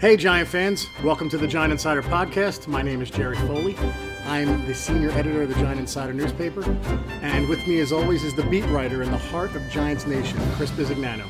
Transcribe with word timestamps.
Hey, 0.00 0.16
Giant 0.16 0.48
fans. 0.48 0.86
Welcome 1.02 1.30
to 1.30 1.38
the 1.38 1.46
Giant 1.46 1.72
Insider 1.72 2.02
Podcast. 2.02 2.66
My 2.66 2.82
name 2.82 3.00
is 3.00 3.10
Jerry 3.10 3.36
Foley. 3.36 3.76
I'm 4.26 4.66
the 4.66 4.74
senior 4.74 5.10
editor 5.12 5.42
of 5.42 5.48
the 5.48 5.54
Giant 5.54 5.80
Insider 5.80 6.12
newspaper. 6.12 6.62
And 7.22 7.48
with 7.48 7.66
me, 7.66 7.80
as 7.80 7.92
always, 7.92 8.24
is 8.24 8.34
the 8.34 8.42
beat 8.44 8.66
writer 8.66 9.02
in 9.02 9.10
the 9.10 9.16
heart 9.16 9.54
of 9.54 9.62
Giants 9.70 10.06
Nation, 10.06 10.38
Chris 10.56 10.70
Bisignano. 10.72 11.26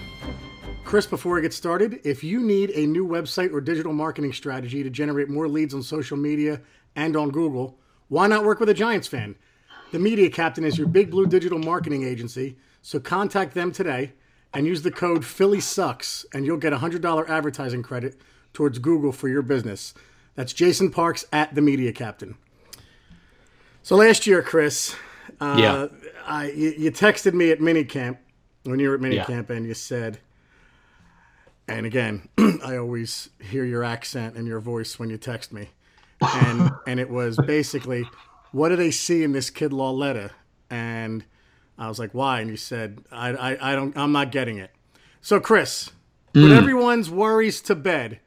Chris, 0.85 1.07
before 1.07 1.35
we 1.35 1.43
get 1.43 1.55
started, 1.55 2.01
if 2.05 2.25
you 2.25 2.41
need 2.41 2.71
a 2.71 2.87
new 2.87 3.07
website 3.07 3.53
or 3.53 3.61
digital 3.61 3.93
marketing 3.93 4.33
strategy 4.33 4.83
to 4.83 4.91
generate 4.91 5.29
more 5.29 5.47
leads 5.47 5.73
on 5.73 5.83
social 5.83 6.17
media 6.17 6.61
and 6.97 7.17
on 7.17 7.31
Google, 7.31 7.79
why 8.09 8.27
not 8.27 8.45
work 8.45 8.59
with 8.59 8.69
a 8.69 8.75
Giants 8.75 9.07
fan? 9.07 9.37
The 9.93 9.99
Media 10.01 10.29
Captain 10.29 10.65
is 10.65 10.77
your 10.77 10.89
big 10.89 11.11
blue 11.11 11.27
digital 11.27 11.59
marketing 11.59 12.03
agency, 12.03 12.57
so 12.83 12.99
contact 12.99 13.55
them 13.55 13.71
today 13.71 14.13
and 14.55 14.67
use 14.67 14.83
the 14.83 14.91
code 14.91 15.25
Philly 15.25 15.61
Sucks, 15.61 16.25
and 16.33 16.47
you'll 16.47 16.57
get 16.59 16.73
a 16.73 16.79
$100 16.79 17.29
advertising 17.29 17.83
credit 17.83 18.17
towards 18.53 18.79
Google 18.79 19.13
for 19.13 19.29
your 19.29 19.43
business. 19.43 19.95
That's 20.35 20.53
Jason 20.53 20.91
Parks 20.91 21.25
at 21.33 21.55
the 21.55 21.61
Media 21.61 21.93
Captain. 21.93 22.37
So 23.83 23.97
last 23.97 24.27
year, 24.27 24.43
Chris, 24.43 24.95
uh, 25.41 25.57
Yeah. 25.59 25.87
I, 26.27 26.51
you, 26.53 26.75
you 26.79 26.91
texted 26.91 27.35
me 27.35 27.51
at 27.51 27.59
minicamp 27.59 28.17
when 28.63 28.79
you 28.79 28.89
were 28.89 28.95
at 28.95 29.01
minicamp, 29.01 29.51
and 29.51 29.67
you 29.67 29.75
said, 29.75 30.19
and 31.69 31.85
again, 31.87 32.29
I 32.65 32.77
always 32.77 33.29
hear 33.41 33.65
your 33.65 33.85
accent 33.85 34.37
and 34.37 34.47
your 34.47 34.61
voice 34.61 34.99
when 34.99 35.11
you 35.11 35.19
text 35.19 35.53
me, 35.53 35.69
and 36.21 36.71
and 36.87 36.99
it 37.01 37.11
was 37.11 37.37
basically, 37.37 38.07
what 38.53 38.71
do 38.71 38.77
they 38.77 38.91
see 38.91 39.23
in 39.23 39.33
this 39.33 39.51
kid 39.51 39.73
Lauletta? 39.73 40.31
And 40.71 41.25
I 41.79 41.89
was 41.89 41.99
like, 41.99 42.13
why? 42.13 42.41
And 42.41 42.51
you 42.51 42.57
said, 42.57 43.05
I, 43.11 43.31
I, 43.31 43.73
I 43.73 43.75
don't, 43.75 43.97
I'm 43.97 44.13
not 44.13 44.33
getting 44.33 44.59
it. 44.59 44.71
So 45.21 45.41
Chris, 45.41 45.91
put 46.33 46.47
hmm. 46.47 46.53
everyone's 46.53 47.11
worries 47.11 47.61
to 47.63 47.75
bed. 47.75 48.21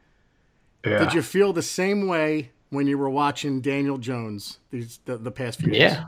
Yeah. 0.86 1.00
Did 1.00 1.14
you 1.14 1.22
feel 1.22 1.54
the 1.54 1.62
same 1.62 2.08
way 2.08 2.52
when 2.70 2.88
you 2.88 2.98
were 2.98 3.10
watching 3.10 3.62
Daniel 3.62 3.98
Jones 3.98 4.60
these 4.72 5.00
the, 5.06 5.18
the 5.18 5.32
past 5.32 5.60
few 5.60 5.72
days? 5.72 5.82
Yeah. 5.82 6.06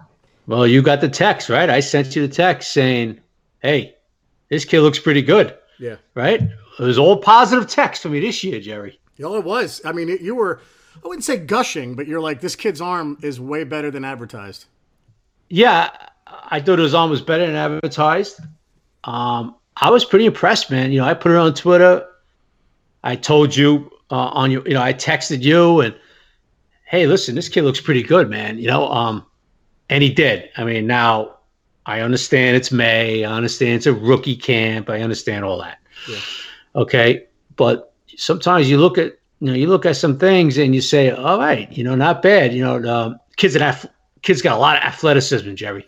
Well, 0.47 0.65
you 0.65 0.81
got 0.81 1.01
the 1.01 1.09
text, 1.09 1.49
right? 1.49 1.69
I 1.69 1.79
sent 1.79 2.15
you 2.15 2.25
the 2.25 2.33
text 2.33 2.71
saying, 2.71 3.19
"Hey, 3.59 3.95
this 4.49 4.65
kid 4.65 4.81
looks 4.81 4.99
pretty 4.99 5.21
good." 5.21 5.55
Yeah. 5.79 5.95
Right? 6.15 6.41
It 6.41 6.83
was 6.83 6.97
all 6.97 7.17
positive 7.17 7.67
text 7.67 8.01
for 8.01 8.09
me 8.09 8.19
this 8.19 8.43
year, 8.43 8.59
Jerry. 8.59 8.99
Oh, 9.21 9.37
it 9.37 9.43
was. 9.43 9.81
I 9.83 9.91
mean, 9.91 10.09
it, 10.09 10.21
you 10.21 10.35
were, 10.35 10.61
I 11.03 11.07
wouldn't 11.07 11.23
say 11.23 11.37
gushing, 11.37 11.95
but 11.95 12.07
you're 12.07 12.21
like, 12.21 12.41
this 12.41 12.55
kid's 12.55 12.81
arm 12.81 13.17
is 13.21 13.39
way 13.39 13.63
better 13.63 13.91
than 13.91 14.05
advertised. 14.05 14.65
Yeah, 15.49 15.89
I 16.51 16.59
thought 16.59 16.79
arm 16.93 17.09
was 17.09 17.21
better 17.21 17.45
than 17.45 17.55
advertised. 17.55 18.39
Um, 19.03 19.55
I 19.77 19.89
was 19.89 20.03
pretty 20.03 20.25
impressed, 20.25 20.71
man. 20.71 20.91
You 20.91 20.99
know, 20.99 21.05
I 21.05 21.13
put 21.13 21.31
it 21.31 21.37
on 21.37 21.53
Twitter. 21.53 22.05
I 23.03 23.15
told 23.15 23.55
you 23.55 23.91
uh, 24.11 24.15
on 24.15 24.51
your, 24.51 24.67
you 24.67 24.73
know, 24.73 24.81
I 24.81 24.93
texted 24.93 25.41
you 25.41 25.81
and, 25.81 25.95
hey, 26.85 27.07
listen, 27.07 27.35
this 27.35 27.49
kid 27.49 27.63
looks 27.63 27.79
pretty 27.79 28.03
good, 28.03 28.29
man. 28.29 28.57
You 28.57 28.67
know, 28.67 28.89
um, 28.89 29.25
and 29.89 30.03
he 30.03 30.11
did. 30.11 30.49
I 30.57 30.63
mean, 30.63 30.87
now 30.87 31.37
I 31.85 32.01
understand 32.01 32.57
it's 32.57 32.71
May. 32.71 33.23
I 33.23 33.31
understand 33.31 33.75
it's 33.75 33.85
a 33.85 33.93
rookie 33.93 34.35
camp. 34.35 34.89
I 34.89 35.01
understand 35.01 35.45
all 35.45 35.59
that. 35.59 35.79
Yeah. 36.07 36.19
Okay, 36.75 37.27
but 37.55 37.93
sometimes 38.17 38.69
you 38.69 38.77
look 38.77 38.97
at, 38.97 39.17
you 39.39 39.47
know, 39.47 39.53
you 39.53 39.67
look 39.67 39.85
at 39.85 39.95
some 39.95 40.19
things 40.19 40.57
and 40.57 40.75
you 40.75 40.81
say, 40.81 41.09
all 41.11 41.39
right, 41.39 41.71
you 41.71 41.83
know, 41.83 41.95
not 41.95 42.21
bad. 42.21 42.53
You 42.53 42.63
know, 42.63 42.93
um, 42.93 43.19
kids 43.37 43.53
that 43.53 43.61
have 43.61 43.89
kids 44.21 44.41
got 44.41 44.57
a 44.57 44.59
lot 44.59 44.77
of 44.77 44.83
athleticism, 44.83 45.55
Jerry. 45.55 45.87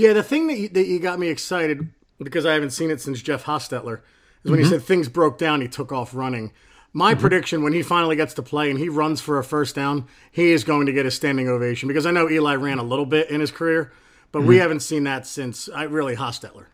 Yeah, 0.00 0.14
the 0.14 0.22
thing 0.22 0.46
that 0.46 0.58
you, 0.58 0.68
that 0.70 0.86
you 0.86 0.98
got 0.98 1.18
me 1.18 1.28
excited 1.28 1.88
because 2.18 2.46
I 2.46 2.54
haven't 2.54 2.70
seen 2.70 2.90
it 2.90 3.00
since 3.00 3.20
Jeff 3.20 3.44
Hostetler 3.44 4.00
is 4.44 4.50
when 4.50 4.58
Mm-hmm. 4.60 4.64
he 4.64 4.70
said 4.70 4.82
things 4.82 5.08
broke 5.08 5.36
down, 5.36 5.60
he 5.60 5.68
took 5.68 5.92
off 5.92 6.14
running. 6.14 6.52
My 6.92 7.14
prediction 7.14 7.62
when 7.62 7.72
he 7.72 7.82
finally 7.82 8.16
gets 8.16 8.34
to 8.34 8.42
play 8.42 8.70
and 8.70 8.78
he 8.78 8.88
runs 8.88 9.20
for 9.20 9.38
a 9.38 9.44
first 9.44 9.74
down, 9.76 10.06
he 10.32 10.52
is 10.52 10.64
going 10.64 10.86
to 10.86 10.92
get 10.92 11.06
a 11.06 11.10
standing 11.10 11.48
ovation 11.48 11.86
because 11.86 12.06
I 12.06 12.10
know 12.10 12.28
Eli 12.30 12.54
ran 12.54 12.78
a 12.78 12.82
little 12.82 13.06
bit 13.06 13.30
in 13.30 13.40
his 13.40 13.50
career, 13.50 13.92
but 14.32 14.40
Mm-hmm. 14.40 14.48
we 14.48 14.56
haven't 14.56 14.80
seen 14.80 15.04
that 15.04 15.26
since 15.26 15.68
I 15.68 15.82
really 15.84 16.16
Hostetler. 16.16 16.66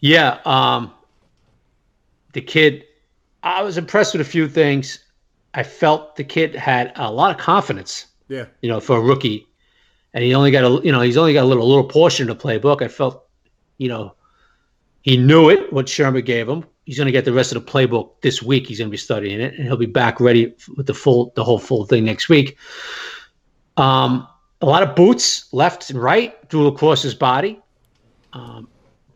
Yeah, 0.00 0.38
um, 0.44 0.92
the 2.32 2.40
kid. 2.42 2.84
I 3.42 3.62
was 3.62 3.78
impressed 3.78 4.12
with 4.14 4.20
a 4.20 4.30
few 4.30 4.48
things. 4.48 4.98
I 5.54 5.62
felt 5.62 6.16
the 6.16 6.24
kid 6.24 6.54
had 6.54 6.92
a 6.96 7.10
lot 7.12 7.30
of 7.30 7.38
confidence. 7.40 8.06
Yeah. 8.28 8.46
You 8.60 8.68
know, 8.68 8.80
for 8.80 8.96
a 8.96 9.00
rookie, 9.00 9.45
and 10.16 10.24
he 10.24 10.34
only 10.34 10.50
got 10.50 10.64
a 10.64 10.82
you 10.82 10.90
know 10.90 11.02
he's 11.02 11.18
only 11.18 11.34
got 11.34 11.44
a 11.44 11.46
little 11.46 11.68
little 11.68 11.84
portion 11.84 12.30
of 12.30 12.38
the 12.38 12.42
playbook. 12.42 12.80
I 12.80 12.88
felt, 12.88 13.28
you 13.76 13.88
know, 13.88 14.14
he 15.02 15.18
knew 15.18 15.50
it 15.50 15.70
what 15.74 15.86
Shurmur 15.86 16.24
gave 16.24 16.48
him. 16.48 16.64
He's 16.86 16.96
going 16.96 17.06
to 17.06 17.12
get 17.12 17.26
the 17.26 17.34
rest 17.34 17.54
of 17.54 17.64
the 17.64 17.70
playbook 17.70 18.22
this 18.22 18.42
week. 18.42 18.66
He's 18.66 18.78
going 18.78 18.88
to 18.88 18.92
be 18.92 18.96
studying 18.96 19.40
it, 19.40 19.54
and 19.54 19.64
he'll 19.64 19.76
be 19.76 19.84
back 19.84 20.18
ready 20.18 20.54
with 20.74 20.86
the 20.86 20.94
full 20.94 21.34
the 21.36 21.44
whole 21.44 21.58
full 21.58 21.84
thing 21.84 22.06
next 22.06 22.30
week. 22.30 22.56
Um, 23.76 24.26
a 24.62 24.66
lot 24.66 24.82
of 24.82 24.96
boots 24.96 25.52
left 25.52 25.90
and 25.90 26.02
right, 26.02 26.34
through 26.48 26.68
across 26.68 27.02
his 27.02 27.14
body 27.14 27.60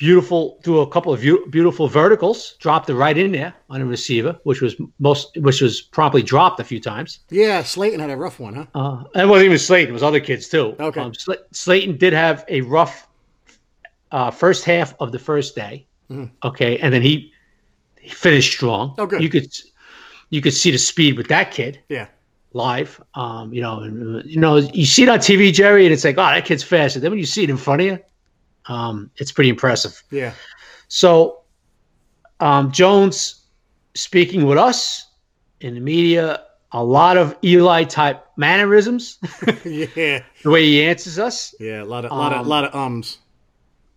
beautiful 0.00 0.59
threw 0.65 0.81
a 0.81 0.87
couple 0.88 1.12
of 1.12 1.21
beautiful 1.50 1.87
verticals, 1.87 2.55
dropped 2.59 2.88
it 2.88 2.94
right 2.94 3.16
in 3.19 3.33
there 3.33 3.53
on 3.69 3.83
a 3.83 3.84
receiver, 3.87 4.37
which 4.44 4.62
was 4.62 4.75
most 4.99 5.37
which 5.37 5.61
was 5.61 5.83
promptly 5.83 6.22
dropped 6.22 6.59
a 6.59 6.65
few 6.65 6.81
times. 6.81 7.21
Yeah, 7.28 7.62
Slayton 7.62 8.00
had 8.00 8.09
a 8.11 8.16
rough 8.16 8.41
one, 8.41 8.55
huh? 8.55 8.66
Uh, 8.75 9.05
it 9.22 9.27
wasn't 9.28 9.44
even 9.47 9.59
Slayton; 9.59 9.91
it 9.91 9.93
was 9.93 10.03
other 10.03 10.19
kids 10.19 10.49
too. 10.49 10.75
Okay. 10.81 11.00
Um, 11.00 11.12
Sl- 11.15 11.44
Slayton 11.53 11.99
did 11.99 12.15
have 12.15 12.47
a 12.49 12.62
rough 12.62 13.06
uh, 14.11 14.31
first 14.31 14.65
half 14.65 14.94
of 15.00 15.12
the 15.12 15.19
first 15.19 15.55
day. 15.55 15.87
Okay, 16.43 16.77
and 16.78 16.93
then 16.93 17.03
he, 17.03 17.32
he 18.00 18.09
finished 18.11 18.53
strong. 18.53 18.97
Oh, 18.99 19.06
good. 19.06 19.22
You 19.22 19.28
could 19.28 19.47
you 20.31 20.41
could 20.41 20.55
see 20.55 20.71
the 20.72 20.78
speed 20.78 21.17
with 21.17 21.28
that 21.28 21.53
kid 21.53 21.78
Yeah. 21.88 22.06
live. 22.53 23.00
Um, 23.15 23.53
you 23.53 23.61
know, 23.62 23.84
you 24.25 24.41
know, 24.41 24.56
you 24.56 24.87
see 24.87 25.05
it 25.05 25.09
on 25.09 25.19
TV, 25.21 25.53
Jerry, 25.53 25.84
and 25.84 25.93
it's 25.93 26.03
like, 26.05 26.17
oh, 26.19 26.22
that 26.22 26.44
kid's 26.47 26.65
fast. 26.65 26.97
And 26.97 27.05
then 27.05 27.12
when 27.12 27.21
you 27.21 27.27
see 27.27 27.44
it 27.44 27.50
in 27.50 27.56
front 27.56 27.82
of 27.82 27.87
you, 27.87 27.99
um, 28.66 29.10
it's 29.16 29.32
pretty 29.32 29.50
impressive. 29.50 30.03
Yeah. 30.10 30.32
So, 30.88 31.41
um, 32.41 32.72
Jones 32.72 33.44
speaking 33.94 34.47
with 34.47 34.59
us 34.59 35.06
in 35.60 35.75
the 35.75 35.81
media, 35.81 36.43
a 36.72 36.82
lot 36.82 37.16
of 37.16 37.37
Eli 37.44 37.84
type 37.84 38.25
mannerisms, 38.37 39.19
yeah. 39.65 40.22
the 40.43 40.50
way 40.50 40.65
he 40.65 40.84
answers 40.84 41.19
us. 41.19 41.54
Yeah, 41.59 41.82
a 41.82 41.84
lot 41.84 42.04
of 42.04 42.12
a 42.12 42.15
lot 42.15 42.32
of 42.32 42.41
Um, 42.41 42.49
lot 42.49 42.65
of 42.65 42.75
ums. 42.75 43.19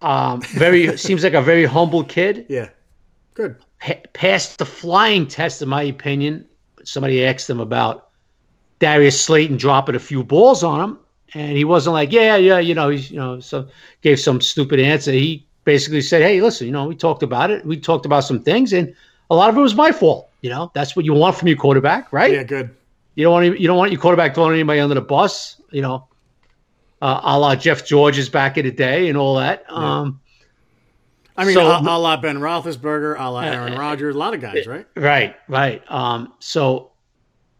Um, 0.01 0.41
very 0.41 0.97
seems 1.07 1.23
like 1.23 1.33
a 1.33 1.41
very 1.41 1.65
humble 1.65 2.03
kid. 2.03 2.45
Yeah. 2.49 2.69
Good. 3.35 3.55
Pa- 3.79 4.01
passed 4.13 4.59
the 4.59 4.65
flying 4.65 5.27
test, 5.27 5.61
in 5.61 5.69
my 5.69 5.83
opinion. 5.83 6.45
Somebody 6.83 7.25
asked 7.25 7.49
him 7.49 7.59
about 7.59 8.09
Darius 8.79 9.19
Slayton 9.21 9.57
dropping 9.57 9.95
a 9.95 9.99
few 9.99 10.23
balls 10.23 10.63
on 10.63 10.81
him, 10.81 10.99
and 11.35 11.57
he 11.57 11.63
wasn't 11.65 11.93
like, 11.93 12.11
"Yeah, 12.11 12.35
yeah," 12.35 12.59
you 12.59 12.73
know, 12.75 12.89
he's 12.89 13.09
you 13.11 13.17
know, 13.17 13.39
so 13.39 13.67
gave 14.01 14.19
some 14.19 14.41
stupid 14.41 14.79
answer. 14.79 15.11
He 15.11 15.45
basically 15.65 16.01
said, 16.01 16.21
"Hey, 16.21 16.41
listen, 16.41 16.67
you 16.67 16.73
know, 16.73 16.87
we 16.87 16.95
talked 16.95 17.23
about 17.23 17.51
it. 17.51 17.65
We 17.65 17.77
talked 17.77 18.05
about 18.05 18.21
some 18.25 18.39
things, 18.41 18.73
and 18.73 18.93
a 19.29 19.35
lot 19.35 19.49
of 19.49 19.57
it 19.57 19.61
was 19.61 19.75
my 19.75 19.91
fault. 19.91 20.29
You 20.41 20.49
know, 20.49 20.71
that's 20.73 20.95
what 20.95 21.05
you 21.05 21.13
want 21.13 21.35
from 21.35 21.47
your 21.47 21.57
quarterback, 21.57 22.11
right? 22.11 22.31
Yeah, 22.33 22.43
good. 22.43 22.75
You 23.15 23.23
don't 23.23 23.33
want 23.33 23.59
you 23.59 23.67
don't 23.67 23.77
want 23.77 23.91
your 23.91 24.01
quarterback 24.01 24.35
throwing 24.35 24.53
anybody 24.53 24.79
under 24.79 24.95
the 24.95 25.01
bus. 25.01 25.61
You 25.71 25.81
know, 25.81 26.07
uh, 27.01 27.21
a 27.23 27.39
la 27.39 27.55
Jeff 27.55 27.85
George's 27.85 28.29
back 28.29 28.57
in 28.57 28.65
the 28.65 28.71
day 28.71 29.07
and 29.09 29.17
all 29.17 29.35
that. 29.35 29.65
Um, 29.71 30.19
I 31.35 31.45
mean, 31.45 31.55
So- 31.55 31.65
a, 31.67 31.79
a 31.81 31.97
la 31.97 32.17
Ben 32.17 32.37
Roethlisberger, 32.37 33.15
a 33.17 33.29
la 33.31 33.41
Aaron 33.41 33.77
Rodgers, 33.77 34.15
a 34.15 34.17
lot 34.19 34.33
of 34.33 34.41
guys, 34.41 34.67
right? 34.67 34.85
Right, 34.95 35.35
right. 35.47 35.81
Um, 35.89 36.33
so 36.39 36.91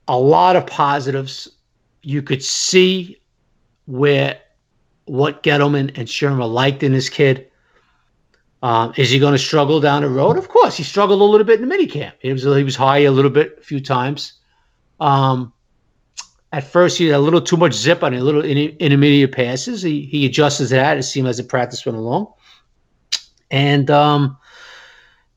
a 0.08 0.18
lot 0.18 0.56
of 0.56 0.68
positives. 0.68 1.50
You 2.06 2.22
could 2.22 2.44
see 2.44 3.18
where 3.86 4.40
what 5.06 5.44
Gettleman 5.44 5.98
and 5.98 6.08
Shurmur 6.08 6.52
liked 6.52 6.84
in 6.84 6.94
this 6.94 7.10
kid. 7.10 7.50
Um, 8.62 8.94
is 8.96 9.10
he 9.10 9.20
going 9.20 9.34
to 9.34 9.40
struggle 9.40 9.82
down 9.82 10.04
the 10.04 10.10
road? 10.10 10.38
Of 10.38 10.48
course, 10.48 10.78
he 10.78 10.84
struggled 10.84 11.20
a 11.20 11.24
little 11.26 11.46
bit 11.46 11.60
in 11.60 11.68
the 11.68 11.76
minicamp. 11.76 12.14
He 12.20 12.32
was 12.32 12.44
he 12.44 12.64
was 12.64 12.76
high 12.76 13.00
a 13.00 13.12
little 13.12 13.32
bit 13.32 13.58
a 13.60 13.62
few 13.62 13.82
times. 13.82 14.34
Um, 15.02 15.52
at 16.54 16.64
first, 16.64 16.98
he 16.98 17.08
had 17.08 17.16
a 17.16 17.20
little 17.20 17.42
too 17.42 17.58
much 17.58 17.74
zip 17.74 18.04
on 18.04 18.14
a 18.14 18.22
little 18.22 18.44
in, 18.44 18.58
intermediate 18.78 19.34
passes. 19.34 19.82
He 19.82 20.06
he 20.06 20.26
adjusted 20.26 20.70
to 20.70 20.76
that. 20.76 20.98
It 20.98 21.04
seemed 21.04 21.28
as 21.28 21.38
the 21.38 21.44
practice 21.44 21.86
went 21.86 21.98
along. 21.98 22.32
And 23.52 23.92
um, 23.92 24.38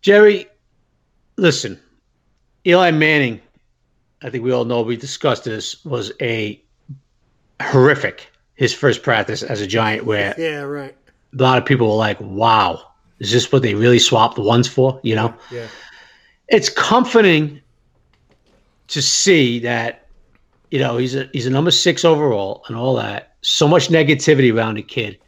Jerry, 0.02 0.46
listen, 1.36 1.80
Eli 2.64 2.92
Manning, 2.92 3.40
I 4.22 4.30
think 4.30 4.44
we 4.44 4.52
all 4.52 4.64
know 4.64 4.82
we 4.82 4.96
discussed 4.96 5.44
this, 5.44 5.84
was 5.84 6.12
a 6.22 6.62
horrific 7.60 8.30
his 8.56 8.72
first 8.74 9.02
practice 9.02 9.42
as 9.42 9.60
a 9.60 9.66
giant 9.66 10.04
where 10.04 10.34
Yeah, 10.36 10.62
right. 10.62 10.96
a 11.38 11.42
lot 11.42 11.58
of 11.58 11.64
people 11.64 11.88
were 11.88 11.94
like, 11.94 12.20
wow, 12.20 12.82
is 13.18 13.30
this 13.32 13.50
what 13.52 13.62
they 13.62 13.74
really 13.74 13.98
swapped 13.98 14.34
the 14.36 14.42
ones 14.42 14.68
for? 14.68 15.00
You 15.02 15.14
know? 15.14 15.34
Yeah. 15.50 15.66
It's 16.48 16.68
comforting 16.68 17.60
to 18.88 19.02
see 19.02 19.58
that, 19.60 20.06
you 20.70 20.78
know, 20.78 20.96
he's 20.96 21.14
a 21.14 21.28
he's 21.32 21.46
a 21.46 21.50
number 21.50 21.70
six 21.70 22.04
overall 22.04 22.64
and 22.68 22.76
all 22.76 22.94
that. 22.96 23.34
So 23.42 23.66
much 23.68 23.88
negativity 23.88 24.54
around 24.54 24.74
the 24.76 24.82
kid. 24.82 25.18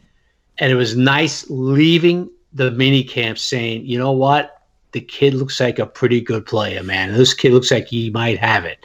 And 0.57 0.71
it 0.71 0.75
was 0.75 0.95
nice 0.95 1.49
leaving 1.49 2.29
the 2.53 2.71
mini 2.71 3.03
camp 3.03 3.37
saying, 3.37 3.85
you 3.85 3.97
know 3.97 4.11
what? 4.11 4.55
the 4.91 5.01
kid 5.01 5.33
looks 5.33 5.59
like 5.59 5.79
a 5.79 5.85
pretty 5.85 6.21
good 6.21 6.45
player, 6.45 6.83
man. 6.83 7.13
This 7.13 7.33
kid 7.33 7.53
looks 7.53 7.71
like 7.71 7.87
he 7.87 8.09
might 8.09 8.39
have 8.39 8.65
it. 8.65 8.79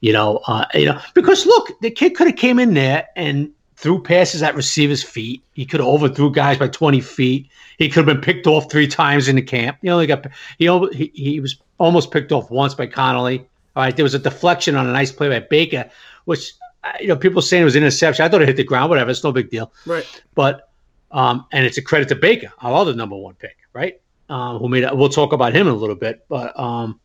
You 0.00 0.12
know, 0.12 0.40
uh, 0.46 0.66
you 0.74 0.86
know, 0.86 1.00
because 1.14 1.46
look, 1.46 1.70
the 1.80 1.90
kid 1.90 2.14
could 2.14 2.26
have 2.26 2.36
came 2.36 2.58
in 2.58 2.74
there 2.74 3.06
and 3.16 3.50
threw 3.76 4.02
passes 4.02 4.42
at 4.42 4.54
receivers' 4.54 5.02
feet. 5.02 5.42
He 5.52 5.66
could 5.66 5.80
have 5.80 5.88
overthrew 5.88 6.32
guys 6.32 6.58
by 6.58 6.68
20 6.68 7.00
feet. 7.00 7.48
He 7.78 7.88
could 7.88 8.06
have 8.06 8.06
been 8.06 8.22
picked 8.22 8.46
off 8.46 8.70
three 8.70 8.88
times 8.88 9.28
in 9.28 9.36
the 9.36 9.42
camp. 9.42 9.78
He 9.82 9.90
only 9.90 10.06
got 10.06 10.26
he 10.58 10.66
he, 10.92 11.12
he 11.14 11.40
was 11.40 11.56
almost 11.78 12.10
picked 12.10 12.32
off 12.32 12.50
once 12.50 12.74
by 12.74 12.86
Connelly. 12.86 13.46
All 13.76 13.82
right, 13.82 13.94
there 13.94 14.04
was 14.04 14.14
a 14.14 14.18
deflection 14.18 14.74
on 14.74 14.86
a 14.86 14.92
nice 14.92 15.12
play 15.12 15.28
by 15.28 15.40
Baker, 15.40 15.90
which 16.24 16.54
uh, 16.82 16.92
you 17.00 17.08
know 17.08 17.16
people 17.16 17.42
saying 17.42 17.62
it 17.62 17.66
was 17.66 17.76
an 17.76 17.82
interception. 17.82 18.24
I 18.24 18.28
thought 18.28 18.40
it 18.40 18.48
hit 18.48 18.56
the 18.56 18.64
ground. 18.64 18.88
Whatever, 18.88 19.10
it's 19.10 19.22
no 19.22 19.32
big 19.32 19.50
deal. 19.50 19.72
Right. 19.84 20.06
But 20.34 20.70
um, 21.10 21.46
and 21.52 21.66
it's 21.66 21.76
a 21.76 21.82
credit 21.82 22.08
to 22.08 22.14
Baker, 22.14 22.52
our 22.60 22.72
other 22.72 22.94
number 22.94 23.16
one 23.16 23.34
pick, 23.34 23.56
right? 23.74 24.00
Um, 24.28 24.58
who 24.58 24.68
made 24.68 24.88
We'll 24.92 25.10
talk 25.10 25.32
about 25.32 25.54
him 25.54 25.68
in 25.68 25.74
a 25.74 25.76
little 25.76 25.94
bit, 25.94 26.24
but 26.28 26.58
um, 26.58 26.98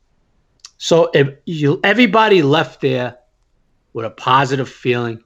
so 0.78 1.12
if 1.14 1.36
you 1.46 1.80
everybody 1.84 2.42
left 2.42 2.82
there 2.82 3.18
with 3.94 4.06
a 4.06 4.10
positive 4.10 4.70
feeling 4.70 5.24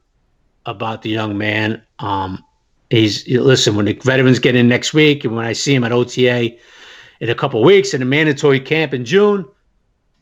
about 0.65 1.01
the 1.01 1.09
young 1.09 1.37
man. 1.37 1.81
Um, 1.99 2.43
he's 2.89 3.27
listen 3.27 3.75
when 3.75 3.85
the 3.85 3.93
veterans 3.93 4.39
get 4.39 4.55
in 4.55 4.67
next 4.67 4.93
week, 4.93 5.23
and 5.23 5.35
when 5.35 5.45
I 5.45 5.53
see 5.53 5.73
him 5.73 5.83
at 5.83 5.91
OTA 5.91 6.55
in 7.19 7.29
a 7.29 7.35
couple 7.35 7.63
weeks 7.63 7.93
in 7.93 8.01
a 8.01 8.05
mandatory 8.05 8.59
camp 8.59 8.93
in 8.93 9.05
June, 9.05 9.45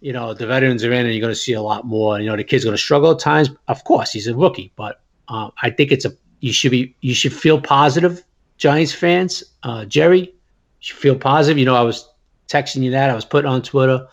you 0.02 0.14
know 0.14 0.34
the 0.34 0.48
veterans 0.48 0.84
are 0.84 0.92
in, 0.92 1.06
and 1.06 1.14
you're 1.14 1.22
going 1.22 1.34
to 1.34 1.40
see 1.40 1.54
a 1.54 1.62
lot 1.62 1.86
more. 1.86 2.20
You 2.20 2.28
know 2.28 2.36
the 2.36 2.44
kid's 2.44 2.64
going 2.64 2.76
to 2.76 2.82
struggle 2.82 3.12
at 3.12 3.20
times. 3.20 3.50
Of 3.68 3.84
course, 3.84 4.12
he's 4.12 4.28
a 4.28 4.36
rookie, 4.36 4.72
but 4.76 5.02
uh, 5.28 5.50
I 5.62 5.70
think 5.70 5.92
it's 5.92 6.06
a 6.06 6.12
you 6.40 6.52
should 6.52 6.72
be 6.72 6.96
you 7.02 7.14
should 7.14 7.34
feel 7.34 7.60
positive, 7.60 8.24
Giants 8.58 8.94
fans. 8.94 9.44
Uh, 9.64 9.86
Jerry, 9.86 10.22
you 10.22 10.34
should 10.80 10.98
feel 10.98 11.18
positive. 11.18 11.58
You 11.58 11.66
know 11.66 11.76
I 11.76 11.82
was 11.82 12.08
texting 12.48 12.84
you 12.84 12.92
that 12.92 13.10
I 13.10 13.16
was 13.16 13.26
putting 13.26 13.50
on 13.50 13.62
Twitter, 13.62 14.06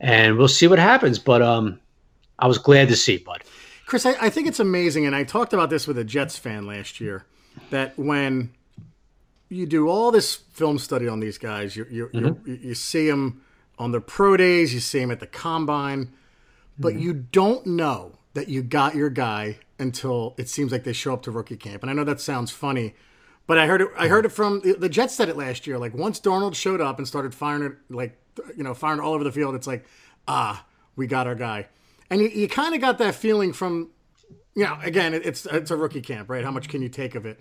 and 0.00 0.38
we'll 0.38 0.48
see 0.48 0.68
what 0.68 0.78
happens. 0.78 1.18
But 1.18 1.42
um, 1.42 1.80
I 2.38 2.46
was 2.46 2.58
glad 2.58 2.88
to 2.88 2.96
see, 2.96 3.18
Bud. 3.18 3.42
Chris, 3.92 4.06
I, 4.06 4.14
I, 4.18 4.30
think 4.30 4.48
it's 4.48 4.58
amazing, 4.58 5.04
and 5.04 5.14
I 5.14 5.22
talked 5.22 5.52
about 5.52 5.68
this 5.68 5.86
with 5.86 5.98
a 5.98 6.04
Jets 6.04 6.38
fan 6.38 6.66
last 6.66 6.98
year, 6.98 7.26
that 7.68 7.98
when 7.98 8.54
you 9.50 9.66
do 9.66 9.86
all 9.86 10.10
this 10.10 10.34
film 10.34 10.78
study 10.78 11.06
on 11.06 11.20
these 11.20 11.36
guys, 11.36 11.76
you 11.76 11.86
you, 11.90 12.06
mm-hmm. 12.06 12.48
you, 12.48 12.58
you 12.62 12.74
see 12.74 13.10
them 13.10 13.42
on 13.78 13.90
their 13.92 14.00
pro 14.00 14.38
days, 14.38 14.72
you 14.72 14.80
see 14.80 15.00
them 15.00 15.10
at 15.10 15.20
the 15.20 15.26
combine, 15.26 16.10
but 16.78 16.94
mm-hmm. 16.94 17.02
you 17.02 17.12
don't 17.12 17.66
know 17.66 18.12
that 18.32 18.48
you 18.48 18.62
got 18.62 18.94
your 18.94 19.10
guy 19.10 19.58
until 19.78 20.34
it 20.38 20.48
seems 20.48 20.72
like 20.72 20.84
they 20.84 20.94
show 20.94 21.12
up 21.12 21.20
to 21.24 21.30
rookie 21.30 21.58
camp. 21.58 21.82
And 21.82 21.90
I 21.90 21.92
know 21.92 22.04
that 22.04 22.18
sounds 22.18 22.50
funny, 22.50 22.94
but 23.46 23.58
I 23.58 23.66
heard 23.66 23.82
it. 23.82 23.88
I 23.98 24.08
heard 24.08 24.24
it 24.24 24.30
from 24.30 24.62
the 24.62 24.88
Jets 24.88 25.14
said 25.14 25.28
it 25.28 25.36
last 25.36 25.66
year. 25.66 25.78
Like 25.78 25.92
once 25.92 26.18
Darnold 26.18 26.54
showed 26.54 26.80
up 26.80 26.96
and 26.96 27.06
started 27.06 27.34
firing 27.34 27.62
it, 27.62 27.72
like 27.90 28.18
you 28.56 28.64
know, 28.64 28.72
firing 28.72 29.00
all 29.00 29.12
over 29.12 29.22
the 29.22 29.32
field, 29.32 29.54
it's 29.54 29.66
like, 29.66 29.84
ah, 30.26 30.64
we 30.96 31.06
got 31.06 31.26
our 31.26 31.34
guy. 31.34 31.68
And 32.12 32.20
you, 32.20 32.28
you 32.28 32.46
kind 32.46 32.74
of 32.74 32.80
got 32.82 32.98
that 32.98 33.14
feeling 33.14 33.54
from, 33.54 33.90
you 34.54 34.64
know, 34.64 34.76
again, 34.82 35.14
it's 35.14 35.46
it's 35.46 35.70
a 35.70 35.76
rookie 35.76 36.02
camp, 36.02 36.28
right? 36.28 36.44
How 36.44 36.50
much 36.50 36.68
can 36.68 36.82
you 36.82 36.90
take 36.90 37.14
of 37.14 37.24
it? 37.24 37.40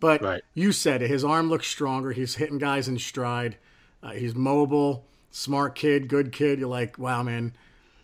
But 0.00 0.22
right. 0.22 0.42
you 0.54 0.72
said 0.72 1.02
it. 1.02 1.10
His 1.10 1.22
arm 1.22 1.50
looks 1.50 1.66
stronger. 1.68 2.12
He's 2.12 2.36
hitting 2.36 2.56
guys 2.56 2.88
in 2.88 2.98
stride. 2.98 3.58
Uh, 4.02 4.12
he's 4.12 4.34
mobile, 4.34 5.04
smart 5.30 5.74
kid, 5.74 6.08
good 6.08 6.32
kid. 6.32 6.60
You're 6.60 6.68
like, 6.70 6.98
wow, 6.98 7.22
man. 7.22 7.54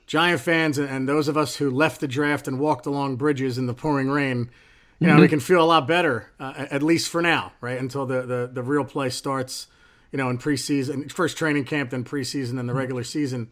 Giant 0.07 0.43
fans 0.43 0.77
and, 0.77 0.87
and, 0.87 1.09
those 1.09 1.29
of 1.29 1.39
us 1.39 1.57
who 1.57 1.71
left 1.71 2.03
the 2.03 2.09
draft 2.09 2.47
and 2.47 2.59
walked 2.59 2.85
along 2.85 3.17
bridges 3.17 3.57
in 3.57 3.67
the 3.67 3.73
pouring 3.73 4.11
rain, 4.11 4.51
you 4.99 5.07
know, 5.07 5.15
mm-hmm. 5.15 5.23
we 5.23 5.29
can 5.29 5.41
feel 5.41 5.63
a 5.63 5.65
lot 5.65 5.89
better, 5.89 6.31
uh, 6.39 6.67
at 6.71 6.83
least 6.83 7.09
for 7.09 7.23
now, 7.23 7.53
right? 7.63 7.79
Until 7.79 8.05
the, 8.05 8.23
the, 8.23 8.51
the 8.53 8.63
real 8.63 8.85
play 8.85 9.09
starts, 9.09 9.69
you 10.11 10.19
know, 10.19 10.29
in 10.29 10.37
preseason, 10.37 11.11
first 11.11 11.39
training 11.39 11.65
camp, 11.65 11.89
then 11.91 12.05
preseason, 12.05 12.57
then 12.57 12.67
the 12.67 12.75
regular 12.75 13.05
season. 13.05 13.49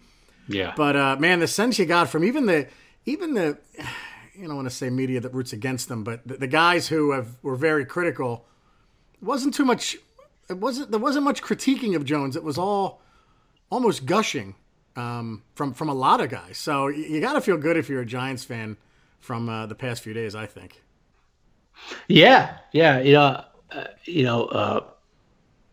Yeah. 0.53 0.75
But 0.77 0.97
uh, 0.97 1.17
man, 1.17 1.41
the 1.41 1.47
sense 1.47 1.79
you 1.79 1.87
got 1.87 2.09
from 2.09 2.25
even 2.25 2.47
the 2.47 2.69
even 3.07 3.35
the 3.35 3.59
you 4.35 4.47
don't 4.47 4.57
want 4.57 4.69
to 4.69 4.75
say 4.75 4.91
media 4.91 5.21
that 5.21 5.33
roots 5.35 5.53
against 5.53 5.89
them, 5.89 6.03
but 6.05 6.27
the, 6.27 6.39
the 6.39 6.47
guys 6.47 6.89
who 6.89 7.13
have 7.13 7.37
were 7.43 7.57
very 7.57 7.85
critical 7.85 8.47
wasn't 9.21 9.55
too 9.55 9.65
much. 9.65 9.97
It 10.49 10.59
wasn't 10.59 10.91
there 10.91 11.01
wasn't 11.01 11.25
much 11.25 11.43
critiquing 11.43 11.95
of 11.95 12.05
Jones. 12.05 12.37
It 12.37 12.43
was 12.43 12.59
all 12.59 13.01
almost 13.71 14.07
gushing 14.07 14.57
um, 14.97 15.43
from 15.55 15.73
from 15.75 15.89
a 15.89 15.95
lot 15.95 16.21
of 16.21 16.31
guys. 16.31 16.59
So 16.59 16.89
you, 16.89 17.05
you 17.05 17.21
got 17.21 17.35
to 17.35 17.41
feel 17.41 17.57
good 17.57 17.77
if 17.77 17.89
you're 17.89 18.03
a 18.03 18.07
Giants 18.07 18.45
fan 18.45 18.77
from 19.21 19.49
uh, 19.49 19.67
the 19.67 19.75
past 19.75 20.03
few 20.03 20.13
days. 20.13 20.35
I 20.35 20.47
think. 20.47 20.83
Yeah, 22.09 22.59
yeah, 22.73 23.01
you 23.01 23.13
know, 23.13 23.45
uh, 23.71 23.85
you 24.05 24.25
know, 24.25 24.47
uh, 24.47 24.85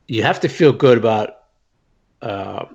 you 0.08 0.24
have 0.24 0.40
to 0.42 0.50
feel 0.50 0.72
good 0.72 0.98
about 0.98 1.38
uh, 2.22 2.66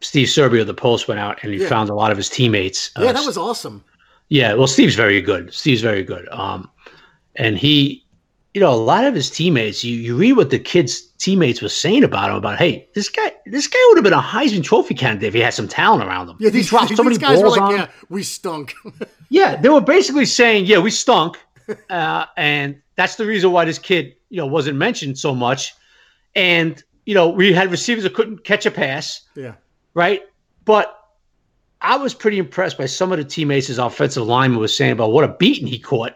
Steve 0.00 0.28
Serby, 0.28 0.64
the 0.64 0.74
Post 0.74 1.08
went 1.08 1.20
out 1.20 1.42
and 1.42 1.52
he 1.52 1.60
yeah. 1.60 1.68
found 1.68 1.90
a 1.90 1.94
lot 1.94 2.10
of 2.10 2.16
his 2.16 2.28
teammates. 2.28 2.90
Yeah, 2.98 3.06
uh, 3.06 3.12
that 3.12 3.26
was 3.26 3.36
awesome. 3.36 3.84
Yeah, 4.28 4.54
well, 4.54 4.66
Steve's 4.66 4.94
very 4.94 5.20
good. 5.20 5.52
Steve's 5.52 5.82
very 5.82 6.02
good. 6.02 6.28
Um, 6.30 6.70
and 7.36 7.58
he, 7.58 8.04
you 8.54 8.60
know, 8.60 8.72
a 8.72 8.76
lot 8.76 9.04
of 9.04 9.14
his 9.14 9.28
teammates. 9.28 9.84
You 9.84 9.96
you 9.96 10.16
read 10.16 10.32
what 10.34 10.50
the 10.50 10.58
kids' 10.58 11.02
teammates 11.18 11.60
were 11.60 11.68
saying 11.68 12.04
about 12.04 12.30
him. 12.30 12.36
About 12.36 12.58
hey, 12.58 12.88
this 12.94 13.08
guy, 13.08 13.32
this 13.46 13.66
guy 13.66 13.78
would 13.88 13.98
have 13.98 14.04
been 14.04 14.12
a 14.12 14.22
Heisman 14.22 14.62
Trophy 14.62 14.94
candidate 14.94 15.28
if 15.28 15.34
he 15.34 15.40
had 15.40 15.54
some 15.54 15.68
talent 15.68 16.04
around 16.04 16.28
him. 16.28 16.36
Yeah, 16.40 16.50
these, 16.50 16.66
he 16.66 16.70
dropped 16.70 16.96
so 16.96 17.02
many 17.02 17.18
guys 17.18 17.40
balls 17.40 17.58
were 17.58 17.60
like, 17.60 17.60
on. 17.60 17.78
Yeah, 17.78 17.88
we 18.08 18.22
stunk. 18.22 18.74
yeah, 19.30 19.56
they 19.56 19.68
were 19.68 19.80
basically 19.80 20.26
saying, 20.26 20.66
yeah, 20.66 20.78
we 20.78 20.90
stunk, 20.90 21.36
uh, 21.90 22.26
and 22.36 22.80
that's 22.96 23.16
the 23.16 23.26
reason 23.26 23.52
why 23.52 23.64
this 23.64 23.78
kid, 23.78 24.14
you 24.30 24.38
know, 24.38 24.46
wasn't 24.46 24.78
mentioned 24.78 25.18
so 25.18 25.34
much. 25.34 25.74
And 26.34 26.82
you 27.04 27.14
know, 27.14 27.28
we 27.28 27.52
had 27.52 27.70
receivers 27.70 28.04
that 28.04 28.14
couldn't 28.14 28.44
catch 28.44 28.64
a 28.64 28.70
pass. 28.70 29.22
Yeah 29.34 29.54
right? 29.94 30.22
But 30.64 30.96
I 31.80 31.96
was 31.96 32.14
pretty 32.14 32.38
impressed 32.38 32.78
by 32.78 32.86
some 32.86 33.12
of 33.12 33.18
the 33.18 33.24
teammates 33.24 33.68
his 33.68 33.78
offensive 33.78 34.26
lineman 34.26 34.58
was 34.58 34.76
saying 34.76 34.92
about 34.92 35.12
what 35.12 35.24
a 35.24 35.28
beating 35.28 35.66
he 35.66 35.78
caught. 35.78 36.14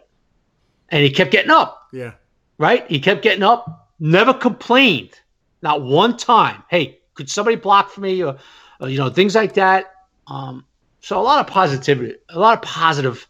And 0.91 1.03
he 1.03 1.11
kept 1.11 1.31
getting 1.31 1.51
up. 1.51 1.89
Yeah. 1.93 2.13
Right? 2.59 2.89
He 2.91 3.01
kept 3.01 3.23
getting 3.23 3.43
up, 3.43 3.91
never 3.99 4.35
complained. 4.35 5.19
Not 5.63 5.83
one 5.83 6.17
time. 6.17 6.63
Hey, 6.69 7.01
could 7.15 7.31
somebody 7.31 7.57
block 7.57 7.91
for 7.91 8.01
me 8.01 8.23
or, 8.23 8.37
or 8.81 8.89
you 8.89 8.99
know, 8.99 9.09
things 9.09 9.35
like 9.35 9.55
that. 9.55 9.93
Um, 10.27 10.65
so 11.01 11.19
a 11.19 11.23
lot 11.23 11.41
of 11.41 11.53
positivity, 11.53 12.15
a 12.29 12.39
lot 12.39 12.55
of 12.57 12.63
positive, 12.63 13.27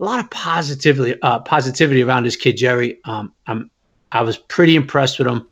a 0.00 0.04
lot 0.04 0.20
of 0.20 0.30
positivity, 0.30 1.20
uh, 1.22 1.38
positivity 1.40 2.02
around 2.02 2.24
this 2.24 2.36
kid 2.36 2.56
Jerry. 2.56 2.98
Um, 3.04 3.32
I'm, 3.46 3.70
I 4.12 4.22
was 4.22 4.36
pretty 4.36 4.74
impressed 4.74 5.18
with 5.18 5.28
him 5.28 5.46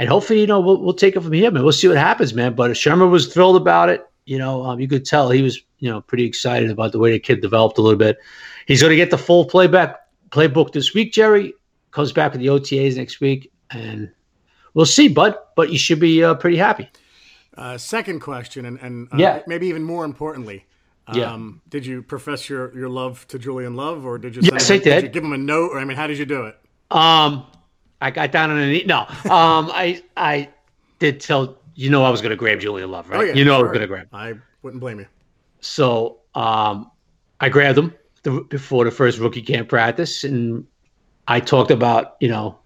and 0.00 0.08
hopefully, 0.08 0.40
you 0.40 0.46
know, 0.46 0.60
we'll, 0.60 0.78
we'll 0.78 0.94
take 0.94 1.14
it 1.14 1.20
from 1.20 1.32
here, 1.32 1.50
man. 1.50 1.62
We'll 1.62 1.74
see 1.74 1.86
what 1.86 1.98
happens, 1.98 2.32
man. 2.32 2.54
But 2.54 2.70
Shurmur 2.70 3.10
was 3.10 3.30
thrilled 3.30 3.56
about 3.56 3.90
it. 3.90 4.02
You 4.24 4.38
know, 4.38 4.64
um, 4.64 4.80
you 4.80 4.88
could 4.88 5.04
tell 5.04 5.28
he 5.28 5.42
was, 5.42 5.60
you 5.78 5.90
know, 5.90 6.00
pretty 6.00 6.24
excited 6.24 6.70
about 6.70 6.92
the 6.92 6.98
way 6.98 7.12
the 7.12 7.18
kid 7.18 7.42
developed 7.42 7.76
a 7.76 7.82
little 7.82 7.98
bit. 7.98 8.16
He's 8.66 8.80
going 8.80 8.92
to 8.92 8.96
get 8.96 9.10
the 9.10 9.18
full 9.18 9.44
playback 9.44 9.96
playbook 10.30 10.72
this 10.72 10.94
week, 10.94 11.12
Jerry. 11.12 11.52
Comes 11.90 12.12
back 12.12 12.32
with 12.32 12.40
the 12.40 12.46
OTAs 12.46 12.96
next 12.96 13.20
week, 13.20 13.52
and 13.72 14.10
we'll 14.72 14.86
see, 14.86 15.06
bud. 15.06 15.36
But 15.54 15.70
you 15.70 15.76
should 15.76 16.00
be 16.00 16.24
uh, 16.24 16.34
pretty 16.34 16.56
happy. 16.56 16.88
Uh, 17.54 17.76
second 17.76 18.20
question, 18.20 18.64
and, 18.64 18.78
and 18.80 19.08
uh, 19.12 19.18
yeah. 19.18 19.42
maybe 19.46 19.66
even 19.66 19.82
more 19.82 20.06
importantly, 20.06 20.64
yeah. 21.12 21.30
Um, 21.30 21.60
did 21.68 21.84
you 21.84 22.02
profess 22.02 22.48
your, 22.48 22.74
your 22.74 22.88
love 22.88 23.26
to 23.28 23.38
Julian 23.38 23.74
Love, 23.74 24.06
or 24.06 24.16
did 24.16 24.34
you? 24.34 24.42
Yes, 24.44 24.70
him, 24.70 24.76
I 24.76 24.78
did. 24.78 24.84
did 24.84 25.02
you 25.02 25.08
give 25.10 25.24
him 25.24 25.34
a 25.34 25.38
note, 25.38 25.72
or 25.72 25.78
I 25.78 25.84
mean, 25.84 25.98
how 25.98 26.06
did 26.06 26.16
you 26.16 26.24
do 26.24 26.46
it? 26.46 26.56
Um, 26.90 27.44
I 28.00 28.10
got 28.10 28.32
down 28.32 28.50
on 28.50 28.58
a 28.58 28.66
knee. 28.66 28.84
No, 28.86 29.00
um, 29.00 29.70
I 29.72 30.02
I 30.16 30.48
did 30.98 31.20
tell 31.20 31.58
you 31.74 31.90
know 31.90 32.04
I 32.04 32.10
was 32.10 32.20
going 32.20 32.30
to 32.30 32.36
grab 32.36 32.60
Julian 32.60 32.90
Love, 32.90 33.08
right? 33.10 33.20
Oh, 33.20 33.22
yeah, 33.22 33.34
you 33.34 33.44
know 33.44 33.58
sure. 33.58 33.58
I 33.58 33.62
was 33.62 33.70
going 33.70 33.80
to 33.80 33.86
grab. 33.86 34.08
I 34.12 34.34
wouldn't 34.62 34.80
blame 34.80 35.00
you. 35.00 35.06
So 35.60 36.18
um, 36.34 36.90
I 37.40 37.48
grabbed 37.48 37.78
him 37.78 37.94
the, 38.22 38.46
before 38.48 38.84
the 38.84 38.90
first 38.90 39.18
rookie 39.18 39.42
camp 39.42 39.68
practice, 39.68 40.24
and 40.24 40.66
I 41.28 41.40
talked 41.40 41.70
about 41.70 42.16
you 42.20 42.28
know 42.28 42.58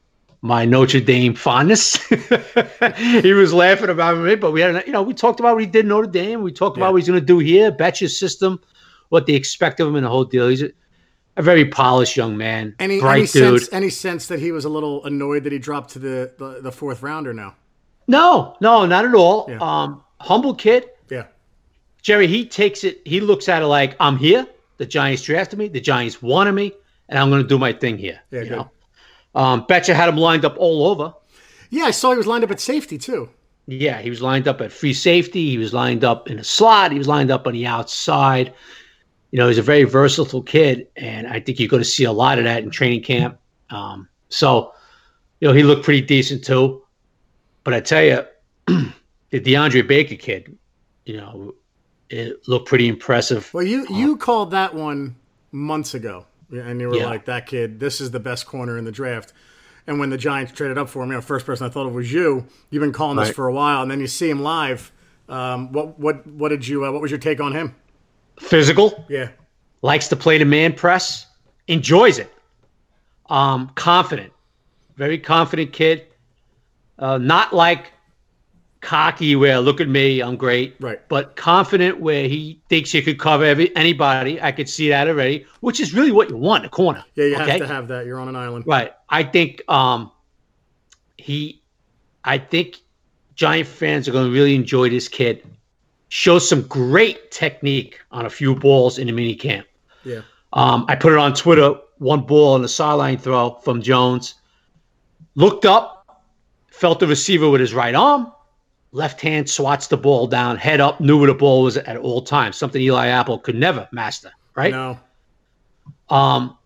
my 0.43 0.65
Notre 0.65 1.01
Dame 1.01 1.35
fondness. 1.35 1.97
he 3.23 3.33
was 3.33 3.53
laughing 3.53 3.89
about 3.89 4.19
me, 4.19 4.35
but 4.37 4.53
we 4.53 4.61
had 4.61 4.87
you 4.87 4.93
know 4.93 5.03
we 5.03 5.15
talked 5.15 5.41
about 5.41 5.55
what 5.55 5.63
he 5.63 5.67
did 5.67 5.85
in 5.85 5.89
Notre 5.89 6.11
Dame. 6.11 6.43
We 6.43 6.53
talked 6.53 6.77
yeah. 6.77 6.85
about 6.85 6.93
what 6.93 7.03
he's 7.03 7.09
going 7.09 7.21
to 7.21 7.27
do 7.27 7.39
here, 7.39 7.73
Bettcher's 7.73 8.19
system, 8.19 8.61
what 9.09 9.27
they 9.27 9.35
expect 9.35 9.81
of 9.81 9.89
him 9.89 9.97
and 9.97 10.05
the 10.05 10.11
whole 10.11 10.25
deal. 10.25 10.49
He's 10.49 10.63
a 11.37 11.43
very 11.43 11.65
polished 11.65 12.17
young 12.17 12.37
man, 12.37 12.75
any, 12.79 13.01
bright 13.01 13.17
any 13.17 13.27
dude. 13.27 13.61
Sense, 13.61 13.73
any 13.73 13.91
sense 13.91 14.27
that 14.29 14.39
he 14.39 14.53
was 14.53 14.65
a 14.65 14.69
little 14.69 15.05
annoyed 15.05 15.45
that 15.45 15.53
he 15.53 15.59
dropped 15.59 15.91
to 15.91 15.99
the 15.99 16.33
the, 16.39 16.61
the 16.63 16.73
fourth 16.73 17.03
rounder 17.03 17.33
now? 17.33 17.55
No, 18.07 18.57
no, 18.61 18.87
not 18.87 19.05
at 19.05 19.15
all. 19.15 19.47
Yeah. 19.49 19.59
Um, 19.61 20.05
humble 20.21 20.55
kid. 20.55 20.91
Yeah. 21.11 21.27
Jerry, 22.03 22.27
he 22.27 22.47
takes 22.47 22.85
it. 22.85 23.01
He 23.05 23.21
looks 23.21 23.49
at 23.49 23.63
it 23.63 23.67
like 23.67 23.97
I'm 23.99 24.17
here. 24.17 24.47
The 24.77 24.87
Giants 24.87 25.23
drafted 25.23 25.59
me. 25.59 25.69
The 25.69 25.81
Giants 25.81 26.21
wanted 26.21 26.53
me, 26.53 26.73
and 27.09 27.19
I'm 27.19 27.31
going 27.31 27.43
to 27.43 27.49
do 27.49 27.59
my 27.59 27.73
thing 27.73 27.97
here. 27.97 28.21
Yeah, 28.31 28.41
you 28.41 28.49
good. 28.49 28.57
know. 28.57 28.71
Um, 29.35 29.67
Bettcher 29.67 29.95
had 29.95 30.09
him 30.09 30.17
lined 30.17 30.45
up 30.45 30.57
all 30.59 30.87
over. 30.87 31.15
Yeah, 31.71 31.85
I 31.85 31.91
saw 31.91 32.13
he 32.13 32.19
was 32.19 32.27
lined 32.27 32.45
up 32.45 32.51
at 32.51 32.61
safety 32.61 32.99
too. 32.99 33.31
Yeah, 33.67 34.01
he 34.01 34.11
was 34.11 34.21
lined 34.21 34.47
up 34.47 34.61
at 34.61 34.71
free 34.71 34.93
safety. 34.93 35.49
He 35.49 35.59
was 35.59 35.73
lined 35.73 36.05
up 36.05 36.29
in 36.29 36.39
a 36.39 36.45
slot. 36.45 36.93
He 36.93 36.99
was 36.99 37.09
lined 37.09 37.31
up 37.31 37.47
on 37.47 37.55
the 37.55 37.67
outside 37.67 38.53
you 39.35 39.41
know, 39.41 39.49
he's 39.49 39.59
a 39.59 39.63
very 39.63 39.83
versatile 39.83 40.45
kid, 40.45 40.87
and 40.95 41.27
I 41.27 41.41
think 41.41 41.59
you're 41.59 41.69
going 41.69 41.83
to 41.83 41.89
see 41.89 42.05
a 42.05 42.13
lot 42.13 42.39
of 42.39 42.45
that 42.45 42.63
in 42.63 42.71
training 42.71 43.03
camp. 43.03 43.37
Um, 43.69 44.09
so, 44.29 44.73
you 45.41 45.49
know, 45.49 45.53
he 45.53 45.65
looked 45.65 45.83
pretty 45.83 46.03
decent 46.03 46.45
too. 46.45 46.85
But 47.65 47.75
I 47.75 47.81
tell 47.81 48.05
you, 48.05 48.25
the 49.31 49.41
DeAndre 49.41 49.89
Baker 49.89 50.15
kid, 50.15 50.57
you 51.05 51.17
know, 51.17 51.53
it 52.11 52.47
looked 52.47 52.69
pretty 52.69 52.87
impressive. 52.87 53.53
Well, 53.53 53.65
you 53.65 53.89
you 53.91 54.17
called 54.17 54.53
that 54.53 54.73
one 54.73 55.17
months 55.51 55.95
ago, 55.95 56.27
and 56.53 56.81
you 56.81 56.91
were 56.91 56.99
Yeah. 56.99 57.07
like, 57.07 57.25
"That 57.25 57.49
kid, 57.49 57.81
this 57.81 58.01
is 58.01 58.13
the 58.13 58.21
best 58.21 58.47
corner 58.47 58.79
in 58.79 58.85
the 58.85 58.93
draft." 58.93 59.33
And 59.89 59.99
when 59.99 60.11
the 60.11 60.17
Giants 60.17 60.53
traded 60.53 60.79
up 60.79 60.89
for 60.89 61.03
him, 61.03 61.09
you 61.09 61.17
know, 61.17 61.21
first 61.21 61.45
person 61.45 61.67
I 61.67 61.71
thought 61.71 61.89
of 61.89 61.93
was 61.93 62.13
you. 62.13 62.47
You've 62.71 62.83
been 62.83 62.93
calling 62.93 63.17
this 63.17 63.31
for 63.31 63.49
a 63.49 63.53
while, 63.53 63.83
and 63.83 63.91
then 63.91 63.99
you 63.99 64.07
see 64.07 64.31
him 64.31 64.45
live. 64.45 64.93
Um, 65.29 65.73
what 65.73 65.99
what 65.99 66.25
what 66.25 66.51
did 66.51 66.69
you? 66.69 66.85
Uh, 66.87 66.93
what 66.93 67.03
was 67.03 67.11
your 67.11 67.19
take 67.19 67.41
on 67.41 67.51
him? 67.51 67.75
Physical, 68.39 69.05
Yeah, 69.09 69.29
likes 69.83 70.09
to 70.09 70.17
play 70.17 70.39
the 70.39 70.45
man 70.45 70.73
press, 70.73 71.27
enjoys 71.69 72.19
it. 72.19 72.33
Um, 73.31 73.71
confident, 73.75 74.33
very 74.97 75.19
confident 75.19 75.73
kid. 75.73 76.07
Uh, 76.99 77.19
not 77.19 77.53
like 77.53 77.93
cocky 78.85 79.35
where 79.35 79.59
look 79.61 79.81
at 79.81 79.89
me, 79.89 80.21
I'm 80.21 80.37
great. 80.37 80.77
Right. 80.79 81.01
But 81.09 81.35
confident 81.37 82.01
where 82.01 82.29
he 82.29 82.61
thinks 82.69 82.93
he 82.93 83.03
could 83.03 83.19
cover 83.19 83.45
every, 83.45 83.75
anybody. 83.75 84.41
I 84.41 84.53
could 84.53 84.69
see 84.69 84.89
that 84.91 85.09
already, 85.09 85.47
which 85.61 85.81
is 85.81 85.93
really 85.93 86.13
what 86.13 86.31
you 86.31 86.37
want 86.37 86.63
in 86.63 86.67
a 86.67 86.71
corner. 86.71 87.05
yeah. 87.15 87.25
You 87.25 87.35
okay? 87.37 87.51
have 87.53 87.61
to 87.61 87.67
have 87.67 87.89
that. 87.89 88.07
You're 88.07 88.21
on 88.21 88.29
an 88.29 88.37
island. 88.37 88.67
Right. 88.67 88.93
I 89.09 89.25
think 89.25 89.63
um, 89.69 90.13
he, 91.17 91.63
I 92.23 92.39
think 92.39 92.81
Giant 93.35 93.67
fans 93.67 94.07
are 94.07 94.13
going 94.13 94.27
to 94.27 94.33
really 94.33 94.55
enjoy 94.55 94.91
this 94.91 95.09
kid. 95.09 95.43
Shows 96.09 96.49
some 96.49 96.63
great 96.63 97.31
technique 97.31 97.99
on 98.13 98.27
a 98.27 98.31
few 98.31 98.55
balls 98.55 98.99
in 98.99 99.07
the 99.09 99.13
mini 99.13 99.35
camp. 99.35 99.67
Yeah, 100.05 100.21
Um, 100.53 100.85
I 100.89 100.95
put 100.97 101.13
it 101.13 101.19
on 101.19 101.35
Twitter. 101.35 101.75
One 101.99 102.21
ball 102.23 102.55
on 102.55 102.63
the 102.63 102.69
sideline 102.69 103.19
throw 103.19 103.59
from 103.65 103.81
Jones. 103.83 104.35
Looked 105.35 105.65
up, 105.65 106.23
felt 106.71 107.01
the 107.01 107.07
receiver 107.07 107.49
with 107.49 107.61
his 107.61 107.75
right 107.75 107.95
arm. 107.95 108.31
Left 108.93 109.21
hand 109.21 109.49
swats 109.51 109.89
the 109.89 109.97
ball 109.97 110.27
down, 110.29 110.57
head 110.57 110.81
up, 110.81 111.01
knew 111.01 111.19
where 111.19 111.27
the 111.27 111.35
ball 111.35 111.63
was 111.65 111.77
at 111.79 111.97
all 111.97 112.23
times. 112.23 112.57
Something 112.57 112.81
Eli 112.83 113.09
Apple 113.09 113.39
could 113.39 113.57
never 113.57 113.89
master. 113.91 114.31
Right. 114.55 114.71
no, 114.71 114.99
Um, 116.11 116.57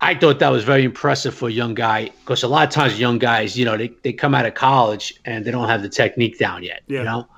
I 0.00 0.14
thought 0.14 0.38
that 0.38 0.50
was 0.50 0.62
very 0.64 0.84
impressive 0.84 1.34
for 1.34 1.48
a 1.48 1.52
young 1.52 1.74
guy 1.74 2.10
because 2.20 2.42
a 2.42 2.48
lot 2.48 2.66
of 2.66 2.72
times 2.72 2.98
young 3.00 3.18
guys, 3.18 3.58
you 3.58 3.64
know, 3.64 3.76
they, 3.76 3.88
they 4.02 4.12
come 4.12 4.34
out 4.34 4.46
of 4.46 4.54
college 4.54 5.14
and 5.24 5.44
they 5.44 5.50
don't 5.50 5.68
have 5.68 5.82
the 5.82 5.88
technique 5.88 6.38
down 6.38 6.62
yet. 6.62 6.82
Yeah. 6.86 6.98
You 7.00 7.04
know, 7.04 7.28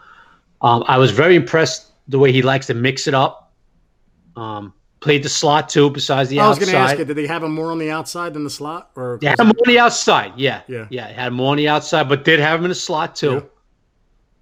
um, 0.62 0.85
I 0.87 0.99
was 0.99 1.11
very 1.11 1.37
impressed 1.37 1.92
the 2.09 2.19
way 2.19 2.33
he 2.33 2.42
likes 2.42 2.66
to 2.69 2.75
mix 2.75 3.07
it 3.07 3.14
up. 3.14 3.52
Um, 4.37 4.73
played 5.00 5.23
the 5.23 5.28
slot 5.28 5.69
too, 5.69 5.90
besides 5.90 6.31
the 6.31 6.38
outside. 6.38 6.47
I 6.47 6.49
was 6.49 6.59
going 6.59 6.71
to 6.71 6.78
ask 6.78 6.99
you, 6.99 7.04
did 7.04 7.16
they 7.16 7.26
have 7.26 7.42
him 7.42 7.52
more 7.52 7.71
on 7.71 7.78
the 7.78 7.90
outside 7.90 8.35
than 8.35 8.45
the 8.45 8.50
slot, 8.50 8.90
or 8.97 9.19
They 9.21 9.26
had 9.28 9.38
him 9.38 9.49
on 9.49 9.54
the 9.66 9.78
outside. 9.78 10.33
Yeah. 10.37 10.62
Yeah. 10.69 10.87
Yeah. 10.90 11.09
Had 11.09 11.28
him 11.28 11.40
on 11.40 11.57
the 11.57 11.69
outside, 11.69 12.09
but 12.09 12.25
did 12.25 12.40
have 12.40 12.61
him 12.61 12.64
in 12.64 12.71
the 12.71 12.75
slot 12.75 13.16
too. 13.16 13.49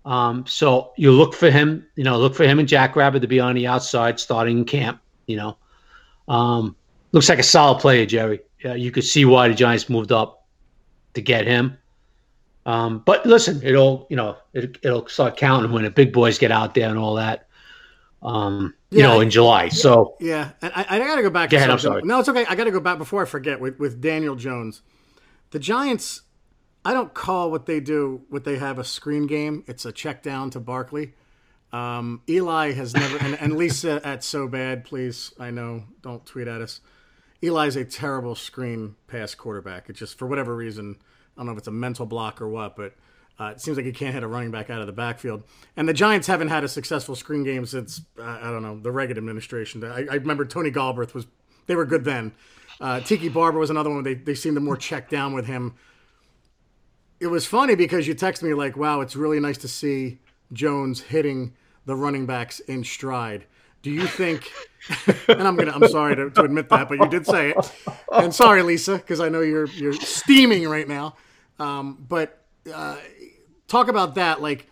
Um, 0.04 0.46
so 0.46 0.92
you 0.96 1.12
look 1.12 1.34
for 1.34 1.50
him, 1.50 1.86
you 1.94 2.04
know, 2.04 2.18
look 2.18 2.34
for 2.34 2.44
him 2.44 2.58
and 2.58 2.68
Jackrabbit 2.68 3.22
to 3.22 3.28
be 3.28 3.40
on 3.40 3.54
the 3.54 3.66
outside 3.66 4.18
starting 4.18 4.58
in 4.58 4.64
camp, 4.64 5.00
you 5.26 5.36
know. 5.36 5.56
Um, 6.28 6.76
looks 7.12 7.28
like 7.28 7.38
a 7.38 7.44
solid 7.44 7.80
player, 7.80 8.06
Jerry. 8.06 8.40
Yeah, 8.64 8.74
you 8.74 8.90
could 8.90 9.04
see 9.04 9.24
why 9.24 9.48
the 9.48 9.54
Giants 9.54 9.88
moved 9.88 10.12
up 10.12 10.46
to 11.14 11.20
get 11.20 11.46
him. 11.46 11.76
Um, 12.70 13.02
but 13.04 13.26
listen, 13.26 13.60
it'll, 13.64 14.06
you 14.10 14.16
know, 14.16 14.36
it, 14.52 14.78
it'll 14.82 15.08
start 15.08 15.36
counting 15.36 15.72
when 15.72 15.82
the 15.82 15.90
big 15.90 16.12
boys 16.12 16.38
get 16.38 16.52
out 16.52 16.74
there 16.74 16.88
and 16.88 16.98
all 16.98 17.16
that. 17.16 17.48
Um, 18.22 18.74
you 18.90 19.00
Yeah, 19.00 19.08
know, 19.08 19.20
in 19.20 19.30
July. 19.30 19.70
So 19.70 20.14
Yeah, 20.20 20.50
and 20.62 20.72
I, 20.76 20.86
I 20.88 20.98
got 20.98 21.16
to 21.16 21.22
go 21.22 21.30
back. 21.30 21.50
Go 21.50 21.56
ahead, 21.56 21.70
I'm 21.70 21.78
sorry. 21.80 22.02
No, 22.04 22.20
it's 22.20 22.28
okay. 22.28 22.46
I 22.46 22.54
got 22.54 22.64
to 22.64 22.70
go 22.70 22.78
back 22.78 22.98
before 22.98 23.22
I 23.22 23.24
forget 23.24 23.60
with, 23.60 23.80
with 23.80 24.00
Daniel 24.00 24.36
Jones. 24.36 24.82
The 25.50 25.58
Giants, 25.58 26.22
I 26.84 26.92
don't 26.92 27.12
call 27.12 27.50
what 27.50 27.66
they 27.66 27.80
do 27.80 28.22
what 28.28 28.44
they 28.44 28.58
have 28.58 28.78
a 28.78 28.84
screen 28.84 29.26
game. 29.26 29.64
It's 29.66 29.84
a 29.84 29.90
check 29.90 30.22
down 30.22 30.50
to 30.50 30.60
Barkley. 30.60 31.14
Um, 31.72 32.22
Eli 32.28 32.72
has 32.72 32.94
never, 32.94 33.16
and, 33.18 33.34
and 33.40 33.56
Lisa 33.56 34.00
at 34.06 34.22
So 34.22 34.46
Bad, 34.46 34.84
please. 34.84 35.32
I 35.40 35.50
know, 35.50 35.84
don't 36.02 36.24
tweet 36.24 36.46
at 36.46 36.60
us. 36.60 36.80
Eli's 37.42 37.74
a 37.74 37.84
terrible 37.84 38.34
screen 38.36 38.94
pass 39.08 39.34
quarterback. 39.34 39.88
It 39.88 39.94
just, 39.94 40.18
for 40.18 40.26
whatever 40.26 40.54
reason, 40.54 40.96
don't 41.40 41.46
know 41.46 41.52
if 41.52 41.58
it's 41.58 41.68
a 41.68 41.72
mental 41.72 42.06
block 42.06 42.40
or 42.40 42.48
what, 42.48 42.76
but 42.76 42.94
uh, 43.38 43.52
it 43.52 43.60
seems 43.60 43.78
like 43.78 43.86
he 43.86 43.92
can't 43.92 44.12
hit 44.12 44.22
a 44.22 44.26
running 44.26 44.50
back 44.50 44.68
out 44.68 44.80
of 44.80 44.86
the 44.86 44.92
backfield. 44.92 45.42
And 45.76 45.88
the 45.88 45.94
Giants 45.94 46.26
haven't 46.26 46.48
had 46.48 46.62
a 46.62 46.68
successful 46.68 47.16
screen 47.16 47.42
game 47.42 47.64
since, 47.64 48.02
uh, 48.18 48.22
I 48.22 48.50
don't 48.50 48.62
know, 48.62 48.78
the 48.78 48.92
Reagan 48.92 49.16
administration. 49.16 49.82
I, 49.82 50.06
I 50.10 50.14
remember 50.16 50.44
Tony 50.44 50.70
Galbreath 50.70 51.14
was, 51.14 51.26
they 51.66 51.74
were 51.74 51.86
good 51.86 52.04
then. 52.04 52.32
Uh, 52.80 53.00
Tiki 53.00 53.30
Barber 53.30 53.58
was 53.58 53.70
another 53.70 53.88
one. 53.88 54.04
They, 54.04 54.14
they 54.14 54.34
seemed 54.34 54.56
to 54.56 54.60
more 54.60 54.76
check 54.76 55.08
down 55.08 55.32
with 55.32 55.46
him. 55.46 55.74
It 57.18 57.28
was 57.28 57.46
funny 57.46 57.74
because 57.74 58.06
you 58.06 58.14
text 58.14 58.42
me 58.42 58.52
like, 58.52 58.76
wow, 58.76 59.00
it's 59.00 59.16
really 59.16 59.40
nice 59.40 59.58
to 59.58 59.68
see 59.68 60.18
Jones 60.52 61.00
hitting 61.00 61.54
the 61.86 61.96
running 61.96 62.26
backs 62.26 62.60
in 62.60 62.84
stride. 62.84 63.46
Do 63.82 63.90
you 63.90 64.06
think? 64.06 64.50
and 65.28 65.42
I'm 65.48 65.56
gonna. 65.56 65.72
I'm 65.72 65.88
sorry 65.88 66.14
to, 66.16 66.30
to 66.30 66.42
admit 66.42 66.68
that, 66.68 66.88
but 66.88 66.98
you 66.98 67.08
did 67.08 67.26
say 67.26 67.50
it. 67.50 67.72
And 68.12 68.34
sorry, 68.34 68.62
Lisa, 68.62 68.96
because 68.96 69.20
I 69.20 69.30
know 69.30 69.40
you're 69.40 69.68
you're 69.68 69.94
steaming 69.94 70.68
right 70.68 70.86
now. 70.86 71.16
Um, 71.60 72.04
but 72.08 72.42
uh, 72.72 72.96
talk 73.68 73.88
about 73.88 74.14
that. 74.16 74.40
Like, 74.40 74.66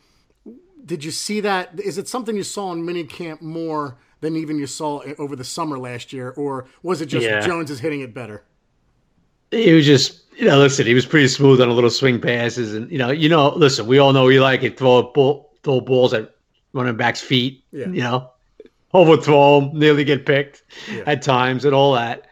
did 0.84 1.04
you 1.04 1.10
see 1.10 1.40
that? 1.40 1.78
Is 1.78 1.98
it 1.98 2.08
something 2.08 2.34
you 2.34 2.42
saw 2.42 2.72
in 2.72 2.82
minicamp 2.84 3.42
more 3.42 3.98
than 4.20 4.36
even 4.36 4.58
you 4.58 4.66
saw 4.66 5.02
over 5.18 5.36
the 5.36 5.44
summer 5.44 5.78
last 5.78 6.12
year, 6.12 6.30
or 6.36 6.66
was 6.82 7.00
it 7.00 7.06
just 7.06 7.24
Yeah. 7.24 7.46
Jones 7.46 7.70
is 7.70 7.78
hitting 7.80 8.00
it 8.00 8.12
better? 8.14 8.42
he 9.50 9.72
was 9.72 9.86
just, 9.86 10.24
you 10.36 10.44
know, 10.44 10.58
listen, 10.58 10.86
he 10.86 10.92
was 10.92 11.06
pretty 11.06 11.26
smooth 11.28 11.58
on 11.60 11.68
a 11.70 11.72
little 11.72 11.88
swing 11.90 12.20
passes, 12.20 12.74
and 12.74 12.90
you 12.90 12.98
know, 12.98 13.10
you 13.10 13.28
know, 13.30 13.48
listen, 13.54 13.86
we 13.86 13.98
all 13.98 14.12
know 14.12 14.28
Eli 14.30 14.56
could 14.58 14.76
throw 14.76 14.96
a 14.98 15.02
ball, 15.12 15.52
throw 15.62 15.80
balls 15.80 16.12
at 16.12 16.34
running 16.74 16.96
backs' 16.96 17.20
feet, 17.22 17.64
Yeah. 17.72 17.86
you 17.88 18.02
know, 18.02 18.30
overthrow 18.92 19.60
them, 19.60 19.78
nearly 19.78 20.04
get 20.04 20.26
picked 20.26 20.62
Yeah. 20.92 21.04
at 21.06 21.22
times, 21.22 21.64
and 21.64 21.74
all 21.74 21.94
that. 21.94 22.27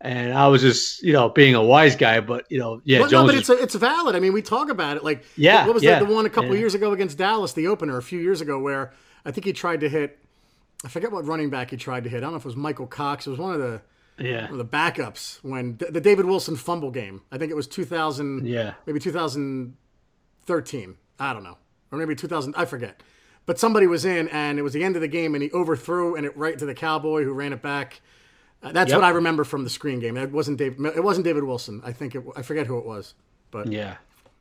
And 0.00 0.34
I 0.34 0.48
was 0.48 0.60
just, 0.60 1.02
you 1.02 1.12
know, 1.12 1.30
being 1.30 1.54
a 1.54 1.62
wise 1.62 1.96
guy, 1.96 2.20
but 2.20 2.44
you 2.50 2.58
know, 2.58 2.82
yeah, 2.84 3.00
Well, 3.00 3.10
no, 3.10 3.26
but 3.26 3.36
it's 3.36 3.48
a, 3.48 3.54
it's 3.54 3.74
valid. 3.74 4.14
I 4.14 4.20
mean, 4.20 4.32
we 4.32 4.42
talk 4.42 4.68
about 4.68 4.96
it. 4.98 5.04
Like, 5.04 5.24
Yeah, 5.36 5.64
what 5.66 5.74
was 5.74 5.82
yeah, 5.82 5.98
that? 5.98 6.06
The 6.06 6.14
one 6.14 6.26
a 6.26 6.30
couple 6.30 6.54
yeah. 6.54 6.60
years 6.60 6.74
ago 6.74 6.92
against 6.92 7.16
Dallas, 7.16 7.54
the 7.54 7.68
opener, 7.68 7.96
a 7.96 8.02
few 8.02 8.20
years 8.20 8.40
ago, 8.40 8.58
where 8.58 8.92
I 9.24 9.30
think 9.30 9.46
he 9.46 9.52
tried 9.52 9.80
to 9.80 9.88
hit. 9.88 10.18
I 10.84 10.88
forget 10.88 11.10
what 11.10 11.24
running 11.24 11.48
back 11.48 11.70
he 11.70 11.78
tried 11.78 12.04
to 12.04 12.10
hit. 12.10 12.18
I 12.18 12.20
don't 12.20 12.32
know 12.32 12.36
if 12.36 12.44
it 12.44 12.48
was 12.48 12.56
Michael 12.56 12.86
Cox. 12.86 13.26
It 13.26 13.30
was 13.30 13.38
one 13.38 13.54
of 13.54 13.60
the 13.60 13.80
yeah, 14.18 14.42
one 14.42 14.52
of 14.52 14.58
the 14.58 14.64
backups 14.64 15.38
when 15.42 15.76
the 15.78 16.00
David 16.00 16.26
Wilson 16.26 16.56
fumble 16.56 16.90
game. 16.90 17.22
I 17.32 17.38
think 17.38 17.50
it 17.50 17.54
was 17.54 17.66
2000, 17.66 18.46
yeah, 18.46 18.74
maybe 18.86 19.00
2013. 19.00 20.96
I 21.18 21.32
don't 21.32 21.42
know, 21.44 21.56
or 21.90 21.98
maybe 21.98 22.14
2000. 22.14 22.54
I 22.56 22.64
forget. 22.64 23.02
But 23.46 23.58
somebody 23.58 23.86
was 23.86 24.04
in, 24.04 24.28
and 24.28 24.58
it 24.58 24.62
was 24.62 24.72
the 24.72 24.84
end 24.84 24.96
of 24.96 25.02
the 25.02 25.08
game, 25.08 25.34
and 25.34 25.42
he 25.42 25.50
overthrew 25.52 26.14
and 26.14 26.24
it 26.24 26.36
right 26.36 26.58
to 26.58 26.64
the 26.64 26.74
cowboy 26.74 27.24
who 27.24 27.32
ran 27.32 27.52
it 27.52 27.60
back. 27.60 28.00
Uh, 28.64 28.72
that's 28.72 28.90
Yep. 28.90 29.00
what 29.00 29.04
I 29.06 29.10
remember 29.10 29.44
from 29.44 29.62
the 29.64 29.70
screen 29.70 30.00
game. 30.00 30.16
It 30.16 30.32
wasn't 30.32 30.58
David. 30.58 30.84
It 30.96 31.04
wasn't 31.04 31.24
David 31.24 31.44
Wilson. 31.44 31.80
I 31.84 31.92
think 31.92 32.14
it. 32.14 32.22
I 32.36 32.42
forget 32.42 32.66
who 32.66 32.78
it 32.78 32.84
was. 32.86 33.14
But 33.50 33.70
yeah, 33.70 33.96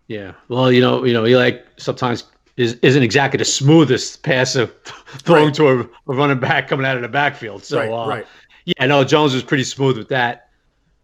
yeah. 0.07 0.31
Well, 0.47 0.71
you 0.71 0.81
know, 0.81 1.03
you 1.03 1.13
know, 1.13 1.23
he 1.25 1.35
like 1.35 1.65
sometimes 1.77 2.23
is, 2.57 2.73
isn't 2.81 3.03
exactly 3.03 3.37
the 3.37 3.45
smoothest 3.45 4.23
passer 4.23 4.67
throwing 5.07 5.45
Right. 5.47 5.53
to 5.55 5.67
a, 5.67 5.79
a 5.81 5.87
running 6.15 6.39
back 6.39 6.67
coming 6.67 6.85
out 6.85 6.95
of 6.95 7.01
the 7.01 7.07
backfield. 7.09 7.63
So, 7.63 7.79
right, 7.79 7.89
uh, 7.91 8.07
right. 8.07 8.27
Yeah, 8.65 8.85
no, 8.85 9.03
Jones 9.03 9.33
was 9.33 9.43
pretty 9.43 9.65
smooth 9.65 9.97
with 9.97 10.07
that. 10.09 10.49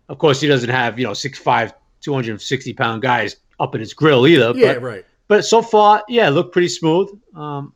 Of 0.08 0.18
course, 0.18 0.40
he 0.42 0.48
doesn't 0.48 0.70
have, 0.70 0.98
you 0.98 1.06
know, 1.06 1.12
6'5, 1.12 1.74
260 2.02 2.74
pound 2.74 3.02
guys 3.02 3.36
up 3.60 3.76
in 3.76 3.82
his 3.82 3.94
grill 3.94 4.26
either. 4.28 4.54
Yeah, 4.56 4.76
but, 4.76 4.82
right. 4.82 5.06
but 5.28 5.44
so 5.46 5.62
far, 5.62 6.04
yeah, 6.08 6.30
looked 6.30 6.54
pretty 6.54 6.70
smooth. 6.70 7.10
Um, 7.36 7.74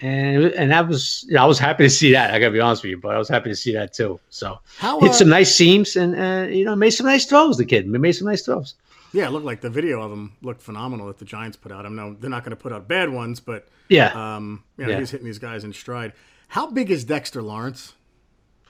and 0.00 0.44
and 0.44 0.70
that 0.70 0.88
was, 0.88 1.26
I 1.38 1.44
was 1.46 1.58
happy 1.58 1.84
to 1.84 1.90
see 1.90 2.12
that. 2.12 2.32
I 2.34 2.38
gotta 2.38 2.52
be 2.52 2.60
honest 2.60 2.82
with 2.82 2.90
you, 2.90 2.98
but 2.98 3.14
I 3.14 3.18
was 3.18 3.28
happy 3.28 3.50
to 3.50 3.56
see 3.56 3.72
that 3.74 3.92
too. 3.94 4.20
So 4.30 4.58
How 4.78 5.00
hit 5.00 5.10
uh, 5.10 5.14
some 5.14 5.28
nice 5.28 5.54
seams 5.56 5.96
and 5.96 6.14
uh, 6.14 6.48
you 6.50 6.64
know 6.64 6.76
made 6.76 6.90
some 6.90 7.06
nice 7.06 7.24
throws. 7.26 7.56
The 7.56 7.64
kid 7.64 7.86
made 7.86 8.12
some 8.12 8.26
nice 8.28 8.42
throws. 8.44 8.74
Yeah, 9.12 9.26
it 9.28 9.30
looked 9.30 9.46
like 9.46 9.60
the 9.62 9.70
video 9.70 10.02
of 10.02 10.12
him 10.12 10.32
looked 10.42 10.60
phenomenal 10.60 11.06
that 11.06 11.18
the 11.18 11.24
Giants 11.24 11.56
put 11.56 11.72
out. 11.72 11.86
I 11.86 11.88
know 11.88 12.14
they're 12.20 12.28
not 12.28 12.42
going 12.44 12.50
to 12.50 12.62
put 12.62 12.72
out 12.72 12.86
bad 12.88 13.08
ones, 13.08 13.40
but 13.40 13.66
Yeah. 13.88 14.08
um, 14.36 14.62
you 14.76 14.84
know, 14.84 14.90
Yeah. 14.90 14.98
he's 14.98 15.10
hitting 15.10 15.24
these 15.26 15.38
guys 15.38 15.64
in 15.64 15.72
stride. 15.72 16.12
How 16.48 16.70
big 16.70 16.90
is 16.90 17.04
Dexter 17.04 17.40
Lawrence? 17.40 17.94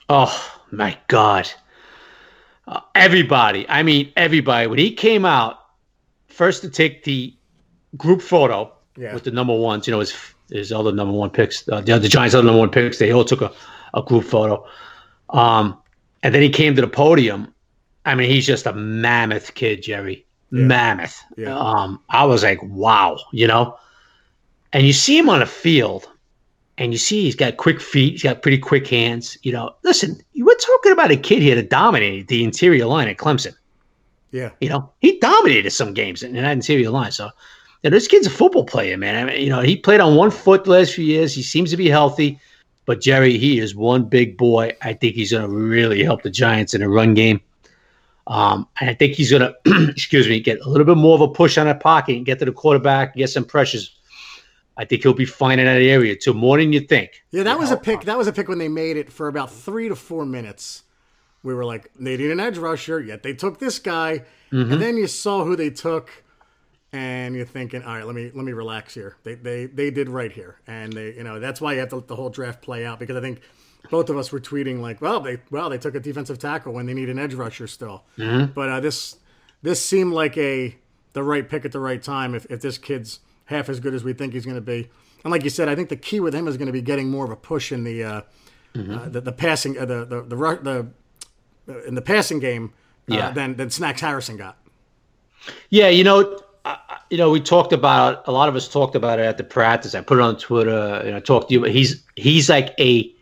Oh 0.07 0.59
my 0.71 0.97
God! 1.07 1.49
Uh, 2.67 2.79
everybody, 2.95 3.65
I 3.67 3.83
mean 3.83 4.11
everybody, 4.15 4.67
when 4.67 4.79
he 4.79 4.91
came 4.93 5.25
out 5.25 5.59
first 6.27 6.61
to 6.61 6.69
take 6.69 7.03
the 7.03 7.33
group 7.97 8.21
photo 8.21 8.71
Yeah. 8.95 9.13
with 9.13 9.23
the 9.25 9.31
number 9.31 9.55
ones, 9.55 9.87
you 9.87 9.91
know, 9.91 9.99
his 9.99 10.13
his 10.49 10.71
other 10.71 10.91
number 10.91 11.13
one 11.13 11.29
picks, 11.29 11.67
uh, 11.69 11.81
the, 11.81 11.99
the 11.99 12.07
Giants' 12.07 12.35
other 12.35 12.45
number 12.45 12.59
one 12.59 12.69
picks, 12.69 12.99
they 12.99 13.11
all 13.11 13.25
took 13.25 13.41
a, 13.41 13.51
a 13.93 14.01
group 14.01 14.23
photo. 14.23 14.65
Um, 15.29 15.77
and 16.23 16.33
then 16.33 16.41
he 16.41 16.49
came 16.49 16.75
to 16.75 16.81
the 16.81 16.87
podium. 16.87 17.53
I 18.05 18.15
mean, 18.15 18.29
he's 18.29 18.45
just 18.45 18.65
a 18.65 18.73
mammoth 18.73 19.53
kid, 19.55 19.83
Jerry. 19.83 20.25
Mammoth. 20.51 21.21
Yeah. 21.35 21.57
Um, 21.57 22.01
I 22.09 22.25
was 22.25 22.43
like, 22.43 22.59
wow, 22.63 23.17
you 23.31 23.47
know. 23.47 23.77
And 24.73 24.85
you 24.85 24.93
see 24.93 25.17
him 25.17 25.29
on 25.29 25.41
a 25.41 25.45
field, 25.45 26.07
and 26.77 26.91
you 26.91 26.97
see 26.97 27.23
he's 27.23 27.35
got 27.35 27.57
quick 27.57 27.81
feet, 27.81 28.13
he's 28.13 28.23
got 28.23 28.41
pretty 28.41 28.57
quick 28.57 28.87
hands. 28.87 29.37
You 29.43 29.51
know, 29.51 29.75
listen, 29.83 30.19
we're 30.35 30.55
talking 30.55 30.91
about 30.91 31.11
a 31.11 31.17
kid 31.17 31.41
here 31.41 31.55
that 31.55 31.69
dominated 31.69 32.27
the 32.27 32.43
interior 32.43 32.85
line 32.85 33.07
at 33.07 33.17
Clemson. 33.17 33.53
Yeah, 34.31 34.51
You 34.59 34.69
know, 34.69 34.91
he 34.99 35.19
dominated 35.19 35.71
some 35.71 35.93
games 35.93 36.21
in 36.21 36.33
that 36.33 36.51
interior 36.51 36.89
line. 36.89 37.11
So 37.11 37.29
And 37.83 37.93
this 37.93 38.07
kid's 38.07 38.27
a 38.27 38.31
football 38.31 38.65
player, 38.65 38.97
man. 38.97 39.15
I 39.15 39.31
mean, 39.31 39.41
you 39.41 39.49
know, 39.49 39.61
he 39.61 39.77
played 39.77 39.99
on 39.99 40.15
one 40.15 40.31
foot 40.31 40.63
the 40.63 40.71
last 40.71 40.93
few 40.93 41.05
years. 41.05 41.33
He 41.33 41.43
seems 41.43 41.69
to 41.71 41.77
be 41.77 41.89
healthy. 41.89 42.39
But 42.85 43.01
Jerry, 43.01 43.37
he 43.37 43.59
is 43.59 43.75
one 43.75 44.05
big 44.05 44.37
boy. 44.37 44.75
I 44.81 44.93
think 44.93 45.15
he's 45.15 45.31
going 45.31 45.43
to 45.43 45.55
really 45.55 46.03
help 46.03 46.23
the 46.23 46.29
Giants 46.29 46.73
in 46.73 46.81
a 46.81 46.89
run 46.89 47.13
game. 47.13 47.41
Um, 48.27 48.67
and 48.79 48.89
I 48.89 48.93
think 48.93 49.13
he's 49.13 49.31
going 49.31 49.41
to, 49.41 49.89
excuse 49.89 50.27
me, 50.27 50.39
get 50.39 50.59
a 50.61 50.69
little 50.69 50.85
bit 50.85 50.97
more 50.97 51.15
of 51.15 51.21
a 51.21 51.27
push 51.27 51.57
on 51.57 51.65
that 51.67 51.79
pocket 51.79 52.15
and 52.17 52.25
get 52.25 52.39
to 52.39 52.45
the 52.45 52.51
quarterback, 52.51 53.15
get 53.15 53.29
some 53.29 53.45
pressures. 53.45 53.93
I 54.77 54.85
think 54.85 55.01
he'll 55.01 55.13
be 55.13 55.25
fine 55.25 55.59
in 55.59 55.65
that 55.65 55.81
area 55.81 56.15
too, 56.15 56.33
more 56.33 56.57
than 56.57 56.71
you 56.71 56.81
think. 56.81 57.23
Yeah, 57.31 57.43
that 57.43 57.57
was 57.57 57.71
a 57.71 57.77
pick. 57.77 58.01
That 58.01 58.17
was 58.17 58.27
a 58.27 58.33
pick 58.33 58.47
when 58.47 58.57
they 58.57 58.67
made 58.67 58.95
it 58.95 59.11
for 59.11 59.27
about 59.27 59.51
three 59.51 59.89
to 59.89 59.95
four 59.95 60.25
minutes. 60.25 60.83
We 61.41 61.53
were 61.53 61.65
like, 61.65 61.91
they 61.99 62.17
need 62.17 62.31
an 62.31 62.39
edge 62.39 62.57
rusher, 62.57 62.99
yet 62.99 63.23
they 63.23 63.33
took 63.33 63.59
this 63.59 63.79
guy, 63.79 64.23
mm-hmm. 64.51 64.73
and 64.73 64.81
then 64.81 64.97
you 64.97 65.07
saw 65.07 65.43
who 65.43 65.55
they 65.55 65.69
took, 65.69 66.09
and 66.93 67.35
you're 67.35 67.45
thinking, 67.45 67.83
all 67.83 67.95
right, 67.95 68.05
let 68.05 68.15
me 68.15 68.31
let 68.33 68.45
me 68.45 68.53
relax 68.53 68.93
here. 68.93 69.17
They 69.23 69.35
they 69.35 69.65
they 69.65 69.91
did 69.91 70.09
right 70.09 70.31
here, 70.31 70.59
and 70.67 70.93
they 70.93 71.13
you 71.15 71.23
know 71.23 71.39
that's 71.39 71.59
why 71.59 71.73
you 71.73 71.79
have 71.79 71.89
to 71.89 71.97
let 71.97 72.07
the 72.07 72.15
whole 72.15 72.29
draft 72.29 72.61
play 72.61 72.85
out 72.85 72.99
because 72.99 73.15
I 73.15 73.21
think 73.21 73.41
both 73.89 74.09
of 74.09 74.17
us 74.17 74.31
were 74.31 74.39
tweeting 74.39 74.79
like, 74.81 75.01
well, 75.01 75.19
they 75.19 75.37
well 75.51 75.69
they 75.69 75.77
took 75.77 75.95
a 75.95 75.99
defensive 75.99 76.39
tackle 76.39 76.73
when 76.73 76.85
they 76.85 76.93
need 76.93 77.09
an 77.09 77.19
edge 77.19 77.33
rusher 77.33 77.67
still, 77.67 78.03
mm-hmm. 78.17 78.51
but 78.53 78.69
uh, 78.69 78.79
this 78.79 79.17
this 79.61 79.83
seemed 79.83 80.13
like 80.13 80.37
a 80.37 80.75
the 81.13 81.23
right 81.23 81.49
pick 81.49 81.65
at 81.65 81.71
the 81.71 81.79
right 81.79 82.01
time 82.01 82.35
if 82.35 82.45
if 82.45 82.61
this 82.61 82.77
kid's 82.77 83.19
half 83.45 83.69
as 83.69 83.79
good 83.79 83.93
as 83.93 84.03
we 84.03 84.13
think 84.13 84.33
he's 84.33 84.45
going 84.45 84.55
to 84.55 84.61
be. 84.61 84.89
And 85.23 85.31
like 85.31 85.43
you 85.43 85.49
said, 85.49 85.67
I 85.67 85.75
think 85.75 85.89
the 85.89 85.95
key 85.95 86.19
with 86.19 86.33
him 86.33 86.47
is 86.47 86.57
going 86.57 86.67
to 86.67 86.73
be 86.73 86.81
getting 86.81 87.09
more 87.09 87.25
of 87.25 87.31
a 87.31 87.35
push 87.35 87.71
in 87.71 87.83
the 87.83 88.03
uh, 88.03 88.21
mm-hmm. 88.73 88.93
uh, 88.97 89.09
the, 89.09 89.21
the, 89.21 89.31
passing 89.31 89.77
uh, 89.77 89.85
the, 89.85 90.05
the 90.05 90.21
the 90.21 90.35
the 91.65 91.87
in 91.87 91.95
the 91.95 92.01
passing 92.01 92.39
game 92.39 92.73
uh, 93.09 93.15
yeah. 93.15 93.31
than 93.31 93.55
than 93.55 93.69
Snacks 93.69 94.01
Harrison 94.01 94.37
got. 94.37 94.57
Yeah, 95.69 95.89
you 95.89 96.03
know, 96.03 96.39
you 97.09 97.17
know, 97.17 97.29
we 97.29 97.39
talked 97.39 97.73
about 97.73 98.27
a 98.27 98.31
lot 98.31 98.49
of 98.49 98.55
us 98.55 98.67
talked 98.67 98.95
about 98.95 99.19
it 99.19 99.23
at 99.23 99.37
the 99.37 99.43
practice. 99.43 99.95
I 99.95 100.01
put 100.01 100.17
it 100.17 100.21
on 100.21 100.37
Twitter. 100.37 101.01
You 101.05 101.11
know, 101.11 101.19
talked 101.19 101.49
to 101.49 101.53
you. 101.53 101.61
But 101.61 101.71
he's 101.71 102.03
he's 102.15 102.49
like 102.49 102.73
a 102.79 103.13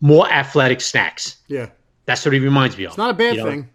more 0.00 0.30
athletic 0.30 0.80
Snacks. 0.80 1.38
Yeah, 1.48 1.70
that's 2.06 2.24
what 2.24 2.34
he 2.34 2.40
reminds 2.40 2.76
me 2.76 2.84
of. 2.84 2.90
It's 2.90 2.98
not 2.98 3.10
a 3.10 3.14
bad 3.14 3.36
thing. 3.36 3.60
Know? 3.62 3.66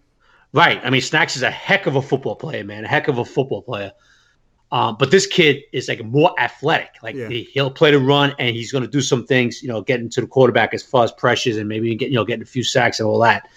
Right. 0.51 0.81
I 0.83 0.89
mean, 0.89 1.01
Snacks 1.01 1.35
is 1.35 1.43
a 1.43 1.51
heck 1.51 1.85
of 1.85 1.95
a 1.95 2.01
football 2.01 2.35
player, 2.35 2.63
man. 2.63 2.83
A 2.83 2.87
heck 2.87 3.07
of 3.07 3.17
a 3.17 3.25
football 3.25 3.61
player. 3.61 3.91
Um, 4.71 4.97
but 4.99 5.09
this 5.09 5.25
kid 5.25 5.63
is 5.71 5.87
like 5.87 6.03
more 6.03 6.33
athletic. 6.39 6.91
Like 7.01 7.15
yeah. 7.15 7.27
he, 7.27 7.49
will 7.55 7.71
play 7.71 7.91
the 7.91 7.99
run 7.99 8.35
and 8.37 8.55
he's 8.55 8.71
going 8.71 8.83
to 8.83 8.89
do 8.89 9.01
some 9.01 9.25
things, 9.25 9.63
you 9.63 9.67
know, 9.67 9.81
getting 9.81 10.09
to 10.09 10.21
the 10.21 10.27
quarterback 10.27 10.73
as 10.73 10.83
far 10.83 11.03
as 11.03 11.11
pressures 11.11 11.57
and 11.57 11.67
maybe 11.67 11.93
get, 11.95 12.09
you 12.09 12.15
know, 12.15 12.25
getting 12.25 12.43
a 12.43 12.45
few 12.45 12.63
sacks 12.63 12.99
and 12.99 13.07
all 13.07 13.19
that. 13.19 13.47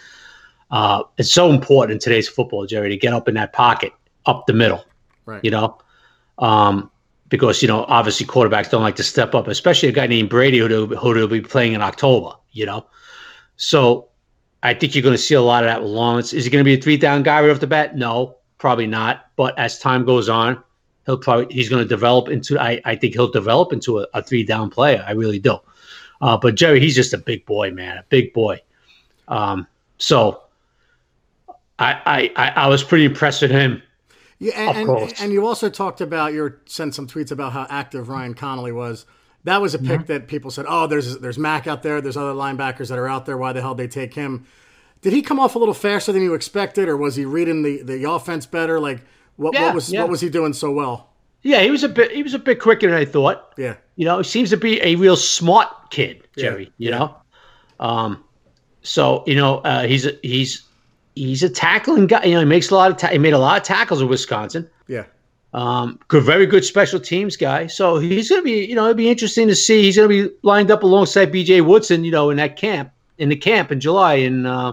Uh, 0.71 1.03
it's 1.19 1.33
so 1.33 1.51
important 1.51 1.93
in 1.93 1.99
today's 1.99 2.29
football, 2.29 2.67
Jerry, 2.67 2.89
to 2.89 2.97
get 2.97 3.13
up 3.13 3.29
in 3.29 3.35
that 3.35 3.53
pocket, 3.53 3.93
up 4.25 4.47
the 4.47 4.55
middle. 4.55 4.85
Right. 5.27 5.45
You 5.45 5.51
know, 5.51 5.79
um, 6.39 6.91
because 7.29 7.63
you 7.63 7.69
know 7.69 7.85
obviously 7.89 8.27
quarterbacks 8.27 8.71
don't 8.71 8.83
like 8.83 8.97
to 8.97 9.03
step 9.03 9.35
up, 9.35 9.49
especially 9.49 9.89
a 9.89 9.93
guy 9.93 10.07
named 10.07 10.29
Brady 10.29 10.59
who 10.59 10.87
who 10.87 11.15
will 11.15 11.29
be 11.29 11.41
playing 11.41 11.73
in 11.73 11.83
October. 11.83 12.37
You 12.53 12.67
know, 12.67 12.87
so 13.57 14.09
I 14.63 14.75
think 14.75 14.95
you're 14.95 15.03
going 15.03 15.15
to 15.15 15.23
see 15.23 15.35
a 15.35 15.41
lot 15.41 15.65
of 15.65 15.69
that 15.69 15.83
with 15.83 15.91
Lawrence. 15.91 16.33
Is 16.33 16.45
he 16.45 16.51
going 16.51 16.65
to 16.65 16.69
be 16.69 16.79
a 16.79 16.81
three 16.81 16.97
down 16.97 17.23
guy 17.23 17.41
right 17.41 17.51
off 17.51 17.61
the 17.61 17.67
bat? 17.67 17.97
No, 17.97 18.37
probably 18.59 18.87
not. 18.87 19.27
But 19.37 19.59
as 19.59 19.79
time 19.79 20.05
goes 20.05 20.29
on, 20.29 20.63
he'll 21.07 21.19
probably 21.19 21.53
he's 21.55 21.69
going 21.69 21.83
to 21.83 21.89
develop 21.89 22.29
into 22.29 22.59
I, 22.59 22.81
I 22.85 22.97
think 22.97 23.15
he'll 23.15 23.31
develop 23.31 23.73
into 23.73 24.01
a, 24.01 24.07
a 24.15 24.23
three 24.23 24.45
down 24.45 24.71
player. 24.71 25.05
I 25.07 25.13
really 25.13 25.39
do. 25.39 25.59
Uh, 26.21 26.37
but 26.37 26.55
Jerry, 26.55 26.79
he's 26.79 26.95
just 26.95 27.13
a 27.13 27.19
big 27.19 27.45
boy, 27.47 27.73
man, 27.73 27.99
a 27.99 28.05
big 28.09 28.33
boy. 28.33 28.61
Um, 29.27 29.67
so 29.99 30.43
I, 31.79 32.31
I 32.37 32.53
I 32.57 32.69
was 32.69 32.85
pretty 32.85 33.05
impressed 33.05 33.43
with 33.43 33.51
him. 33.51 33.83
Yeah, 34.43 34.59
and, 34.59 34.89
and, 34.89 35.15
and, 35.21 35.33
you 35.33 35.47
also 35.47 35.71
talked 35.71 36.01
about 36.01 36.33
your 36.33 36.59
sent 36.67 36.97
some 36.97 37.07
tweets 37.07 37.31
about 37.31 37.53
how 37.53 37.65
active 37.71 38.09
Ryan 38.09 38.35
Connelly 38.35 38.73
was. 38.73 39.07
That 39.45 39.63
was 39.63 39.75
a 39.75 39.79
pick 39.79 40.01
mm-hmm. 40.01 40.13
that 40.13 40.27
people 40.27 40.51
said, 40.51 40.67
"Oh, 40.69 40.89
there's 40.89 41.19
there's 41.19 41.39
Mac 41.39 41.69
out 41.69 41.85
there. 41.85 42.01
There's 42.01 42.17
other 42.17 42.33
linebackers 42.33 42.89
that 42.89 42.99
are 42.99 43.09
out 43.09 43.25
there. 43.25 43.39
Why 43.39 43.53
the 43.53 43.61
hell 43.61 43.77
they 43.77 43.87
take 43.87 44.15
him?" 44.15 44.47
Did 45.01 45.13
he 45.13 45.23
come 45.23 45.39
off 45.39 45.55
a 45.55 45.61
little 45.61 45.75
faster 45.75 46.11
than 46.11 46.23
you 46.23 46.35
expected, 46.35 46.89
or 46.89 46.97
was 46.97 47.15
he 47.15 47.25
reading 47.25 47.63
the, 47.63 47.83
the 47.83 48.11
offense 48.11 48.45
better? 48.47 48.81
Like, 48.81 49.05
what, 49.37 49.55
yeah, 49.55 49.67
what 49.67 49.75
was 49.77 49.93
yeah. 49.93 50.01
what 50.01 50.11
was 50.11 50.21
he 50.21 50.29
doing 50.29 50.53
so 50.53 50.73
well? 50.73 51.11
Yeah, 51.43 51.61
he 51.63 51.71
was 51.71 51.85
a 51.85 51.89
bit 51.89 52.11
he 52.11 52.25
was 52.25 52.35
a 52.35 52.39
bit 52.41 52.59
quicker 52.59 52.91
than 52.91 52.99
I 52.99 53.05
thought. 53.05 53.55
Yeah, 53.57 53.77
you 53.95 54.05
know, 54.05 54.19
he 54.19 54.25
seems 54.25 54.51
to 54.51 54.57
be 54.57 54.83
a 54.83 54.97
real 54.97 55.17
smart 55.17 55.69
kid, 55.91 56.27
Jerry. 56.37 56.73
Yeah. 56.79 56.85
You 56.85 56.91
know, 56.91 57.17
um, 57.79 58.25
so 58.83 59.23
you 59.25 59.37
know 59.37 59.59
uh, 59.59 59.85
he's 59.85 60.05
a, 60.05 60.19
he's 60.23 60.63
he's 61.15 61.43
a 61.43 61.49
tackling 61.49 62.07
guy. 62.07 62.25
You 62.25 62.35
know, 62.35 62.41
he 62.41 62.47
makes 62.47 62.71
a 62.71 62.75
lot 62.75 62.91
of 62.91 62.97
ta- 62.97 63.09
he 63.09 63.19
made 63.19 63.33
a 63.33 63.39
lot 63.39 63.59
of 63.59 63.63
tackles 63.65 64.01
in 64.01 64.09
Wisconsin. 64.09 64.69
Yeah. 64.89 65.05
Um, 65.55 65.99
good, 66.09 66.25
very 66.25 66.47
good 66.47 66.65
special 66.65 66.99
teams 66.99 67.37
guy. 67.37 67.67
So 67.67 67.99
he's 67.99 68.31
going 68.31 68.41
to 68.41 68.45
be, 68.45 68.65
you 68.65 68.75
know, 68.75 68.87
it'd 68.87 68.97
be 68.97 69.11
interesting 69.11 69.49
to 69.49 69.55
see. 69.55 69.83
He's 69.83 69.97
going 69.97 70.09
to 70.09 70.29
be 70.29 70.35
lined 70.43 70.71
up 70.71 70.83
alongside 70.83 71.31
B.J. 71.31 71.61
Goodson, 71.61 72.05
you 72.05 72.11
know, 72.11 72.31
in 72.31 72.39
that 72.39 72.57
camp, 72.57 72.91
in 73.19 73.29
the 73.29 73.37
camp 73.37 73.71
in 73.71 73.79
July, 73.79 74.15
and 74.15 74.47
uh, 74.47 74.73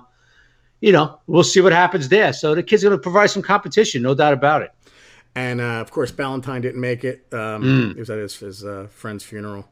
you 0.80 0.94
know, 0.94 1.20
we'll 1.28 1.44
see 1.44 1.62
what 1.62 1.74
happens 1.74 2.10
there. 2.10 2.32
So 2.32 2.56
the 2.56 2.64
kid's 2.64 2.84
going 2.84 2.96
to 2.96 3.02
provide 3.02 3.30
some 3.30 3.42
competition, 3.42 4.02
no 4.02 4.16
doubt 4.16 4.34
about 4.34 4.62
it. 4.62 4.72
And 5.36 5.62
uh, 5.62 5.82
of 5.82 5.92
course, 5.92 6.12
Ballentine 6.12 6.62
didn't 6.62 6.82
make 6.82 7.04
it. 7.04 7.26
Um, 7.32 7.64
mm. 7.64 7.94
He 7.94 8.00
was 8.00 8.10
at 8.10 8.18
his, 8.18 8.36
his 8.38 8.64
uh, 8.64 8.88
friend's 8.90 9.24
funeral. 9.24 9.68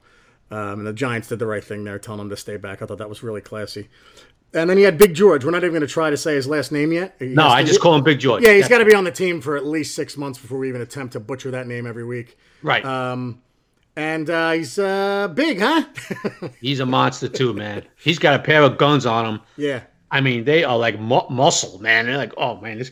Um, 0.50 0.80
and 0.80 0.88
the 0.88 0.94
Giants 0.94 1.28
did 1.28 1.40
the 1.40 1.46
right 1.46 1.64
thing 1.64 1.84
there, 1.84 2.00
telling 2.00 2.22
him 2.22 2.30
to 2.30 2.38
stay 2.38 2.58
back. 2.58 2.82
I 2.82 2.86
thought 2.86 3.00
that 3.00 3.10
was 3.10 3.24
really 3.24 3.42
classy. 3.42 3.90
And 4.54 4.70
then 4.70 4.78
he 4.78 4.84
had 4.84 4.98
Big 4.98 5.14
George. 5.14 5.44
We're 5.44 5.52
not 5.52 5.64
even 5.64 5.72
going 5.72 5.82
to 5.82 5.88
try 5.88 6.10
to 6.10 6.18
say 6.18 6.36
his 6.36 6.48
last 6.48 6.72
name 6.72 6.92
yet. 6.92 7.16
He 7.20 7.28
no, 7.28 7.48
I 7.48 7.64
just 7.64 7.82
call 7.82 7.96
him 7.96 8.04
Big 8.04 8.20
George. 8.20 8.44
Yeah, 8.44 8.54
he's 8.54 8.68
got 8.68 8.78
to 8.78 8.86
be 8.86 8.96
on 8.96 9.04
the 9.04 9.12
team 9.12 9.42
for 9.42 9.58
at 9.58 9.66
least 9.66 9.94
six 9.94 10.16
months 10.16 10.40
before 10.40 10.58
we 10.58 10.70
even 10.70 10.82
attempt 10.82 11.14
to 11.14 11.20
butcher 11.20 11.52
that 11.52 11.68
name 11.68 11.86
every 11.86 12.06
week. 12.06 12.38
Right. 12.64 12.84
Um, 12.84 13.42
and 13.98 14.30
uh, 14.30 14.52
he's 14.52 14.78
uh, 14.80 15.28
big, 15.30 15.60
huh? 15.60 15.84
he's 16.62 16.80
a 16.80 16.86
monster 16.86 17.28
too, 17.28 17.54
man. 17.54 17.84
He's 17.98 18.20
got 18.20 18.40
a 18.40 18.44
pair 18.44 18.62
of 18.62 18.78
guns 18.78 19.06
on 19.06 19.26
him. 19.26 19.42
Yeah. 19.58 19.82
I 20.12 20.22
mean, 20.22 20.46
they 20.46 20.64
are 20.64 20.78
like 20.78 21.00
mu- 21.00 21.28
muscle, 21.30 21.80
man. 21.80 22.06
They're 22.06 22.18
like, 22.18 22.34
oh 22.38 22.62
man, 22.62 22.78
this 22.78 22.92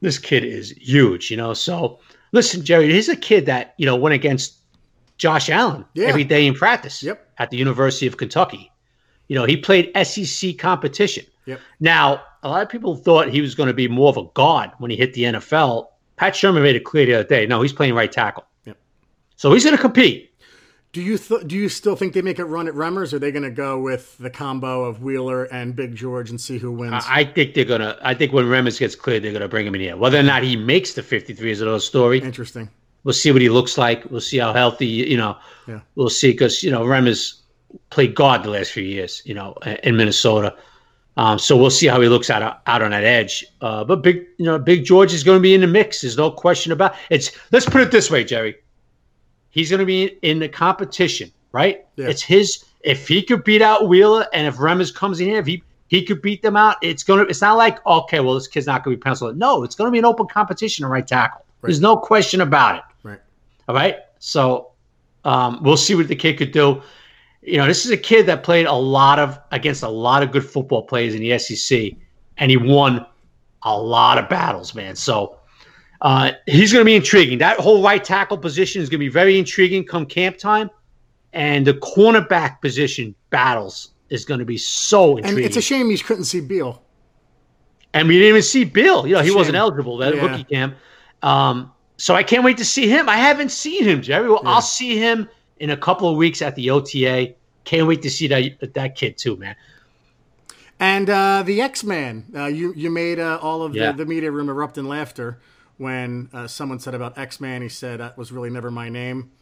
this 0.00 0.16
kid 0.16 0.44
is 0.44 0.70
huge, 0.70 1.30
you 1.30 1.36
know. 1.36 1.54
So 1.54 1.98
listen, 2.32 2.64
Jerry, 2.64 2.92
he's 2.92 3.08
a 3.08 3.16
kid 3.16 3.46
that 3.46 3.74
you 3.78 3.84
know 3.84 3.96
went 3.96 4.14
against 4.14 4.58
Josh 5.18 5.50
Allen 5.50 5.84
yeah. 5.94 6.06
every 6.06 6.24
day 6.24 6.46
in 6.46 6.54
practice. 6.54 7.02
Yep. 7.02 7.26
At 7.38 7.50
the 7.50 7.56
University 7.56 8.06
of 8.06 8.16
Kentucky. 8.16 8.70
You 9.28 9.36
know, 9.36 9.44
he 9.44 9.56
played 9.56 9.92
SEC 10.04 10.58
competition. 10.58 11.24
Yep. 11.46 11.60
Now, 11.80 12.22
a 12.42 12.48
lot 12.48 12.62
of 12.62 12.68
people 12.68 12.96
thought 12.96 13.28
he 13.28 13.40
was 13.40 13.54
going 13.54 13.68
to 13.68 13.74
be 13.74 13.88
more 13.88 14.08
of 14.08 14.16
a 14.16 14.24
guard 14.34 14.70
when 14.78 14.90
he 14.90 14.96
hit 14.96 15.14
the 15.14 15.24
NFL. 15.24 15.88
Pat 16.16 16.34
Shurmur 16.34 16.62
made 16.62 16.76
it 16.76 16.84
clear 16.84 17.06
the 17.06 17.14
other 17.14 17.28
day. 17.28 17.46
No, 17.46 17.62
he's 17.62 17.72
playing 17.72 17.94
right 17.94 18.10
tackle. 18.10 18.44
Yep. 18.64 18.76
So 19.36 19.52
he's 19.52 19.64
going 19.64 19.76
to 19.76 19.80
compete. 19.80 20.28
Do 20.92 21.02
you 21.02 21.18
th- 21.18 21.46
do 21.46 21.54
you 21.54 21.68
still 21.68 21.96
think 21.96 22.14
they 22.14 22.22
make 22.22 22.38
it 22.38 22.44
run 22.44 22.66
at 22.66 22.74
Remmers? 22.74 23.12
Or 23.12 23.16
are 23.16 23.18
they 23.18 23.30
going 23.30 23.42
to 23.42 23.50
go 23.50 23.78
with 23.78 24.16
the 24.18 24.30
combo 24.30 24.84
of 24.84 25.02
Wheeler 25.02 25.44
and 25.44 25.76
Big 25.76 25.94
George 25.94 26.30
and 26.30 26.40
see 26.40 26.56
who 26.56 26.72
wins? 26.72 27.04
I, 27.06 27.20
I 27.20 27.24
think 27.24 27.54
they're 27.54 27.66
going 27.66 27.82
to. 27.82 27.98
I 28.02 28.14
think 28.14 28.32
when 28.32 28.46
Remmers 28.46 28.78
gets 28.78 28.94
cleared, 28.94 29.22
they're 29.22 29.32
going 29.32 29.42
to 29.42 29.48
bring 29.48 29.66
him 29.66 29.74
in 29.74 29.82
here. 29.82 29.96
Whether 29.96 30.18
or 30.18 30.22
not 30.22 30.42
he 30.42 30.56
makes 30.56 30.94
the 30.94 31.02
53 31.02 31.50
is 31.50 31.60
another 31.60 31.78
story. 31.78 32.20
Interesting. 32.20 32.70
We'll 33.04 33.12
see 33.12 33.30
what 33.30 33.42
he 33.42 33.50
looks 33.50 33.76
like. 33.76 34.10
We'll 34.10 34.22
see 34.22 34.38
how 34.38 34.54
healthy. 34.54 34.86
You 34.86 35.18
know. 35.18 35.36
Yeah. 35.66 35.80
We'll 35.94 36.08
see 36.08 36.32
because 36.32 36.62
you 36.62 36.70
know 36.70 36.84
Remmers 36.84 37.34
played 37.90 38.14
guard 38.14 38.42
the 38.42 38.50
last 38.50 38.72
few 38.72 38.82
years, 38.82 39.22
you 39.24 39.34
know, 39.34 39.54
in 39.82 39.96
Minnesota. 39.96 40.54
Um, 41.16 41.38
so 41.38 41.56
we'll 41.56 41.70
see 41.70 41.88
how 41.88 42.00
he 42.00 42.08
looks 42.08 42.30
out 42.30 42.62
out 42.66 42.82
on 42.82 42.92
that 42.92 43.04
edge. 43.04 43.44
Uh, 43.60 43.84
but 43.84 44.02
big, 44.02 44.24
you 44.36 44.44
know, 44.44 44.58
Big 44.58 44.84
George 44.84 45.12
is 45.12 45.24
going 45.24 45.36
to 45.36 45.42
be 45.42 45.52
in 45.52 45.60
the 45.60 45.66
mix. 45.66 46.00
There's 46.00 46.16
no 46.16 46.30
question 46.30 46.70
about 46.70 46.92
it. 46.92 46.98
it's. 47.10 47.32
Let's 47.50 47.66
put 47.66 47.80
it 47.80 47.90
this 47.90 48.08
way, 48.10 48.22
Jerry. 48.22 48.56
He's 49.50 49.68
going 49.68 49.80
to 49.80 49.86
be 49.86 50.18
in 50.22 50.38
the 50.38 50.48
competition, 50.48 51.32
right? 51.50 51.84
Yeah. 51.96 52.06
It's 52.06 52.22
his. 52.22 52.64
If 52.82 53.08
he 53.08 53.22
could 53.22 53.42
beat 53.42 53.62
out 53.62 53.88
Wheeler, 53.88 54.26
and 54.32 54.46
if 54.46 54.56
Remmers 54.56 54.94
comes 54.94 55.18
in 55.18 55.26
here, 55.26 55.40
if 55.40 55.46
he 55.46 55.62
he 55.88 56.04
could 56.04 56.22
beat 56.22 56.40
them 56.40 56.56
out, 56.56 56.76
it's 56.82 57.02
gonna. 57.02 57.22
It's 57.22 57.42
not 57.42 57.56
like 57.56 57.84
okay, 57.84 58.20
well, 58.20 58.34
this 58.34 58.46
kid's 58.46 58.68
not 58.68 58.84
going 58.84 58.94
to 58.94 59.00
be 59.00 59.02
penciled. 59.02 59.36
No, 59.36 59.64
it's 59.64 59.74
going 59.74 59.88
to 59.88 59.92
be 59.92 59.98
an 59.98 60.04
open 60.04 60.28
competition 60.28 60.84
to 60.84 60.88
right 60.88 61.06
tackle. 61.06 61.44
Right. 61.60 61.68
There's 61.68 61.80
no 61.80 61.96
question 61.96 62.42
about 62.42 62.76
it. 62.76 62.82
Right. 63.02 63.20
All 63.66 63.74
right. 63.74 63.96
So 64.20 64.70
um, 65.24 65.64
we'll 65.64 65.76
see 65.76 65.96
what 65.96 66.06
the 66.06 66.14
kid 66.14 66.38
could 66.38 66.52
do 66.52 66.80
you 67.48 67.56
know, 67.56 67.66
this 67.66 67.84
is 67.84 67.90
a 67.90 67.96
kid 67.96 68.26
that 68.26 68.42
played 68.42 68.66
a 68.66 68.74
lot 68.74 69.18
of 69.18 69.38
against 69.52 69.82
a 69.82 69.88
lot 69.88 70.22
of 70.22 70.30
good 70.30 70.44
football 70.44 70.82
players 70.82 71.14
in 71.14 71.20
the 71.20 71.38
SEC, 71.38 71.92
and 72.36 72.50
he 72.50 72.56
won 72.56 73.04
a 73.62 73.76
lot 73.76 74.18
of 74.18 74.28
battles, 74.28 74.74
man. 74.74 74.94
So 74.94 75.38
uh, 76.02 76.32
he's 76.46 76.72
going 76.72 76.82
to 76.82 76.86
be 76.86 76.94
intriguing. 76.94 77.38
That 77.38 77.58
whole 77.58 77.82
right 77.82 78.02
tackle 78.04 78.36
position 78.36 78.82
is 78.82 78.88
going 78.88 79.00
to 79.00 79.06
be 79.06 79.08
very 79.08 79.38
intriguing 79.38 79.84
come 79.84 80.04
camp 80.04 80.36
time, 80.36 80.70
and 81.32 81.66
the 81.66 81.74
cornerback 81.74 82.60
position 82.60 83.14
battles 83.30 83.92
is 84.10 84.24
going 84.24 84.40
to 84.40 84.46
be 84.46 84.58
so 84.58 85.16
intriguing. 85.16 85.38
And 85.38 85.46
it's 85.46 85.56
a 85.56 85.62
shame 85.62 85.90
you 85.90 85.98
couldn't 85.98 86.24
see 86.24 86.40
Beal. 86.40 86.82
And 87.94 88.06
we 88.06 88.14
didn't 88.14 88.28
even 88.28 88.42
see 88.42 88.64
Bill. 88.64 89.06
You 89.06 89.14
know, 89.14 89.22
he 89.22 89.30
wasn't 89.30 89.56
eligible 89.56 89.96
that 89.98 90.14
yeah. 90.14 90.22
rookie 90.22 90.44
camp. 90.44 90.76
Um, 91.22 91.72
so 91.96 92.14
I 92.14 92.22
can't 92.22 92.44
wait 92.44 92.58
to 92.58 92.64
see 92.64 92.88
him. 92.88 93.08
I 93.08 93.16
haven't 93.16 93.50
seen 93.50 93.84
him, 93.84 94.02
Jerry. 94.02 94.28
Well, 94.28 94.40
yeah. 94.44 94.50
I'll 94.50 94.62
see 94.62 94.98
him 94.98 95.28
in 95.58 95.70
a 95.70 95.76
couple 95.76 96.08
of 96.08 96.16
weeks 96.16 96.42
at 96.42 96.54
the 96.54 96.70
OTA. 96.70 97.34
Can't 97.68 97.86
wait 97.86 98.00
to 98.00 98.08
see 98.08 98.28
that 98.28 98.72
that 98.72 98.96
kid 98.96 99.18
too, 99.18 99.36
man. 99.36 99.54
And 100.80 101.10
uh, 101.10 101.42
the 101.44 101.60
X 101.60 101.84
Man, 101.84 102.24
uh, 102.34 102.46
you 102.46 102.72
you 102.72 102.88
made 102.88 103.18
uh, 103.18 103.38
all 103.42 103.62
of 103.62 103.76
yeah. 103.76 103.92
the, 103.92 103.98
the, 103.98 104.06
media 104.06 104.30
room 104.30 104.48
erupt 104.48 104.78
in 104.78 104.88
laughter 104.88 105.38
when 105.76 106.30
uh, 106.32 106.46
someone 106.46 106.78
said 106.78 106.94
about 106.94 107.18
X 107.18 107.40
Man, 107.40 107.60
he 107.60 107.68
said 107.68 108.00
that 108.00 108.16
was 108.16 108.32
really 108.32 108.48
never 108.48 108.70
my 108.70 108.88
name, 108.88 109.32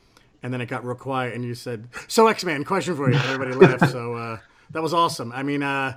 and 0.42 0.52
then 0.52 0.60
it 0.60 0.66
got 0.66 0.84
real 0.84 0.96
quiet, 0.96 1.34
and 1.34 1.44
you 1.44 1.54
said, 1.54 1.86
"So 2.08 2.26
X 2.26 2.42
Man, 2.42 2.64
question 2.64 2.96
for 2.96 3.08
you." 3.08 3.16
Everybody 3.16 3.52
laughed. 3.64 3.92
So 3.92 4.14
uh, 4.14 4.38
that 4.72 4.82
was 4.82 4.92
awesome. 4.92 5.30
I 5.30 5.44
mean, 5.44 5.62
uh, 5.62 5.96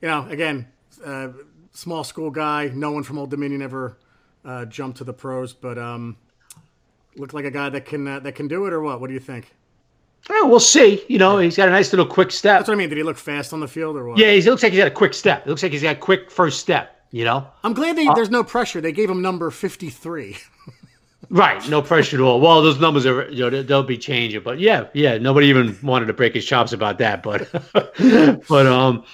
you 0.00 0.06
know, 0.06 0.28
again, 0.28 0.68
uh, 1.04 1.30
small 1.72 2.04
school 2.04 2.30
guy. 2.30 2.70
No 2.72 2.92
one 2.92 3.02
from 3.02 3.18
Old 3.18 3.30
Dominion 3.30 3.62
ever 3.62 3.98
uh, 4.44 4.64
jumped 4.66 4.98
to 4.98 5.04
the 5.04 5.12
pros, 5.12 5.52
but 5.52 5.76
um, 5.76 6.18
looked 7.16 7.34
like 7.34 7.46
a 7.46 7.50
guy 7.50 7.68
that 7.68 7.84
can 7.84 8.06
uh, 8.06 8.20
that 8.20 8.36
can 8.36 8.46
do 8.46 8.64
it, 8.66 8.72
or 8.72 8.80
what? 8.80 9.00
What 9.00 9.08
do 9.08 9.14
you 9.14 9.18
think? 9.18 9.52
Well, 10.28 10.48
we'll 10.48 10.60
see. 10.60 11.04
You 11.08 11.18
know, 11.18 11.38
he's 11.38 11.56
got 11.56 11.68
a 11.68 11.70
nice 11.70 11.92
little 11.92 12.06
quick 12.06 12.30
step. 12.30 12.60
That's 12.60 12.68
what 12.68 12.74
I 12.74 12.78
mean. 12.78 12.88
Did 12.88 12.98
he 12.98 13.04
look 13.04 13.18
fast 13.18 13.52
on 13.52 13.60
the 13.60 13.68
field, 13.68 13.96
or 13.96 14.08
what? 14.08 14.18
Yeah, 14.18 14.32
he 14.32 14.42
looks 14.42 14.62
like 14.62 14.72
he's 14.72 14.80
got 14.80 14.88
a 14.88 14.90
quick 14.90 15.14
step. 15.14 15.46
It 15.46 15.50
looks 15.50 15.62
like 15.62 15.72
he's 15.72 15.82
got 15.82 15.96
a 15.96 15.98
quick 15.98 16.30
first 16.30 16.60
step. 16.60 16.90
You 17.10 17.24
know, 17.24 17.46
I'm 17.62 17.74
glad 17.74 17.96
they, 17.96 18.08
there's 18.14 18.30
no 18.30 18.42
pressure. 18.42 18.80
They 18.80 18.90
gave 18.90 19.08
him 19.08 19.22
number 19.22 19.50
53. 19.50 20.36
right? 21.30 21.68
No 21.68 21.80
pressure 21.80 22.16
at 22.16 22.20
all. 22.20 22.40
Well, 22.40 22.62
those 22.62 22.80
numbers 22.80 23.06
are 23.06 23.30
you 23.30 23.48
know 23.48 23.62
they'll 23.62 23.82
be 23.84 23.98
changing, 23.98 24.42
but 24.42 24.58
yeah, 24.58 24.88
yeah. 24.94 25.18
Nobody 25.18 25.46
even 25.46 25.78
wanted 25.82 26.06
to 26.06 26.12
break 26.12 26.34
his 26.34 26.44
chops 26.44 26.72
about 26.72 26.98
that, 26.98 27.22
but 27.22 27.48
but 28.48 28.66
um 28.66 29.04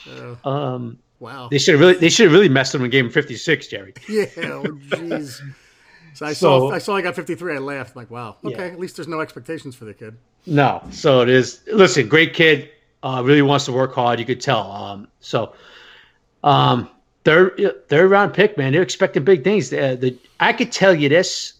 um. 0.45 0.99
Wow. 1.19 1.49
They 1.51 1.59
should 1.59 1.75
have 1.75 1.81
really 1.81 1.95
they 1.95 2.09
should 2.09 2.25
have 2.25 2.33
really 2.33 2.49
messed 2.49 2.75
him 2.75 2.83
and 2.83 2.91
gave 2.91 3.05
him 3.05 3.11
56, 3.11 3.67
Jerry. 3.67 3.93
Yeah, 4.09 4.25
oh 4.39 4.63
jeez. 4.63 5.43
So 6.15 6.27
I 6.27 6.33
saw 6.33 6.71
I 6.71 6.79
saw 6.79 6.97
I 6.97 7.03
got 7.03 7.15
53. 7.15 7.55
I 7.55 7.59
laughed 7.59 7.97
like, 7.97 8.11
wow. 8.11 8.37
Okay, 8.45 8.67
Yeah. 8.67 8.73
at 8.73 8.79
least 8.81 8.97
there's 8.97 9.09
no 9.09 9.21
expectations 9.21 9.75
for 9.75 9.85
the 9.85 9.95
kid. 9.95 10.17
No, 10.47 10.83
so 10.91 11.21
it 11.21 11.29
is. 11.29 11.61
Listen, 11.73 12.09
great 12.09 12.35
kid. 12.35 12.71
Uh, 13.03 13.23
really 13.25 13.43
wants 13.43 13.65
to 13.67 13.73
work 13.73 13.95
hard. 13.95 14.19
You 14.19 14.27
could 14.27 14.41
tell. 14.41 14.71
Um, 14.71 15.09
so, 15.21 15.55
um, 16.45 16.89
third 17.25 17.61
third 17.89 18.11
round 18.11 18.35
pick, 18.35 18.57
man. 18.59 18.73
They're 18.73 18.83
expecting 18.83 19.25
big 19.25 19.45
things. 19.45 19.71
The, 19.71 19.97
the 20.01 20.19
I 20.41 20.53
could 20.53 20.73
tell 20.73 20.95
you 20.95 21.09
this 21.09 21.55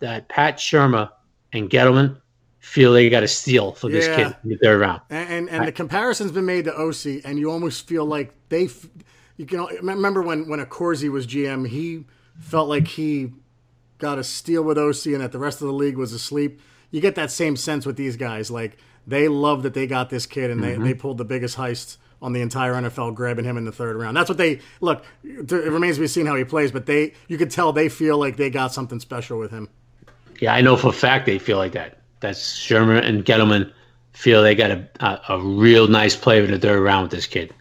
that 0.00 0.28
Pat 0.28 0.58
Shurmur 0.58 1.10
and 1.52 1.70
Gettleman 1.70 2.20
feel 2.60 2.92
they 2.92 3.08
got 3.10 3.22
a 3.22 3.28
steal 3.28 3.72
for 3.72 3.88
this 3.88 4.06
Yeah. 4.06 4.16
kid 4.16 4.36
in 4.44 4.50
the 4.50 4.56
third 4.58 4.80
round. 4.80 5.00
And 5.10 5.28
and, 5.30 5.50
and 5.50 5.66
the 5.68 5.72
comparison's 5.72 6.32
been 6.32 6.46
made 6.46 6.64
to 6.66 6.72
Osi, 6.72 7.20
and 7.24 7.38
you 7.38 7.50
almost 7.50 7.86
feel 7.86 8.04
like 8.04 8.32
they. 8.48 8.68
You 9.36 9.46
can 9.46 9.66
remember 9.82 10.22
when 10.22 10.48
when 10.48 10.60
Accorsi 10.64 11.08
was 11.10 11.26
GM, 11.26 11.66
he 11.66 12.04
felt 12.38 12.68
like 12.68 12.86
he 12.86 13.32
got 13.98 14.18
a 14.18 14.24
steal 14.24 14.62
with 14.62 14.76
Osi, 14.76 15.12
and 15.14 15.22
that 15.22 15.32
the 15.32 15.38
rest 15.38 15.60
of 15.60 15.68
the 15.68 15.72
league 15.74 15.96
was 15.96 16.12
asleep. 16.12 16.60
You 16.90 17.00
get 17.00 17.14
that 17.16 17.30
same 17.30 17.56
sense 17.56 17.86
with 17.86 17.96
these 17.96 18.16
guys. 18.16 18.50
Like 18.50 18.76
they 19.06 19.28
love 19.28 19.62
that 19.64 19.74
they 19.74 19.86
got 19.86 20.10
this 20.10 20.26
kid, 20.26 20.50
and 20.50 20.62
they, 20.62 20.76
they 20.76 20.94
pulled 20.94 21.18
the 21.18 21.24
biggest 21.24 21.56
heist 21.56 21.96
on 22.22 22.32
the 22.32 22.40
entire 22.40 22.72
NFL, 22.74 23.14
grabbing 23.14 23.44
him 23.44 23.56
in 23.58 23.64
the 23.64 23.72
third 23.72 23.96
round. 23.96 24.16
That's 24.16 24.28
what 24.30 24.38
they 24.38 24.60
look. 24.80 25.04
It 25.22 25.50
remains 25.50 25.96
to 25.96 26.00
be 26.00 26.06
seen 26.06 26.24
how 26.26 26.34
he 26.36 26.44
plays, 26.44 26.72
but 26.72 26.86
they 26.86 27.12
you 27.28 27.36
could 27.36 27.50
tell 27.50 27.72
they 27.72 27.88
feel 27.88 28.18
like 28.18 28.36
they 28.36 28.50
got 28.50 28.72
something 28.72 29.00
special 29.00 29.38
with 29.38 29.50
him. 29.50 29.68
Yeah, 30.40 30.54
I 30.54 30.60
know 30.62 30.76
for 30.76 30.88
a 30.88 30.92
fact 30.92 31.26
they 31.26 31.38
feel 31.38 31.58
like 31.58 31.72
that. 31.72 32.00
That's 32.20 32.40
Shurmur 32.58 33.02
and 33.04 33.24
Gettleman 33.24 33.72
feel 34.12 34.42
they 34.42 34.54
got 34.54 34.70
a, 34.70 34.88
a, 35.00 35.20
a 35.34 35.40
real 35.40 35.88
nice 35.88 36.16
player 36.16 36.42
in 36.44 36.50
the 36.52 36.58
third 36.58 36.80
round 36.80 37.02
with 37.04 37.10
this 37.10 37.26
kid. 37.26 37.52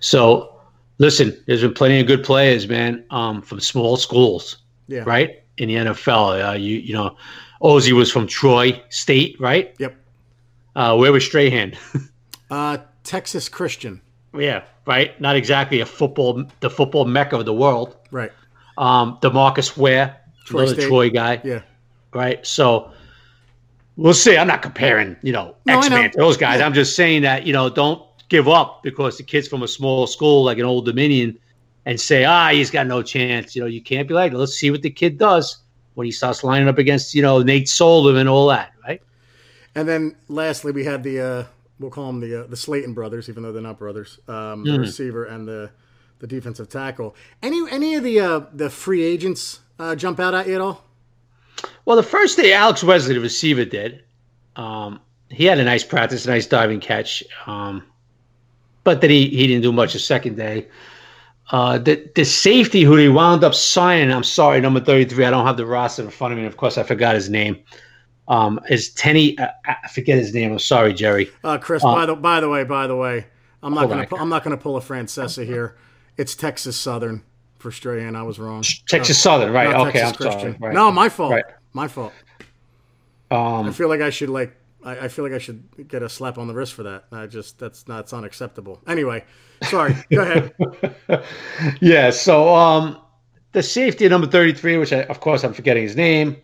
So, 0.00 0.54
listen, 0.98 1.36
there's 1.46 1.62
been 1.62 1.74
plenty 1.74 2.00
of 2.00 2.06
good 2.06 2.22
players, 2.22 2.68
man, 2.68 3.04
um, 3.10 3.42
from 3.42 3.60
small 3.60 3.96
schools, 3.96 4.58
Yeah. 4.88 5.02
right? 5.06 5.42
In 5.58 5.68
the 5.68 5.74
NFL, 5.76 6.50
uh, 6.50 6.52
you 6.52 6.76
you 6.76 6.92
know, 6.92 7.16
Ozzy 7.62 7.92
was 7.92 8.10
from 8.12 8.26
Troy 8.26 8.80
State, 8.90 9.40
right? 9.40 9.74
Yep. 9.78 9.96
Uh, 10.74 10.96
where 10.96 11.12
was 11.12 11.24
Strahan? 11.24 11.74
Uh, 12.48 12.78
Texas 13.02 13.48
Christian. 13.48 14.00
yeah, 14.38 14.62
right. 14.86 15.20
Not 15.20 15.34
exactly 15.34 15.80
a 15.80 15.86
football, 15.86 16.44
the 16.60 16.70
football 16.70 17.04
mecca 17.04 17.36
of 17.38 17.44
the 17.44 17.52
world. 17.52 17.96
Right. 18.12 18.30
Um, 18.78 19.18
Demarcus 19.20 19.76
Ware, 19.76 20.16
Troy 20.44 20.60
another 20.60 20.74
State. 20.76 20.86
Troy 20.88 21.10
guy. 21.10 21.40
Yeah. 21.42 21.62
right? 22.14 22.46
So 22.46 22.92
we'll 23.96 24.14
see. 24.14 24.36
I'm 24.36 24.46
not 24.46 24.62
comparing, 24.62 25.16
you 25.22 25.32
know, 25.32 25.56
No, 25.66 25.78
X 25.78 25.90
Man 25.90 26.10
to 26.12 26.18
those 26.18 26.36
guys. 26.36 26.60
Yeah. 26.60 26.66
I'm 26.66 26.72
just 26.74 26.94
saying 26.94 27.22
that, 27.22 27.44
you 27.48 27.52
know, 27.52 27.68
don't 27.68 28.00
give 28.28 28.46
up 28.46 28.84
because 28.84 29.16
the 29.18 29.24
kid's 29.24 29.48
from 29.48 29.64
a 29.64 29.68
small 29.68 30.06
school 30.06 30.44
like 30.44 30.58
an 30.58 30.66
Old 30.66 30.84
Dominion 30.84 31.36
and 31.86 31.98
say, 32.00 32.24
ah, 32.24 32.50
he's 32.50 32.70
got 32.70 32.86
no 32.86 33.00
chance. 33.00 33.56
You 33.56 33.62
know, 33.62 33.68
you 33.68 33.80
can't 33.80 34.06
be 34.06 34.12
like, 34.12 34.32
let's 34.32 34.54
see 34.54 34.70
what 34.70 34.82
the 34.82 34.90
kid 34.90 35.16
does 35.16 35.58
when 35.94 36.04
he 36.04 36.10
starts 36.10 36.44
lining 36.44 36.68
up 36.68 36.76
against, 36.76 37.14
you 37.14 37.22
know, 37.22 37.40
Nate 37.40 37.68
Solder 37.68 38.18
and 38.18 38.28
all 38.28 38.48
that, 38.48 38.72
right? 38.86 39.00
And 39.74 39.88
then 39.88 40.16
lastly, 40.28 40.72
we 40.72 40.84
had 40.84 41.02
the 41.02 41.20
uh, 41.20 41.44
we'll 41.78 41.90
call 41.90 42.08
them 42.08 42.20
the 42.20 42.42
uh, 42.42 42.46
the 42.48 42.56
Slayton 42.56 42.92
brothers, 42.92 43.28
even 43.28 43.42
though 43.42 43.52
they're 43.52 43.62
not 43.62 43.78
brothers. 43.78 44.18
Um, 44.28 44.62
Hmm. 44.62 44.72
The 44.72 44.78
receiver 44.80 45.24
and 45.24 45.48
the 45.48 45.70
the 46.18 46.26
defensive 46.26 46.68
tackle. 46.68 47.14
Any 47.42 47.62
any 47.70 47.94
of 47.94 48.02
the 48.02 48.20
uh, 48.20 48.40
the 48.52 48.68
free 48.68 49.02
agents 49.02 49.60
uh, 49.78 49.94
jump 49.94 50.18
out 50.20 50.34
at 50.34 50.48
you 50.48 50.56
at 50.56 50.60
all? 50.60 50.84
Well, 51.84 51.96
the 51.96 52.02
first 52.02 52.36
day, 52.36 52.52
Alex 52.52 52.82
Wesley, 52.82 53.14
the 53.14 53.20
receiver, 53.20 53.64
did. 53.64 54.02
Um, 54.56 55.00
he 55.30 55.44
had 55.44 55.58
a 55.58 55.64
nice 55.64 55.84
practice, 55.84 56.26
a 56.26 56.30
nice 56.30 56.46
diving 56.46 56.80
catch. 56.80 57.22
Um, 57.46 57.82
but 58.84 59.00
then 59.00 59.10
he, 59.10 59.28
he 59.28 59.46
didn't 59.46 59.62
do 59.62 59.72
much 59.72 59.92
the 59.92 59.98
second 59.98 60.36
day. 60.36 60.66
Uh, 61.50 61.78
the 61.78 62.10
the 62.16 62.24
safety 62.24 62.82
who 62.82 62.96
they 62.96 63.08
wound 63.08 63.44
up 63.44 63.54
signing, 63.54 64.10
I'm 64.12 64.24
sorry, 64.24 64.60
number 64.60 64.80
33. 64.80 65.24
I 65.24 65.30
don't 65.30 65.46
have 65.46 65.56
the 65.56 65.66
roster 65.66 66.02
in 66.02 66.10
front 66.10 66.32
of 66.32 66.38
me. 66.38 66.44
And 66.44 66.52
of 66.52 66.56
course, 66.56 66.76
I 66.76 66.82
forgot 66.82 67.14
his 67.14 67.30
name. 67.30 67.58
Um, 68.28 68.58
is 68.68 68.90
Tenny? 68.90 69.38
I, 69.38 69.50
I 69.84 69.88
forget 69.88 70.18
his 70.18 70.34
name. 70.34 70.50
I'm 70.52 70.58
sorry, 70.58 70.92
Jerry. 70.92 71.30
Uh, 71.44 71.58
Chris, 71.58 71.82
by 71.84 72.06
the 72.06 72.16
by 72.16 72.40
the 72.40 72.48
way, 72.48 72.64
by 72.64 72.88
the 72.88 72.96
way, 72.96 73.26
I'm 73.62 73.74
not 73.74 73.88
gonna 73.88 74.06
pu- 74.06 74.16
I'm 74.16 74.28
not 74.28 74.42
gonna 74.42 74.56
pull 74.56 74.76
a 74.76 74.80
Francesa 74.80 75.46
here. 75.46 75.76
It's 76.16 76.34
Texas 76.34 76.76
Southern 76.76 77.22
for 77.58 77.70
Strahan. 77.70 78.16
I 78.16 78.22
was 78.24 78.40
wrong. 78.40 78.64
Texas 78.88 79.16
Southern, 79.18 79.52
right? 79.52 79.72
Okay, 79.72 80.00
Texas 80.00 80.26
I'm 80.26 80.32
sorry. 80.40 80.56
Right. 80.58 80.74
No, 80.74 80.90
my 80.90 81.08
fault. 81.08 81.30
Right. 81.32 81.44
My 81.72 81.86
fault. 81.86 82.12
I 83.30 83.34
Um, 83.36 83.72
feel 83.72 83.88
like 83.88 84.00
I 84.00 84.10
should 84.10 84.30
like 84.30 84.56
I, 84.86 85.04
I 85.04 85.08
feel 85.08 85.24
like 85.24 85.34
I 85.34 85.38
should 85.38 85.88
get 85.88 86.02
a 86.02 86.08
slap 86.08 86.38
on 86.38 86.46
the 86.46 86.54
wrist 86.54 86.72
for 86.74 86.84
that. 86.84 87.04
I 87.12 87.26
just 87.26 87.58
that's 87.58 87.86
not 87.88 88.00
it's 88.00 88.12
unacceptable. 88.12 88.80
Anyway, 88.86 89.24
sorry. 89.62 89.94
Go 90.10 90.22
ahead. 90.22 90.54
yeah. 91.80 92.10
So 92.10 92.54
um, 92.54 92.98
the 93.52 93.62
safety 93.62 94.08
number 94.08 94.26
33, 94.28 94.78
which 94.78 94.92
I, 94.92 95.02
of 95.02 95.20
course 95.20 95.42
I'm 95.44 95.52
forgetting 95.52 95.82
his 95.82 95.96
name. 95.96 96.36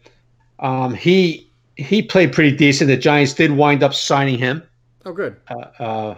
Um, 0.59 0.93
he 0.93 1.49
he 1.77 2.03
played 2.03 2.33
pretty 2.33 2.55
decent. 2.57 2.89
The 2.89 2.97
Giants 2.97 3.33
did 3.35 3.53
wind 3.53 3.83
up 3.83 3.95
signing 3.95 4.39
him. 4.39 4.63
Oh, 5.07 5.13
good. 5.13 5.37
Uh, 5.79 6.17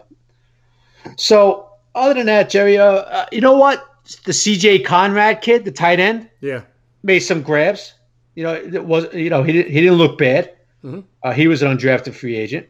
so 1.16 1.68
other 1.94 2.14
than 2.14 2.26
that, 2.26 2.50
Jerry, 2.50 2.78
uh, 2.78 2.84
uh, 2.84 3.26
you 3.32 3.40
know 3.40 3.56
what? 3.56 3.86
The 4.24 4.32
CJ 4.32 4.84
Conrad 4.84 5.40
kid, 5.40 5.64
the 5.64 5.72
tight 5.72 6.00
end, 6.00 6.28
Yeah. 6.40 6.62
made 7.02 7.20
some 7.20 7.42
grabs. 7.42 7.94
You 8.34 8.42
know, 8.42 8.54
it 8.54 8.84
was 8.84 9.12
you 9.14 9.30
know 9.30 9.42
he 9.42 9.62
he 9.62 9.80
didn't 9.80 9.96
look 9.98 10.18
bad. 10.18 10.53
Mhm. 10.84 11.04
Uh, 11.22 11.32
he 11.32 11.48
was 11.48 11.62
an 11.62 11.76
undrafted 11.76 12.14
free 12.14 12.36
agent. 12.36 12.66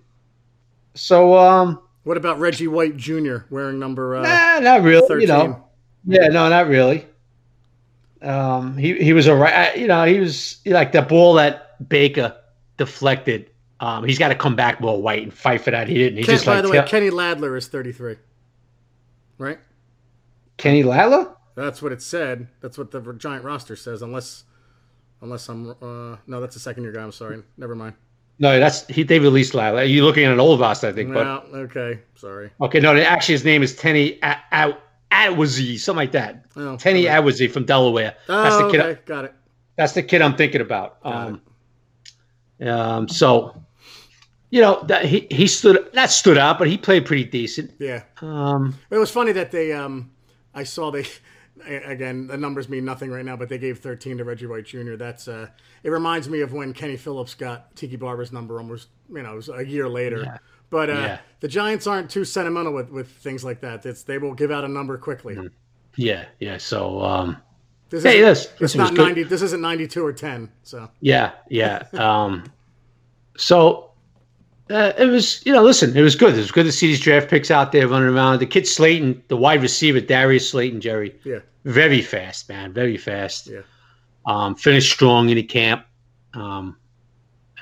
So 0.95 1.37
um, 1.37 1.81
What 2.05 2.17
about 2.17 2.39
Reggie 2.39 2.69
White 2.69 2.97
Jr. 2.97 3.39
wearing 3.51 3.79
number? 3.79 4.17
Uh, 4.17 4.23
nah, 4.23 4.61
not 4.61 4.83
really. 4.83 5.07
13. 5.09 5.21
You 5.21 5.27
know, 5.27 5.65
yeah, 6.07 6.29
no, 6.29 6.49
not 6.49 6.69
really. 6.69 7.07
Um, 8.23 8.77
he 8.79 8.95
he 9.03 9.13
was 9.13 9.27
a 9.27 9.35
right. 9.35 9.77
You 9.77 9.87
know, 9.87 10.05
he 10.05 10.21
was 10.21 10.61
like 10.65 10.93
the 10.93 11.03
ball 11.03 11.35
that 11.35 11.89
Baker 11.89 12.37
deflected. 12.77 13.51
Um, 13.81 14.05
he's 14.05 14.19
got 14.19 14.29
to 14.29 14.35
come 14.35 14.57
back 14.57 14.81
more 14.81 15.01
white 15.03 15.23
and 15.23 15.35
fight 15.35 15.61
for 15.61 15.73
that. 15.73 15.89
He 15.89 15.95
didn't. 15.95 16.19
He 16.19 16.25
Ken, 16.25 16.35
just 16.35 16.47
by 16.47 16.55
like 16.55 16.63
the 16.63 16.71
way, 16.71 16.85
Kenny 16.87 17.11
Ladler 17.11 17.59
is 17.59 17.69
33. 17.69 18.17
Right. 19.37 19.59
Kenny 20.57 20.85
Lala. 20.85 21.37
That's 21.55 21.83
what 21.83 21.93
it 21.93 22.01
said. 22.01 22.49
That's 22.61 22.79
what 22.79 22.93
the 22.93 23.01
giant 23.15 23.45
roster 23.45 23.77
says. 23.77 24.01
Unless, 24.01 24.45
unless 25.25 25.49
I'm 25.49 25.71
uh, 25.71 26.17
no, 26.29 26.41
that's 26.41 26.55
a 26.55 26.61
second 26.61 26.85
year 26.85 26.93
guy. 26.93 27.03
I'm 27.03 27.11
sorry. 27.13 27.43
Never 27.57 27.75
mind. 27.75 27.95
No, 28.39 28.59
that's 28.61 28.87
he. 28.87 29.03
They 29.03 29.19
released. 29.19 29.55
You're 29.55 30.05
looking 30.05 30.25
at 30.25 30.33
an 30.33 30.41
old 30.41 30.61
roster, 30.61 30.89
I 30.89 30.93
think. 30.93 31.13
But 31.13 31.27
okay. 31.55 32.01
Sorry. 32.15 32.51
okay, 32.61 32.81
no, 32.81 32.97
actually 32.97 33.35
his 33.35 33.45
name 33.45 33.63
is 33.63 33.75
Tenny 33.77 34.19
Atwazi, 35.13 35.79
something 35.79 35.99
like 36.03 36.13
that. 36.13 36.45
Oh, 36.57 36.77
Tenny. 36.77 37.05
Atwazi 37.05 37.51
from 37.51 37.65
Delaware. 37.65 38.15
That's 38.27 38.55
Oh, 38.57 38.67
the 38.67 38.71
kid. 38.73 38.81
okay. 38.81 39.01
Got 39.07 39.25
it. 39.27 39.35
That's 39.77 39.93
the 39.93 40.03
kid 40.03 40.23
I'm 40.23 40.37
thinking 40.37 40.61
about. 40.61 40.99
Um, 41.05 41.43
um, 42.61 43.09
so, 43.09 43.61
you 44.51 44.61
know, 44.61 44.83
that 44.89 45.05
he 45.05 45.27
he 45.31 45.47
stood 45.47 45.93
not 45.95 46.11
stood 46.11 46.39
out, 46.39 46.59
but 46.59 46.69
he 46.69 46.77
played 46.79 47.07
pretty 47.07 47.25
decent. 47.25 47.73
Yeah. 47.79 48.03
Um, 48.21 48.77
It 48.91 48.99
was 48.99 49.11
funny 49.11 49.33
that 49.33 49.51
they. 49.53 49.73
Um, 49.73 50.11
I 50.55 50.65
saw 50.65 50.91
they. 50.91 51.07
Again, 51.67 52.27
the 52.27 52.37
numbers 52.37 52.69
mean 52.69 52.85
nothing 52.85 53.11
right 53.11 53.25
now, 53.25 53.37
but 53.37 53.49
they 53.49 53.59
gave 53.59 53.79
13 53.79 54.19
to 54.19 54.25
Reggie 54.25 54.47
White 54.47 54.65
Jr. 54.67 54.97
That's. 54.97 55.29
Uh, 55.29 55.47
it 55.85 55.91
reminds 55.91 56.29
me 56.29 56.41
of 56.41 56.53
when 56.53 56.73
Kenny 56.73 56.97
Phillips 56.97 57.35
got 57.35 57.75
Tiki 57.77 57.97
Barber's 57.97 58.33
number 58.33 58.59
almost. 58.59 58.89
You 59.09 59.23
know, 59.23 59.33
it 59.33 59.37
was 59.37 59.49
a 59.49 59.65
year 59.65 59.89
later. 59.89 60.23
Yeah. 60.25 60.39
But 60.71 60.91
uh, 60.91 60.93
Yeah. 60.95 61.19
the 61.41 61.47
Giants 61.49 61.87
aren't 61.87 62.11
too 62.11 62.25
sentimental 62.25 62.73
with, 62.73 62.91
with 62.91 63.09
things 63.09 63.45
like 63.45 63.61
that. 63.61 63.87
It's, 63.87 64.03
they 64.03 64.19
will 64.19 64.35
give 64.35 64.51
out 64.51 64.65
a 64.65 64.69
number 64.69 64.99
quickly. 64.99 65.39
yeah, 65.97 66.25
yeah. 66.41 66.57
So, 66.59 67.01
um, 67.03 67.37
This 67.91 68.03
Hey, 68.03 68.21
this- 68.21 68.47
this 68.59 68.75
not 68.75 68.91
good. 68.97 69.05
90. 69.05 69.23
This 69.25 69.43
isn't 69.43 69.61
92 69.61 70.05
or 70.05 70.13
10. 70.13 70.51
So 70.65 70.91
yeah, 71.01 71.33
yeah. 71.49 71.85
Um, 71.93 72.45
so 73.37 73.93
uh, 74.71 74.93
it 74.99 75.07
was, 75.07 75.45
you 75.45 75.53
know, 75.53 75.63
listen, 75.63 75.97
it 75.97 76.03
was 76.03 76.17
good. 76.17 76.35
It 76.35 76.39
was 76.39 76.53
good 76.53 76.65
to 76.65 76.73
see 76.73 76.87
these 76.87 77.01
draft 77.01 77.29
picks 77.29 77.51
out 77.51 77.73
there 77.73 77.87
running 77.87 78.09
around. 78.09 78.39
The 78.39 78.47
kid 78.47 78.67
Slayton, 78.67 79.23
the 79.29 79.37
wide 79.37 79.61
receiver, 79.63 80.01
Darius 80.01 80.51
Slayton, 80.51 80.81
Jerry, 80.81 81.15
yeah, 81.25 81.41
very 81.65 82.01
fast, 82.01 82.49
man, 82.49 82.73
very 82.73 82.97
fast. 82.97 83.49
Yeah. 83.49 83.61
Um, 84.27 84.55
finished 84.55 84.91
strong 84.91 85.29
in 85.29 85.37
the 85.37 85.43
camp. 85.43 85.85
Um, 86.33 86.77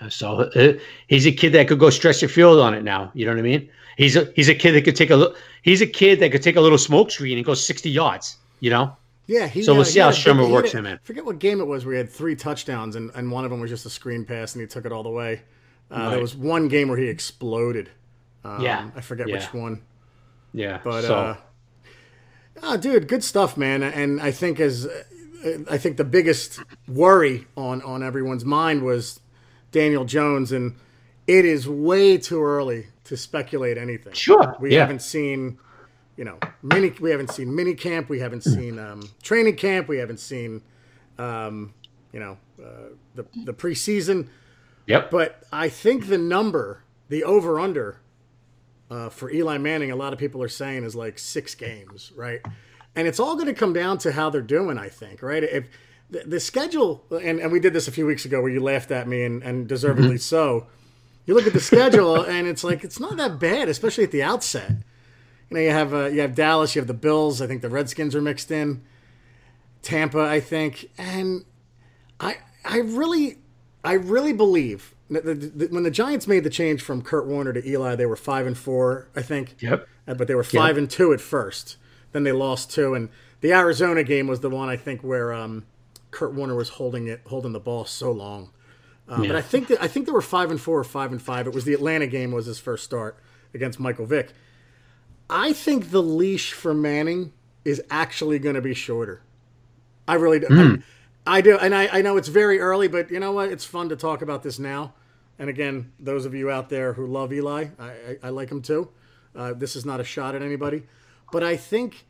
so 0.08 0.50
uh, 0.54 0.74
he's 1.08 1.26
a 1.26 1.32
kid 1.32 1.50
that 1.54 1.68
could 1.68 1.78
go 1.78 1.90
stretch 1.90 2.20
the 2.20 2.28
field 2.28 2.60
on 2.60 2.74
it 2.74 2.84
now. 2.84 3.10
You 3.14 3.26
know 3.26 3.32
what 3.32 3.38
I 3.38 3.42
mean? 3.42 3.68
He's 3.96 4.16
a 4.16 4.32
he's 4.36 4.48
a 4.48 4.54
kid 4.54 4.72
that 4.72 4.82
could 4.82 4.96
take 4.96 5.10
a 5.10 5.34
he's 5.62 5.82
a 5.82 5.86
kid 5.86 6.20
that 6.20 6.30
could 6.32 6.42
take 6.42 6.56
a 6.56 6.60
little 6.60 6.78
smoke 6.78 7.10
screen 7.10 7.36
and 7.36 7.44
go 7.44 7.54
sixty 7.54 7.90
yards. 7.90 8.36
You 8.60 8.70
know? 8.70 8.96
Yeah. 9.26 9.48
He, 9.48 9.62
so 9.62 9.72
we'll 9.72 9.82
uh, 9.82 9.84
see 9.84 10.00
how 10.00 10.06
had 10.06 10.14
Shurmur 10.14 10.36
big- 10.36 10.36
he 10.36 10.44
had 10.44 10.52
works 10.52 10.72
him 10.72 10.86
in. 10.86 10.98
Forget 11.02 11.24
what 11.24 11.38
game 11.40 11.60
it 11.60 11.66
was. 11.66 11.84
where 11.84 11.94
he 11.94 11.98
had 11.98 12.10
three 12.10 12.36
touchdowns, 12.36 12.96
and, 12.96 13.10
and 13.14 13.30
one 13.30 13.44
of 13.44 13.50
them 13.50 13.60
was 13.60 13.70
just 13.70 13.84
a 13.86 13.90
screen 13.90 14.24
pass, 14.24 14.54
and 14.54 14.62
he 14.62 14.66
took 14.68 14.86
it 14.86 14.92
all 14.92 15.02
the 15.02 15.10
way. 15.10 15.42
Uh, 15.92 16.10
There 16.10 16.20
was 16.20 16.34
one 16.34 16.68
game 16.68 16.88
where 16.88 16.98
he 16.98 17.08
exploded. 17.08 17.90
Um, 18.44 18.60
Yeah. 18.62 18.90
I 18.96 19.00
forget 19.00 19.28
Yeah. 19.28 19.36
which 19.36 19.52
one. 19.54 19.82
Yeah. 20.52 20.80
But 20.82 21.02
so 21.02 21.14
uh, 21.14 21.36
oh, 22.62 22.76
dude, 22.76 23.08
good 23.08 23.22
stuff, 23.24 23.56
man. 23.56 23.82
And 23.82 24.20
I 24.20 24.30
think 24.30 24.58
as 24.60 24.88
I 25.70 25.78
think 25.78 25.96
the 25.96 26.04
biggest 26.04 26.60
worry 26.88 27.46
on 27.56 27.82
on 27.82 28.02
everyone's 28.02 28.44
mind 28.44 28.82
was 28.82 29.20
Daniel 29.70 30.04
Jones, 30.04 30.52
and 30.52 30.76
it 31.26 31.44
is 31.44 31.68
way 31.68 32.18
too 32.18 32.42
early 32.42 32.86
to 33.04 33.16
speculate 33.16 33.76
anything. 33.78 34.12
Sure, 34.12 34.56
we 34.60 34.72
yeah. 34.72 34.80
haven't 34.80 35.02
seen. 35.02 35.58
You 36.16 36.24
know, 36.24 36.38
mini. 36.62 36.92
We 37.00 37.10
haven't 37.10 37.30
seen 37.30 37.54
mini 37.54 37.74
camp. 37.74 38.10
We 38.10 38.20
haven't 38.20 38.42
seen 38.44 38.78
um, 38.78 39.08
training 39.22 39.56
camp. 39.56 39.88
We 39.88 39.96
haven't 39.96 40.20
seen, 40.20 40.60
um, 41.18 41.72
you 42.12 42.20
know, 42.20 42.36
uh, 42.62 42.90
the 43.14 43.24
the 43.44 43.54
preseason. 43.54 44.28
Yep. 44.86 45.10
But 45.10 45.42
I 45.52 45.68
think 45.68 46.08
the 46.08 46.18
number, 46.18 46.84
the 47.08 47.24
over 47.24 47.58
under 47.58 48.00
uh, 48.90 49.08
for 49.08 49.30
Eli 49.30 49.58
Manning, 49.58 49.90
a 49.90 49.96
lot 49.96 50.12
of 50.12 50.18
people 50.18 50.42
are 50.42 50.48
saying 50.48 50.84
is 50.84 50.94
like 50.94 51.18
six 51.18 51.54
games, 51.54 52.12
right? 52.14 52.40
And 52.94 53.08
it's 53.08 53.18
all 53.18 53.34
going 53.34 53.46
to 53.46 53.54
come 53.54 53.72
down 53.72 53.98
to 53.98 54.12
how 54.12 54.28
they're 54.28 54.42
doing, 54.42 54.76
I 54.76 54.88
think, 54.88 55.22
right? 55.22 55.42
If 55.42 55.68
the, 56.10 56.24
the 56.26 56.40
schedule, 56.40 57.04
and, 57.10 57.40
and 57.40 57.50
we 57.50 57.58
did 57.58 57.72
this 57.72 57.88
a 57.88 57.92
few 57.92 58.06
weeks 58.06 58.26
ago 58.26 58.42
where 58.42 58.50
you 58.50 58.60
laughed 58.60 58.90
at 58.90 59.08
me 59.08 59.24
and, 59.24 59.42
and 59.42 59.66
deservedly 59.66 60.18
so. 60.18 60.66
You 61.24 61.34
look 61.34 61.46
at 61.46 61.54
the 61.54 61.60
schedule 61.60 62.22
and 62.26 62.46
it's 62.46 62.62
like 62.62 62.84
it's 62.84 63.00
not 63.00 63.16
that 63.16 63.38
bad, 63.38 63.68
especially 63.68 64.04
at 64.04 64.10
the 64.10 64.22
outset. 64.22 64.70
You 65.48 65.56
know, 65.56 65.60
you 65.60 65.70
have 65.70 65.94
uh, 65.94 66.06
you 66.06 66.20
have 66.20 66.34
Dallas, 66.34 66.74
you 66.74 66.80
have 66.80 66.86
the 66.86 66.94
Bills. 66.94 67.40
I 67.40 67.46
think 67.46 67.62
the 67.62 67.70
Redskins 67.70 68.14
are 68.14 68.22
mixed 68.22 68.50
in. 68.50 68.82
Tampa, 69.80 70.20
I 70.20 70.40
think, 70.40 70.90
and 70.98 71.44
I 72.20 72.36
I 72.64 72.78
really 72.78 73.38
I 73.84 73.94
really 73.94 74.32
believe 74.32 74.94
that 75.10 75.24
the, 75.24 75.34
the, 75.34 75.66
when 75.66 75.82
the 75.82 75.90
Giants 75.90 76.26
made 76.26 76.44
the 76.44 76.50
change 76.50 76.82
from 76.82 77.02
Kurt 77.02 77.26
Warner 77.26 77.52
to 77.52 77.68
Eli, 77.68 77.96
they 77.96 78.06
were 78.06 78.16
five 78.16 78.46
and 78.46 78.56
four, 78.56 79.08
I 79.16 79.22
think. 79.22 79.56
Yep. 79.60 79.88
Uh, 80.06 80.14
But 80.14 80.28
they 80.28 80.34
were 80.34 80.44
five 80.44 80.76
and 80.78 80.88
two 80.90 81.12
at 81.12 81.20
first. 81.20 81.76
Then 82.12 82.24
they 82.24 82.32
lost 82.32 82.70
two, 82.70 82.94
and 82.94 83.08
the 83.40 83.52
Arizona 83.52 84.02
game 84.04 84.26
was 84.26 84.40
the 84.40 84.50
one 84.50 84.68
I 84.68 84.76
think 84.76 85.02
where 85.02 85.32
um, 85.32 85.64
Kurt 86.10 86.34
Warner 86.34 86.54
was 86.54 86.70
holding 86.70 87.06
it, 87.08 87.22
holding 87.26 87.52
the 87.52 87.60
ball 87.60 87.84
so 87.84 88.12
long. 88.12 88.50
Uh, 89.08 89.18
But 89.26 89.36
I 89.36 89.40
think 89.42 89.68
that 89.68 89.82
I 89.82 89.88
think 89.88 90.06
they 90.06 90.12
were 90.12 90.22
five 90.22 90.50
and 90.50 90.60
four 90.60 90.78
or 90.78 90.84
five 90.84 91.10
and 91.10 91.20
five. 91.20 91.46
It 91.46 91.54
was 91.54 91.64
the 91.64 91.74
Atlanta 91.74 92.06
game 92.06 92.30
was 92.32 92.46
his 92.46 92.58
first 92.58 92.84
start 92.84 93.16
against 93.54 93.80
Michael 93.80 94.06
Vick. 94.06 94.32
I 95.28 95.52
think 95.52 95.90
the 95.90 96.02
leash 96.02 96.52
for 96.52 96.74
Manning 96.74 97.32
is 97.64 97.82
actually 97.90 98.38
going 98.38 98.54
to 98.54 98.60
be 98.60 98.74
shorter. 98.74 99.22
I 100.06 100.14
really 100.14 100.40
do. 100.40 100.46
I, 100.50 100.82
I 101.26 101.40
do, 101.40 101.56
and 101.56 101.74
I, 101.74 101.98
I 101.98 102.02
know 102.02 102.16
it's 102.16 102.28
very 102.28 102.58
early, 102.58 102.88
but 102.88 103.10
you 103.10 103.20
know 103.20 103.32
what? 103.32 103.50
It's 103.50 103.64
fun 103.64 103.88
to 103.90 103.96
talk 103.96 104.22
about 104.22 104.42
this 104.42 104.58
now. 104.58 104.94
And 105.38 105.48
again, 105.48 105.92
those 105.98 106.24
of 106.24 106.34
you 106.34 106.50
out 106.50 106.68
there 106.68 106.92
who 106.92 107.06
love 107.06 107.32
Eli, 107.32 107.68
I, 107.78 107.88
I, 107.88 108.16
I 108.24 108.28
like 108.30 108.50
him 108.50 108.62
too. 108.62 108.90
Uh, 109.34 109.52
this 109.54 109.76
is 109.76 109.86
not 109.86 110.00
a 110.00 110.04
shot 110.04 110.34
at 110.34 110.42
anybody, 110.42 110.82
but 111.30 111.42
I 111.42 111.56
think 111.56 112.04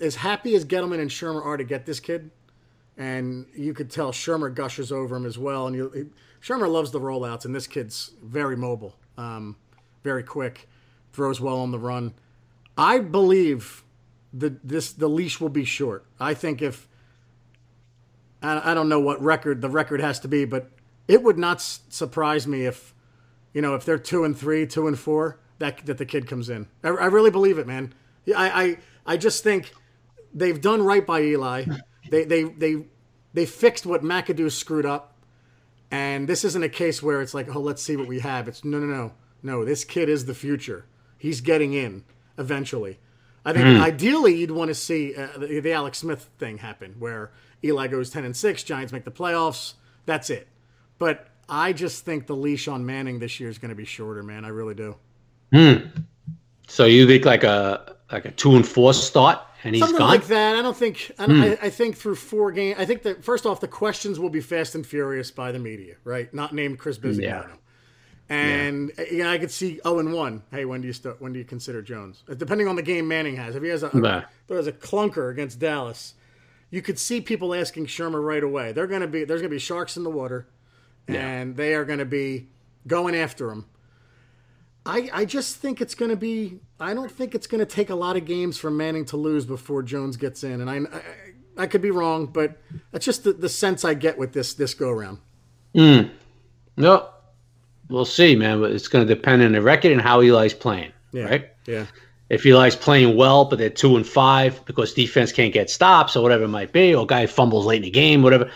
as 0.00 0.16
happy 0.16 0.54
as 0.54 0.64
Gettleman 0.64 1.00
and 1.00 1.10
Shurmur 1.10 1.44
are 1.44 1.56
to 1.56 1.64
get 1.64 1.86
this 1.86 2.00
kid, 2.00 2.30
and 2.96 3.46
you 3.54 3.72
could 3.72 3.90
tell 3.90 4.10
Shurmur 4.10 4.52
gushes 4.54 4.90
over 4.90 5.16
him 5.16 5.26
as 5.26 5.38
well. 5.38 5.66
And 5.66 5.76
you, 5.76 6.10
Shurmur 6.42 6.68
loves 6.68 6.90
the 6.90 7.00
rollouts, 7.00 7.44
and 7.44 7.54
this 7.54 7.66
kid's 7.66 8.12
very 8.22 8.56
mobile, 8.56 8.96
um, 9.16 9.56
very 10.02 10.22
quick, 10.22 10.68
throws 11.12 11.40
well 11.40 11.58
on 11.60 11.70
the 11.70 11.78
run. 11.78 12.14
I 12.76 12.98
believe 12.98 13.84
the 14.32 14.56
this 14.62 14.92
the 14.92 15.08
leash 15.08 15.40
will 15.40 15.48
be 15.48 15.64
short. 15.64 16.04
I 16.20 16.34
think 16.34 16.62
if 16.62 16.88
I, 18.42 18.70
I 18.70 18.74
don't 18.74 18.88
know 18.88 19.00
what 19.00 19.22
record 19.22 19.60
the 19.60 19.70
record 19.70 20.00
has 20.00 20.20
to 20.20 20.28
be, 20.28 20.44
but 20.44 20.70
it 21.06 21.22
would 21.22 21.38
not 21.38 21.58
s- 21.58 21.80
surprise 21.88 22.46
me 22.46 22.66
if 22.66 22.94
you 23.52 23.62
know 23.62 23.74
if 23.74 23.84
they're 23.84 23.98
two 23.98 24.24
and 24.24 24.36
three, 24.36 24.66
two 24.66 24.86
and 24.86 24.98
four, 24.98 25.38
that 25.58 25.84
that 25.86 25.98
the 25.98 26.06
kid 26.06 26.26
comes 26.26 26.48
in. 26.48 26.66
I, 26.84 26.88
I 26.88 27.06
really 27.06 27.30
believe 27.30 27.58
it, 27.58 27.66
man. 27.66 27.92
Yeah, 28.24 28.38
I, 28.38 28.62
I 28.62 28.76
I 29.06 29.16
just 29.16 29.42
think 29.42 29.72
they've 30.34 30.60
done 30.60 30.82
right 30.82 31.06
by 31.06 31.22
Eli. 31.22 31.64
They 32.10 32.24
they 32.24 32.44
they 32.44 32.86
they 33.34 33.44
fixed 33.44 33.84
what 33.84 34.02
McAdoo 34.02 34.50
screwed 34.50 34.86
up, 34.86 35.12
and 35.90 36.26
this 36.26 36.42
isn't 36.42 36.62
a 36.62 36.70
case 36.70 37.02
where 37.02 37.20
it's 37.20 37.34
like, 37.34 37.54
oh, 37.54 37.60
let's 37.60 37.82
see 37.82 37.96
what 37.96 38.08
we 38.08 38.20
have. 38.20 38.48
It's 38.48 38.64
no, 38.64 38.78
no, 38.78 38.86
no, 38.86 39.12
no. 39.42 39.62
This 39.64 39.84
kid 39.84 40.08
is 40.08 40.24
the 40.24 40.32
future. 40.32 40.86
He's 41.18 41.42
getting 41.42 41.74
in 41.74 42.04
eventually. 42.38 42.98
I 43.44 43.52
think 43.52 43.64
hmm. 43.64 43.82
ideally 43.82 44.34
you'd 44.34 44.50
want 44.50 44.68
to 44.68 44.74
see 44.74 45.14
uh, 45.14 45.28
the, 45.38 45.60
the 45.60 45.72
Alex 45.72 45.98
Smith 45.98 46.28
thing 46.38 46.58
happen, 46.58 46.96
where 46.98 47.30
Eli 47.64 47.86
goes 47.86 48.10
ten 48.10 48.24
and 48.24 48.36
six, 48.36 48.62
Giants 48.62 48.92
make 48.92 49.04
the 49.04 49.10
playoffs. 49.10 49.74
That's 50.06 50.30
it. 50.30 50.48
But 50.98 51.28
I 51.48 51.72
just 51.72 52.04
think 52.04 52.26
the 52.26 52.36
leash 52.36 52.68
on 52.68 52.84
Manning 52.84 53.18
this 53.18 53.40
year 53.40 53.48
is 53.48 53.58
going 53.58 53.70
to 53.70 53.74
be 53.74 53.84
shorter, 53.84 54.22
man. 54.22 54.44
I 54.44 54.48
really 54.48 54.74
do. 54.74 54.96
Hmm. 55.52 55.88
So 56.66 56.84
you 56.84 57.06
think 57.06 57.24
like 57.24 57.44
a 57.44 57.96
like 58.12 58.24
a 58.24 58.30
two 58.30 58.56
and 58.56 58.66
four 58.66 58.92
start, 58.92 59.40
and 59.64 59.74
he's 59.74 59.82
Something 59.82 59.98
gone. 59.98 60.08
like 60.08 60.26
that. 60.26 60.56
I 60.56 60.62
don't 60.62 60.76
think. 60.76 61.10
I, 61.18 61.26
don't, 61.26 61.36
hmm. 61.36 61.42
I, 61.42 61.58
I 61.62 61.70
think 61.70 61.96
through 61.96 62.16
four 62.16 62.52
games. 62.52 62.78
I 62.78 62.84
think 62.84 63.02
that 63.02 63.24
first 63.24 63.46
off, 63.46 63.60
the 63.60 63.68
questions 63.68 64.18
will 64.20 64.30
be 64.30 64.40
fast 64.40 64.74
and 64.74 64.86
furious 64.86 65.30
by 65.30 65.52
the 65.52 65.58
media, 65.58 65.96
right? 66.04 66.32
Not 66.34 66.54
named 66.54 66.78
Chris 66.78 66.98
Bisignano. 66.98 67.20
Yeah. 67.22 67.46
And 68.30 68.92
you 69.10 69.24
know, 69.24 69.30
I 69.30 69.38
could 69.38 69.50
see 69.50 69.80
zero 69.82 69.98
and 70.00 70.12
one. 70.12 70.42
Hey, 70.50 70.64
when 70.66 70.80
do 70.82 70.86
you 70.86 70.92
start? 70.92 71.20
When 71.20 71.32
do 71.32 71.38
you 71.38 71.44
consider 71.46 71.80
Jones? 71.80 72.22
Uh, 72.28 72.34
Depending 72.34 72.68
on 72.68 72.76
the 72.76 72.82
game 72.82 73.08
Manning 73.08 73.36
has. 73.36 73.56
If 73.56 73.62
he 73.62 73.68
has 73.70 73.82
a, 73.82 73.88
Right. 73.94 74.22
if 74.24 74.46
there 74.48 74.56
has 74.58 74.66
a 74.66 74.72
clunker 74.72 75.30
against 75.30 75.58
Dallas, 75.58 76.14
you 76.70 76.82
could 76.82 76.98
see 76.98 77.20
people 77.22 77.54
asking 77.54 77.86
Shurmur 77.86 78.22
right 78.22 78.42
away. 78.42 78.72
They're 78.72 78.86
going 78.86 79.00
to 79.00 79.06
be 79.08 79.24
there's 79.24 79.40
going 79.40 79.50
to 79.50 79.54
be 79.54 79.58
sharks 79.58 79.96
in 79.96 80.04
the 80.04 80.10
water, 80.10 80.46
and 81.06 81.56
they 81.56 81.74
are 81.74 81.86
going 81.86 82.00
to 82.00 82.04
be 82.04 82.48
going 82.86 83.14
after 83.16 83.50
him. 83.50 83.64
I, 84.86 85.10
I 85.12 85.24
just 85.24 85.56
think 85.56 85.80
it's 85.80 85.94
going 85.94 86.10
to 86.10 86.16
be. 86.16 86.60
I 86.80 86.92
don't 86.94 87.10
think 87.10 87.34
it's 87.34 87.46
going 87.46 87.60
to 87.60 87.66
take 87.66 87.88
a 87.90 87.94
lot 87.94 88.16
of 88.16 88.24
games 88.26 88.58
for 88.58 88.70
Manning 88.70 89.04
to 89.06 89.16
lose 89.16 89.44
before 89.46 89.82
Jones 89.82 90.16
gets 90.18 90.44
in, 90.44 90.60
and 90.60 90.68
I, 90.70 90.76
I, 90.76 91.02
I 91.62 91.66
could 91.66 91.82
be 91.82 91.90
wrong, 91.90 92.26
but 92.26 92.58
that's 92.92 93.04
just 93.04 93.24
the, 93.24 93.32
the 93.32 93.48
sense 93.48 93.84
I 93.84 93.94
get 93.94 94.16
with 94.18 94.32
this 94.34 94.52
this 94.54 94.74
go 94.74 94.90
round. 94.90 95.18
No, 96.76 97.08
we'll 97.88 98.04
see, 98.04 98.36
man. 98.36 98.60
But 98.60 98.72
it's 98.72 98.88
going 98.88 99.06
to 99.06 99.14
depend 99.14 99.42
on 99.42 99.52
the 99.52 99.62
record 99.62 99.92
and 99.92 100.00
how 100.00 100.20
Eli's 100.20 100.54
playing, 100.54 100.92
Yeah. 101.12 101.24
right? 101.24 101.48
Yeah. 101.66 101.86
If 102.30 102.44
Eli's 102.44 102.76
playing 102.76 103.16
well, 103.16 103.46
but 103.46 103.58
they're 103.58 103.70
two 103.70 103.96
and 103.96 104.06
five 104.06 104.62
because 104.66 104.92
defense 104.92 105.32
can't 105.32 105.52
get 105.52 105.70
stops 105.70 106.14
or 106.14 106.22
whatever 106.22 106.44
it 106.44 106.48
might 106.48 106.72
be, 106.72 106.94
or 106.94 107.06
guy 107.06 107.26
fumbles 107.26 107.64
late 107.64 107.76
in 107.78 107.82
the 107.84 107.90
game, 107.90 108.22
whatever, 108.22 108.50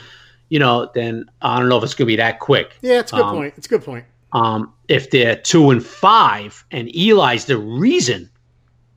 you 0.51 0.59
know, 0.59 0.91
then 0.95 1.25
I 1.41 1.59
don't 1.59 1.71
know 1.71 1.79
if 1.79 1.85
it's 1.85 1.95
going 1.95 2.07
to 2.07 2.13
be 2.13 2.17
that 2.17 2.39
quick. 2.41 2.77
Yeah, 2.83 3.01
it's 3.01 3.13
a 3.13 3.17
good 3.17 3.25
Um, 3.25 3.37
point. 3.37 3.55
It's 3.57 3.67
a 3.67 3.71
good 3.71 3.83
point. 3.83 4.05
Um, 4.35 4.73
if 4.89 5.11
they're 5.11 5.37
two 5.37 5.71
and 5.71 5.85
five, 5.85 6.65
and 6.71 6.89
Eli's 6.95 7.47
the 7.47 7.57
reason 7.57 8.29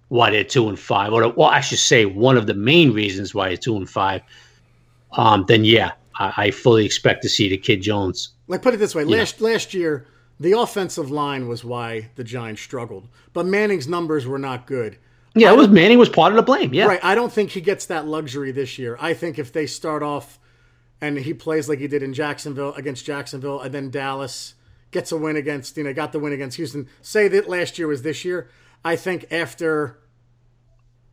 why 0.10 0.30
they're 0.30 0.44
two 0.44 0.68
and 0.68 0.78
five, 0.78 1.14
or 1.14 1.30
well, 1.30 1.50
I 1.50 1.62
should 1.62 1.80
say 1.80 2.06
one 2.06 2.36
of 2.38 2.46
the 2.48 2.54
main 2.54 2.92
reasons 2.94 3.34
why 3.34 3.48
they're 3.50 3.58
two 3.58 3.76
and 3.78 3.90
five, 3.90 4.22
um, 5.14 5.46
then 5.48 5.64
yeah, 5.66 5.92
I, 6.20 6.34
I 6.38 6.52
fully 6.52 6.86
expect 6.86 7.22
to 7.24 7.30
see 7.30 7.50
the 7.50 7.58
kid 7.58 7.82
Jones. 7.82 8.30
Like 8.48 8.62
put 8.62 8.74
it 8.74 8.78
this 8.78 8.94
way, 8.94 9.04
last 9.06 9.42
last 9.42 9.74
year 9.74 10.06
the 10.40 10.54
offensive 10.54 11.10
line 11.12 11.48
was 11.48 11.64
why 11.64 12.10
the 12.16 12.24
Giants 12.24 12.62
struggled, 12.62 13.08
but 13.34 13.46
Manning's 13.46 13.88
numbers 13.88 14.28
were 14.28 14.40
not 14.40 14.68
good. 14.68 14.98
Yeah, 15.34 15.52
it 15.52 15.58
was 15.58 15.68
Manning 15.68 15.98
was 15.98 16.10
part 16.10 16.32
of 16.32 16.38
the 16.38 16.44
blame. 16.44 16.74
Yeah, 16.74 16.86
Right. 16.86 17.04
I 17.04 17.14
don't 17.14 17.32
think 17.32 17.52
he 17.52 17.62
gets 17.62 17.86
that 17.88 18.08
luxury 18.08 18.52
this 18.52 18.80
year. 18.80 18.98
I 19.02 19.14
think 19.14 19.38
if 19.38 19.52
they 19.52 19.66
start 19.66 20.02
off 20.02 20.40
and 21.02 21.18
he 21.18 21.34
plays 21.34 21.68
like 21.68 21.80
he 21.80 21.88
did 21.88 22.02
in 22.02 22.14
Jacksonville 22.14 22.74
against 22.76 23.06
Jacksonville 23.06 23.60
and 23.60 23.74
then 23.74 23.90
Dallas 23.90 24.56
gets 24.92 25.12
a 25.12 25.18
win 25.18 25.36
against, 25.36 25.76
you 25.76 25.84
know, 25.84 25.94
got 25.94 26.14
the 26.14 26.20
win 26.20 26.32
against 26.32 26.56
Houston. 26.56 26.88
Say 27.02 27.28
that 27.28 27.50
last 27.50 27.78
year 27.78 27.88
was 27.88 28.02
this 28.02 28.24
year. 28.24 28.50
I 28.84 28.96
think 28.96 29.26
after 29.30 30.00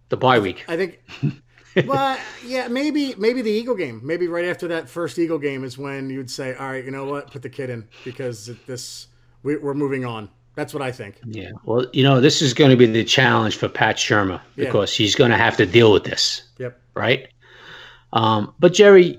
the 0.09 0.17
bye 0.17 0.39
week. 0.39 0.65
I 0.69 0.77
think 0.77 1.01
well, 1.87 2.19
yeah, 2.47 2.69
maybe 2.69 3.15
maybe 3.17 3.43
the 3.43 3.51
Eagle 3.51 3.75
game. 3.75 4.01
Maybe 4.05 4.29
right 4.29 4.45
after 4.45 4.69
that 4.69 4.89
first 4.89 5.19
Eagle 5.19 5.39
game 5.39 5.65
is 5.65 5.79
when 5.79 6.11
you'd 6.11 6.31
say, 6.31 6.55
"All 6.55 6.71
right, 6.71 6.85
you 6.85 6.91
know 6.91 7.07
what? 7.07 7.31
Put 7.31 7.43
the 7.43 7.49
kid 7.49 7.71
in 7.71 7.89
because 8.05 8.51
this 8.67 9.09
we, 9.43 9.57
we're 9.57 9.75
moving 9.75 10.05
on." 10.05 10.29
That's 10.55 10.75
what 10.75 10.83
I 10.83 10.93
think. 10.93 11.17
Yeah. 11.25 11.51
Well, 11.65 11.87
you 11.95 12.03
know, 12.03 12.21
this 12.21 12.43
is 12.43 12.53
going 12.53 12.71
to 12.71 12.77
be 12.77 12.85
the 12.85 13.05
challenge 13.05 13.57
for 13.57 13.69
Pat 13.69 13.97
Shurmur 13.97 14.41
Yeah. 14.57 14.67
because 14.67 14.95
he's 14.95 15.15
going 15.15 15.31
to 15.31 15.37
have 15.39 15.57
to 15.57 15.65
deal 15.65 15.93
with 15.93 16.05
this, 16.05 16.43
Yep. 16.59 16.79
right? 16.95 17.29
Um, 18.13 18.53
but 18.59 18.75
Jerry, 18.75 19.19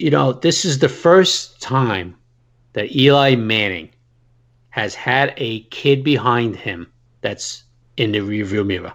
you 0.00 0.10
know, 0.10 0.32
this 0.32 0.64
is 0.64 0.80
the 0.80 0.88
first 0.88 1.60
time 1.62 2.16
that 2.72 2.94
Eli 2.96 3.36
Manning 3.36 3.90
has 4.70 4.94
had 4.94 5.32
a 5.36 5.60
kid 5.70 6.02
behind 6.02 6.56
him 6.56 6.90
that's 7.20 7.62
in 7.96 8.10
the 8.10 8.18
rearview 8.18 8.66
mirror. 8.66 8.92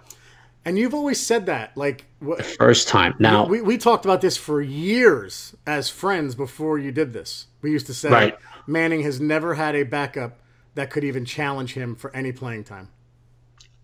And 0.64 0.78
you've 0.78 0.94
always 0.94 1.18
said 1.18 1.46
that, 1.46 1.76
like 1.76 2.04
the 2.20 2.42
first 2.42 2.86
time. 2.86 3.14
Now 3.18 3.46
we, 3.46 3.62
we 3.62 3.78
talked 3.78 4.04
about 4.04 4.20
this 4.20 4.36
for 4.36 4.60
years 4.60 5.56
as 5.66 5.88
friends 5.88 6.34
before 6.34 6.78
you 6.78 6.92
did 6.92 7.12
this. 7.14 7.46
We 7.62 7.72
used 7.72 7.86
to 7.86 7.94
say 7.94 8.10
Right. 8.10 8.36
Manning 8.66 9.02
has 9.02 9.20
never 9.20 9.54
had 9.54 9.74
a 9.74 9.82
backup 9.82 10.38
that 10.74 10.90
could 10.90 11.04
even 11.04 11.24
challenge 11.24 11.74
him 11.74 11.94
for 11.94 12.14
any 12.14 12.32
playing 12.32 12.64
time. 12.64 12.88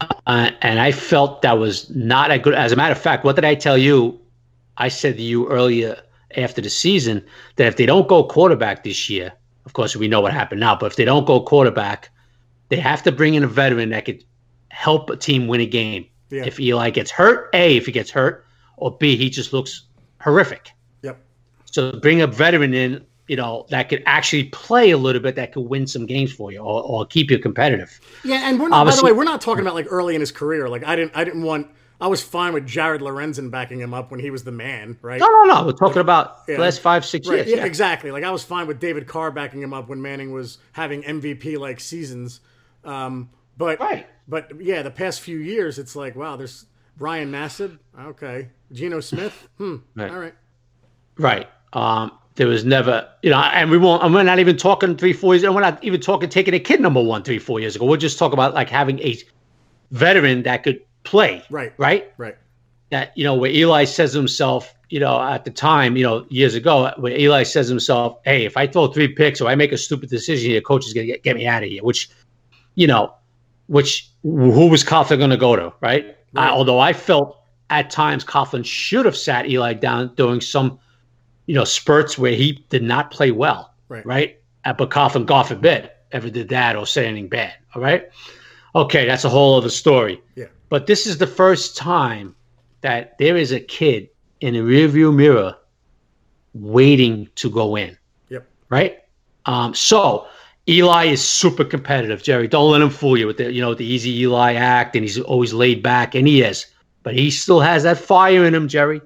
uh, 0.00 0.50
and 0.62 0.78
I 0.80 0.92
felt 0.92 1.42
that 1.42 1.58
was 1.58 1.90
not 1.90 2.30
a 2.30 2.38
good. 2.38 2.54
As 2.54 2.72
a 2.72 2.76
matter 2.76 2.92
of 2.92 3.00
fact, 3.00 3.24
what 3.24 3.36
did 3.36 3.44
I 3.44 3.54
tell 3.54 3.76
you? 3.76 4.20
I 4.76 4.88
said 4.88 5.16
to 5.16 5.22
you 5.22 5.48
earlier 5.48 6.00
after 6.36 6.60
the 6.60 6.70
season 6.70 7.24
that 7.56 7.66
if 7.66 7.76
they 7.76 7.86
don't 7.86 8.06
go 8.06 8.22
quarterback 8.22 8.84
this 8.84 9.10
year, 9.10 9.32
of 9.66 9.72
course 9.72 9.96
we 9.96 10.06
know 10.06 10.20
what 10.20 10.32
happened 10.32 10.60
now, 10.60 10.76
but 10.76 10.86
if 10.86 10.96
they 10.96 11.04
don't 11.04 11.26
go 11.26 11.40
quarterback, 11.40 12.10
they 12.68 12.76
have 12.76 13.02
to 13.02 13.12
bring 13.12 13.34
in 13.34 13.42
a 13.42 13.48
veteran 13.48 13.90
that 13.90 14.04
could 14.04 14.22
help 14.68 15.10
a 15.10 15.16
team 15.16 15.48
win 15.48 15.60
a 15.60 15.66
game. 15.66 16.06
Yeah. 16.30 16.44
If 16.44 16.60
Eli 16.60 16.90
gets 16.90 17.10
hurt, 17.10 17.50
A, 17.54 17.76
if 17.76 17.86
he 17.86 17.92
gets 17.92 18.10
hurt, 18.10 18.46
or 18.76 18.96
B, 18.96 19.16
he 19.16 19.30
just 19.30 19.52
looks 19.52 19.84
horrific. 20.20 20.70
Yep. 21.02 21.18
So 21.64 21.98
bring 21.98 22.20
a 22.20 22.26
veteran 22.26 22.74
in, 22.74 23.04
you 23.28 23.36
know, 23.36 23.66
that 23.70 23.88
could 23.88 24.02
actually 24.06 24.44
play 24.44 24.90
a 24.90 24.98
little 24.98 25.22
bit, 25.22 25.36
that 25.36 25.52
could 25.52 25.62
win 25.68 25.86
some 25.86 26.06
games 26.06 26.32
for 26.32 26.50
you 26.50 26.58
or, 26.58 26.82
or 26.82 27.06
keep 27.06 27.30
you 27.30 27.38
competitive. 27.38 28.00
Yeah, 28.24 28.48
and 28.48 28.58
we're 28.58 28.68
not. 28.68 28.84
by 28.86 28.96
the 28.96 29.04
way, 29.04 29.12
we're 29.12 29.24
not 29.24 29.40
talking 29.40 29.62
about 29.62 29.74
like 29.74 29.86
early 29.90 30.14
in 30.14 30.20
his 30.20 30.32
career. 30.32 30.68
Like 30.68 30.84
I 30.84 30.96
didn't, 30.96 31.12
I 31.14 31.24
didn't 31.24 31.42
want. 31.42 31.68
I 32.00 32.06
was 32.06 32.22
fine 32.22 32.52
with 32.52 32.64
Jared 32.64 33.00
Lorenzen 33.00 33.50
backing 33.50 33.80
him 33.80 33.92
up 33.92 34.12
when 34.12 34.20
he 34.20 34.30
was 34.30 34.44
the 34.44 34.52
man, 34.52 34.96
right? 35.02 35.18
No, 35.18 35.26
no, 35.28 35.44
no. 35.44 35.66
We're 35.66 35.72
talking 35.72 36.00
about 36.00 36.42
Yeah. 36.46 36.54
the 36.54 36.62
last 36.62 36.80
five, 36.80 37.04
six 37.04 37.26
Right, 37.26 37.38
years. 37.38 37.48
yeah, 37.48 37.56
yeah. 37.56 37.64
exactly. 37.64 38.12
Like 38.12 38.22
I 38.22 38.30
was 38.30 38.44
fine 38.44 38.68
with 38.68 38.78
David 38.78 39.08
Carr 39.08 39.32
backing 39.32 39.60
him 39.60 39.74
up 39.74 39.88
when 39.88 40.00
Manning 40.00 40.32
was 40.32 40.58
having 40.72 41.02
MVP 41.02 41.58
like 41.58 41.80
seasons. 41.80 42.38
Um, 42.84 43.30
but 43.56 43.80
Right. 43.80 44.06
but 44.28 44.52
yeah, 44.60 44.82
the 44.82 44.92
past 44.92 45.20
few 45.20 45.38
years, 45.38 45.78
it's 45.80 45.96
like 45.96 46.14
wow, 46.14 46.36
there's 46.36 46.66
Ryan 47.00 47.32
Nassib, 47.32 47.78
okay, 48.00 48.50
Geno 48.72 49.00
Smith, 49.00 49.48
hmm, 49.58 49.76
Right. 49.96 50.10
all 50.10 50.18
right, 50.18 50.34
Right. 51.16 51.48
Um, 51.72 52.12
there 52.38 52.46
was 52.46 52.64
never, 52.64 53.06
you 53.22 53.30
know, 53.30 53.36
and 53.38 53.68
we 53.68 53.76
won't, 53.76 54.00
and 54.02 54.14
we're 54.14 54.22
not 54.22 54.38
even 54.38 54.56
talking 54.56 54.96
three, 54.96 55.12
four 55.12 55.34
years, 55.34 55.42
and 55.42 55.54
we're 55.56 55.60
not 55.60 55.82
even 55.82 56.00
talking 56.00 56.28
taking 56.28 56.54
a 56.54 56.60
kid 56.60 56.80
number 56.80 57.02
one, 57.02 57.24
three, 57.24 57.38
four 57.38 57.58
years 57.58 57.74
ago. 57.74 57.84
We're 57.84 57.96
just 57.96 58.16
talking 58.16 58.34
about 58.34 58.54
like 58.54 58.70
having 58.70 59.00
a 59.00 59.18
veteran 59.90 60.44
that 60.44 60.62
could 60.62 60.80
play. 61.02 61.42
Right. 61.50 61.72
Right. 61.78 62.12
right, 62.16 62.36
That, 62.90 63.12
you 63.16 63.24
know, 63.24 63.34
where 63.34 63.50
Eli 63.50 63.84
says 63.84 64.12
to 64.12 64.18
himself, 64.18 64.72
you 64.88 65.00
know, 65.00 65.20
at 65.20 65.44
the 65.44 65.50
time, 65.50 65.96
you 65.96 66.04
know, 66.04 66.26
years 66.28 66.54
ago, 66.54 66.92
where 66.98 67.12
Eli 67.18 67.42
says 67.42 67.66
to 67.66 67.72
himself, 67.72 68.18
hey, 68.24 68.44
if 68.44 68.56
I 68.56 68.68
throw 68.68 68.86
three 68.86 69.08
picks 69.08 69.40
or 69.40 69.48
I 69.48 69.56
make 69.56 69.72
a 69.72 69.78
stupid 69.78 70.08
decision, 70.08 70.52
your 70.52 70.60
coach 70.60 70.86
is 70.86 70.94
going 70.94 71.08
to 71.08 71.12
get, 71.14 71.24
get 71.24 71.36
me 71.36 71.44
out 71.44 71.64
of 71.64 71.68
here, 71.68 71.82
which, 71.82 72.08
you 72.76 72.86
know, 72.86 73.12
which 73.66 74.08
who 74.22 74.68
was 74.68 74.84
Coughlin 74.84 75.18
going 75.18 75.30
to 75.30 75.36
go 75.36 75.56
to, 75.56 75.72
right? 75.80 76.16
I, 76.36 76.50
although 76.50 76.78
I 76.78 76.92
felt 76.92 77.36
at 77.68 77.90
times 77.90 78.24
Coughlin 78.24 78.64
should 78.64 79.06
have 79.06 79.16
sat 79.16 79.48
Eli 79.48 79.74
down 79.74 80.14
doing 80.14 80.40
some, 80.40 80.78
you 81.48 81.54
know, 81.54 81.64
spurts 81.64 82.18
where 82.18 82.32
he 82.34 82.64
did 82.68 82.82
not 82.82 83.10
play 83.10 83.30
well, 83.30 83.74
Right. 83.88 84.04
right? 84.06 84.38
But 84.64 84.90
Coughlin, 84.90 85.24
God 85.24 85.44
forbid, 85.44 85.90
ever 86.12 86.28
did 86.28 86.50
that 86.50 86.76
or 86.76 86.86
said 86.86 87.06
anything 87.06 87.28
bad, 87.28 87.54
all 87.74 87.80
right? 87.80 88.08
Okay, 88.74 89.06
that's 89.06 89.24
a 89.24 89.30
whole 89.30 89.56
other 89.56 89.70
story. 89.70 90.20
yeah, 90.36 90.44
But 90.68 90.86
this 90.86 91.06
is 91.06 91.16
the 91.16 91.26
first 91.26 91.74
time 91.74 92.34
that 92.82 93.16
there 93.18 93.34
is 93.36 93.50
a 93.50 93.60
kid 93.60 94.10
in 94.42 94.52
the 94.54 94.60
rearview 94.60 95.12
mirror 95.14 95.56
waiting 96.54 97.28
to 97.36 97.50
go 97.50 97.76
in, 97.76 97.96
yep, 98.28 98.46
right? 98.68 98.98
Um, 99.46 99.74
so 99.74 100.26
Eli 100.68 101.06
is 101.06 101.22
super 101.26 101.64
competitive, 101.64 102.22
Jerry. 102.22 102.46
Don't 102.48 102.70
let 102.70 102.82
him 102.82 102.90
fool 102.90 103.16
you 103.16 103.26
with 103.26 103.38
the 103.38 103.50
you 103.52 103.60
know 103.62 103.74
the 103.74 103.86
easy 103.86 104.20
Eli 104.20 104.52
act, 104.54 104.94
and 104.96 105.02
he's 105.04 105.18
always 105.18 105.52
laid 105.54 105.82
back, 105.82 106.14
and 106.14 106.26
he 106.28 106.42
is, 106.42 106.66
but 107.02 107.14
he 107.14 107.30
still 107.30 107.60
has 107.60 107.82
that 107.84 107.98
fire 107.98 108.44
in 108.44 108.54
him, 108.54 108.68
Jerry, 108.68 109.00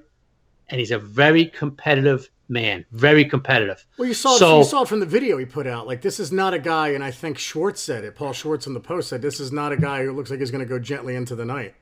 and 0.69 0.79
he's 0.79 0.91
a 0.91 0.99
very 0.99 1.45
competitive 1.45 2.29
man, 2.49 2.85
very 2.91 3.25
competitive. 3.25 3.85
Well, 3.97 4.07
you 4.07 4.13
saw 4.13 4.35
So- 4.37 4.55
it, 4.55 4.57
you 4.59 4.63
saw 4.65 4.81
it 4.83 4.87
from 4.87 4.99
the 4.99 5.05
video 5.05 5.37
he 5.37 5.45
put 5.45 5.65
out. 5.67 5.87
Like 5.87 6.01
this 6.01 6.19
is 6.19 6.31
not 6.31 6.53
a 6.53 6.59
guy, 6.59 6.89
and 6.89 7.03
I 7.03 7.11
think 7.11 7.37
Schwartz 7.37 7.81
said 7.81 8.03
it. 8.03 8.15
Paul 8.15 8.33
Schwartz 8.33 8.67
on 8.67 8.73
the 8.73 8.79
post 8.79 9.09
said 9.09 9.21
this 9.21 9.39
is 9.39 9.51
not 9.51 9.71
a 9.71 9.77
guy 9.77 10.03
who 10.03 10.11
looks 10.11 10.29
like 10.29 10.39
he's 10.39 10.51
going 10.51 10.63
to 10.63 10.69
go 10.69 10.79
gently 10.79 11.15
into 11.15 11.35
the 11.35 11.45
night. 11.45 11.73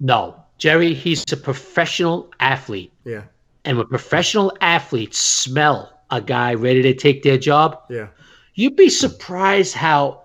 No, 0.00 0.36
Jerry, 0.58 0.94
he's 0.94 1.24
a 1.32 1.36
professional 1.36 2.30
athlete. 2.40 2.92
Yeah, 3.04 3.22
And 3.64 3.78
when 3.78 3.86
professional 3.88 4.56
athletes 4.60 5.18
smell 5.18 5.92
a 6.10 6.20
guy 6.20 6.54
ready 6.54 6.82
to 6.82 6.94
take 6.94 7.22
their 7.22 7.36
job, 7.38 7.80
yeah, 7.90 8.08
you'd 8.54 8.76
be 8.76 8.90
surprised 8.90 9.74
how 9.74 10.22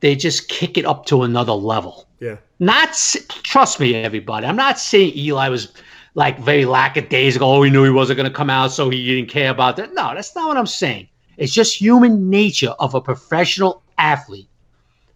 they 0.00 0.16
just 0.16 0.48
kick 0.48 0.76
it 0.76 0.84
up 0.84 1.06
to 1.06 1.22
another 1.22 1.52
level. 1.52 2.08
yeah, 2.20 2.36
Not 2.58 2.94
trust 3.44 3.78
me, 3.78 3.94
everybody. 3.94 4.44
I'm 4.46 4.56
not 4.56 4.78
saying 4.80 5.16
Eli 5.16 5.48
was 5.48 5.72
like 6.14 6.38
very 6.38 6.64
lackadaisical. 6.64 7.48
Oh, 7.48 7.62
he 7.62 7.70
knew 7.70 7.84
he 7.84 7.90
wasn't 7.90 8.18
going 8.18 8.28
to 8.30 8.36
come 8.36 8.50
out, 8.50 8.68
so 8.72 8.90
he 8.90 9.04
didn't 9.06 9.30
care 9.30 9.50
about 9.50 9.76
that. 9.76 9.94
No, 9.94 10.14
that's 10.14 10.34
not 10.34 10.48
what 10.48 10.56
I'm 10.56 10.66
saying. 10.66 11.08
It's 11.38 11.52
just 11.52 11.80
human 11.80 12.28
nature 12.28 12.74
of 12.78 12.94
a 12.94 13.00
professional 13.00 13.82
athlete 13.98 14.48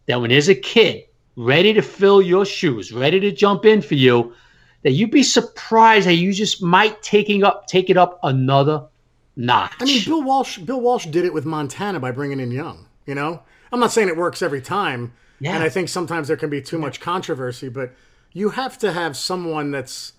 that 0.06 0.20
when 0.20 0.30
there's 0.30 0.48
a 0.48 0.54
kid 0.54 1.04
ready 1.36 1.74
to 1.74 1.82
fill 1.82 2.22
your 2.22 2.46
shoes, 2.46 2.92
ready 2.92 3.20
to 3.20 3.30
jump 3.30 3.66
in 3.66 3.82
for 3.82 3.94
you, 3.94 4.32
that 4.82 4.92
you'd 4.92 5.10
be 5.10 5.22
surprised 5.22 6.06
that 6.06 6.14
you 6.14 6.32
just 6.32 6.62
might 6.62 7.02
taking 7.02 7.44
up 7.44 7.66
take 7.66 7.90
it 7.90 7.96
up 7.96 8.18
another 8.22 8.86
notch. 9.36 9.72
I 9.80 9.84
mean, 9.84 10.02
Bill 10.04 10.22
Walsh. 10.22 10.58
Bill 10.58 10.80
Walsh 10.80 11.06
did 11.06 11.24
it 11.24 11.34
with 11.34 11.44
Montana 11.44 12.00
by 12.00 12.10
bringing 12.12 12.40
in 12.40 12.50
Young. 12.50 12.86
You 13.04 13.14
know, 13.14 13.42
I'm 13.70 13.80
not 13.80 13.92
saying 13.92 14.08
it 14.08 14.16
works 14.16 14.40
every 14.42 14.62
time, 14.62 15.12
Yeah. 15.40 15.54
and 15.54 15.62
I 15.62 15.68
think 15.68 15.88
sometimes 15.88 16.28
there 16.28 16.36
can 16.36 16.50
be 16.50 16.62
too 16.62 16.78
much 16.78 17.00
controversy. 17.00 17.68
But 17.68 17.92
you 18.32 18.50
have 18.50 18.78
to 18.78 18.92
have 18.92 19.16
someone 19.16 19.70
that's 19.72 20.12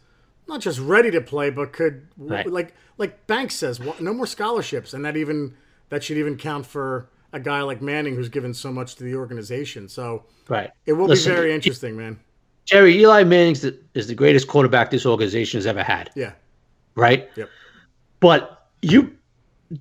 not 0.47 0.61
just 0.61 0.79
ready 0.79 1.11
to 1.11 1.21
play, 1.21 1.49
but 1.49 1.73
could 1.73 2.07
Right. 2.17 2.49
like 2.51 2.73
like 2.97 3.27
Banks 3.27 3.55
says, 3.55 3.79
no 3.99 4.13
more 4.13 4.25
scholarships, 4.25 4.93
and 4.93 5.05
that 5.05 5.15
even 5.17 5.53
that 5.89 6.03
should 6.03 6.17
even 6.17 6.37
count 6.37 6.65
for 6.65 7.09
a 7.33 7.39
guy 7.39 7.61
like 7.61 7.81
Manning 7.81 8.15
who's 8.15 8.29
given 8.29 8.53
so 8.53 8.71
much 8.71 8.95
to 8.95 9.03
the 9.03 9.15
organization. 9.15 9.87
So 9.87 10.25
right. 10.47 10.71
it 10.85 10.93
will 10.93 11.07
Listen, 11.07 11.31
be 11.31 11.35
very 11.35 11.53
interesting, 11.53 11.97
man. 11.97 12.19
Jerry 12.65 12.97
Eli 12.99 13.23
Manning 13.23 13.55
is 13.93 14.07
the 14.07 14.15
greatest 14.15 14.47
quarterback 14.47 14.91
this 14.91 15.05
organization 15.05 15.57
has 15.57 15.65
ever 15.65 15.83
had. 15.83 16.09
Yeah, 16.15 16.33
right? 16.95 17.29
Yep. 17.35 17.49
But 18.19 18.67
you, 18.81 19.15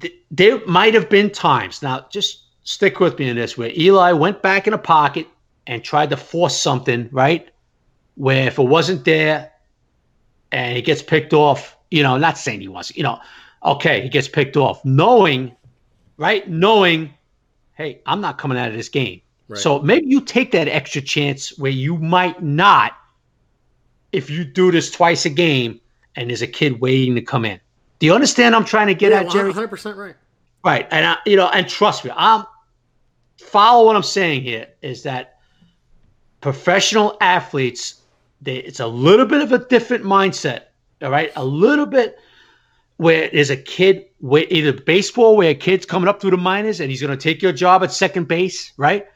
th- 0.01 0.15
there 0.31 0.65
might 0.67 0.95
have 0.95 1.09
been 1.09 1.31
times. 1.31 1.83
Now, 1.83 2.07
just 2.11 2.43
stick 2.63 3.01
with 3.01 3.19
me 3.19 3.29
in 3.29 3.37
this, 3.37 3.57
where 3.57 3.71
Eli 3.77 4.13
went 4.13 4.43
back 4.43 4.67
in 4.67 4.73
a 4.73 4.79
pocket 4.79 5.27
and 5.67 5.83
tried 5.83 6.11
to 6.11 6.17
force 6.17 6.57
something, 6.57 7.09
right? 7.11 7.49
Where 8.15 8.47
if 8.47 8.59
it 8.59 8.63
wasn't 8.63 9.05
there, 9.05 9.51
and 10.53 10.77
he 10.77 10.83
gets 10.83 11.03
picked 11.03 11.33
off, 11.33 11.77
you 11.91 12.03
know, 12.03 12.17
not 12.17 12.39
saying 12.39 12.61
he 12.61 12.69
was, 12.69 12.95
you 12.97 13.03
know, 13.03 13.19
okay, 13.65 14.03
he 14.03 14.09
gets 14.09 14.29
picked 14.29 14.57
off, 14.57 14.85
knowing, 14.85 15.55
right? 16.17 16.49
Knowing, 16.49 17.13
hey, 17.75 18.01
I'm 18.07 18.21
not 18.21 18.39
coming 18.39 18.59
out 18.59 18.69
of 18.69 18.75
this 18.75 18.89
game. 18.89 19.21
Right. 19.49 19.61
So 19.61 19.81
maybe 19.81 20.07
you 20.09 20.21
take 20.21 20.53
that 20.53 20.69
extra 20.69 21.01
chance 21.01 21.57
where 21.59 21.71
you 21.71 21.97
might 21.99 22.43
not, 22.43 22.93
if 24.13 24.31
you 24.31 24.45
do 24.45 24.73
this 24.73 24.91
twice 24.91 25.25
a 25.25 25.31
game 25.31 25.81
and 26.17 26.31
there's 26.31 26.43
a 26.43 26.47
kid 26.47 26.81
waiting 26.81 27.15
to 27.15 27.23
come 27.23 27.45
in. 27.45 27.61
Do 27.99 28.07
you 28.07 28.15
understand? 28.15 28.55
I'm 28.55 28.65
trying 28.65 28.89
to 28.89 28.95
get 28.95 29.13
yeah, 29.13 29.21
at 29.21 29.31
Jerry. 29.31 29.49
100 29.49 29.69
percent 29.69 29.97
right. 29.97 30.15
Right, 30.65 30.89
and 30.91 31.07
I, 31.07 31.17
you 31.27 31.37
know, 31.37 31.49
and 31.49 31.69
trust 31.69 32.05
me, 32.05 32.11
I'm 32.17 32.45
follow 33.39 33.87
what 33.87 33.95
I'm 33.95 34.03
saying 34.03 34.43
here 34.43 34.67
is 34.83 35.05
that 35.05 35.39
professional 36.41 37.17
athletes, 37.21 38.03
they, 38.47 38.57
it's 38.59 38.81
a 38.81 38.87
little 38.87 39.27
bit 39.27 39.43
of 39.43 39.53
a 39.53 39.59
different 39.67 40.05
mindset. 40.05 40.67
All 41.03 41.11
right, 41.11 41.31
a 41.37 41.45
little 41.45 41.85
bit 41.85 42.19
where 42.97 43.29
there's 43.31 43.51
a 43.51 43.57
kid, 43.57 44.07
where 44.21 44.47
either 44.49 44.73
baseball 44.73 45.37
where 45.37 45.51
a 45.51 45.55
kid's 45.55 45.85
coming 45.85 46.09
up 46.09 46.21
through 46.21 46.31
the 46.31 46.39
minors 46.39 46.81
and 46.81 46.91
he's 46.91 47.03
going 47.03 47.17
to 47.17 47.23
take 47.23 47.43
your 47.43 47.53
job 47.53 47.83
at 47.83 47.93
second 47.93 48.29
base, 48.29 48.73
right? 48.79 49.07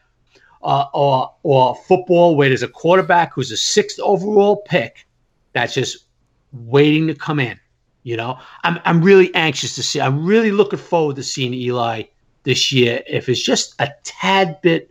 Uh, 0.63 0.85
or 0.93 1.35
or 1.43 1.75
football 1.89 2.37
where 2.37 2.49
there's 2.49 2.63
a 2.63 2.69
quarterback 2.69 3.33
who's 3.33 3.51
a 3.51 3.57
sixth 3.57 3.99
overall 4.01 4.57
pick 4.67 5.07
that's 5.55 5.73
just 5.73 6.05
waiting 6.53 7.07
to 7.07 7.15
come 7.15 7.41
in. 7.41 7.59
You 8.03 8.19
know, 8.19 8.39
I'm 8.65 8.79
I'm 8.85 9.01
really 9.01 9.35
anxious 9.35 9.75
to 9.77 9.83
see. 9.83 10.01
I'm 10.01 10.27
really 10.27 10.51
looking 10.51 10.79
forward 10.79 11.17
to 11.17 11.23
seeing 11.23 11.55
Eli 11.55 12.03
this 12.43 12.73
year. 12.73 13.03
If 13.07 13.31
it's 13.31 13.41
just 13.41 13.75
a 13.79 13.89
tad 14.03 14.61
bit 14.61 14.91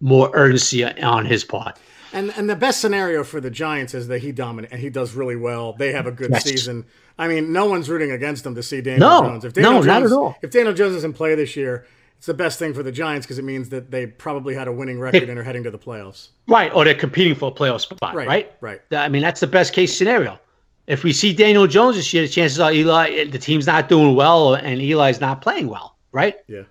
more 0.00 0.30
urgency 0.34 0.84
on 0.84 1.24
his 1.24 1.44
part. 1.44 1.78
And 2.12 2.32
and 2.36 2.48
the 2.48 2.56
best 2.56 2.80
scenario 2.80 3.24
for 3.24 3.40
the 3.40 3.50
Giants 3.50 3.94
is 3.94 4.08
that 4.08 4.20
he 4.20 4.32
dominate 4.32 4.70
and 4.72 4.80
he 4.80 4.90
does 4.90 5.14
really 5.14 5.36
well. 5.36 5.72
They 5.72 5.92
have 5.92 6.06
a 6.06 6.12
good 6.12 6.30
Yes. 6.30 6.44
season. 6.44 6.84
I 7.18 7.28
mean, 7.28 7.52
no 7.52 7.66
one's 7.66 7.88
rooting 7.88 8.10
against 8.10 8.44
them 8.44 8.54
to 8.54 8.62
see 8.62 8.80
Daniel 8.80 9.08
No. 9.08 9.28
Jones. 9.28 9.44
If 9.44 9.52
Daniel 9.54 9.72
No, 9.72 9.78
Jones, 9.78 9.86
not 9.86 10.02
at 10.04 10.12
all. 10.12 10.36
If 10.42 10.50
Daniel 10.50 10.74
Jones 10.74 10.94
doesn't 10.94 11.14
play 11.14 11.34
this 11.34 11.56
year, 11.56 11.86
it's 12.18 12.26
the 12.26 12.34
best 12.34 12.58
thing 12.58 12.74
for 12.74 12.82
the 12.82 12.92
Giants 12.92 13.26
because 13.26 13.38
it 13.38 13.44
means 13.44 13.68
that 13.70 13.90
they 13.90 14.06
probably 14.06 14.54
had 14.54 14.68
a 14.68 14.72
winning 14.72 14.98
record 15.00 15.28
and 15.28 15.38
are 15.38 15.42
heading 15.42 15.64
to 15.64 15.70
the 15.70 15.78
playoffs. 15.78 16.28
Right, 16.46 16.72
or 16.74 16.84
they're 16.84 16.94
competing 16.94 17.34
for 17.34 17.50
a 17.50 17.54
playoff 17.54 17.80
spot. 17.80 18.14
Right, 18.14 18.26
Right, 18.28 18.52
right. 18.60 18.80
I 18.92 19.08
mean, 19.08 19.22
that's 19.22 19.40
the 19.40 19.46
best 19.46 19.72
case 19.72 19.96
scenario. 19.96 20.38
If 20.86 21.02
we 21.04 21.12
see 21.12 21.32
Daniel 21.34 21.66
Jones 21.66 21.96
this 21.96 22.12
year, 22.14 22.22
the 22.22 22.28
chances 22.28 22.60
are 22.60 22.72
Eli, 22.72 23.24
the 23.24 23.38
team's 23.38 23.66
not 23.66 23.88
doing 23.88 24.14
well, 24.14 24.54
and 24.54 24.80
Eli's 24.80 25.20
not 25.20 25.42
playing 25.42 25.68
well. 25.68 25.96
Right. 26.12 26.36
Yeah. 26.46 26.62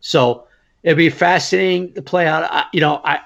So 0.00 0.46
it'd 0.84 0.96
be 0.96 1.10
fascinating 1.10 1.92
to 1.94 2.02
play 2.02 2.26
out. 2.26 2.44
I, 2.50 2.64
you 2.72 2.80
know, 2.80 3.00
I 3.04 3.18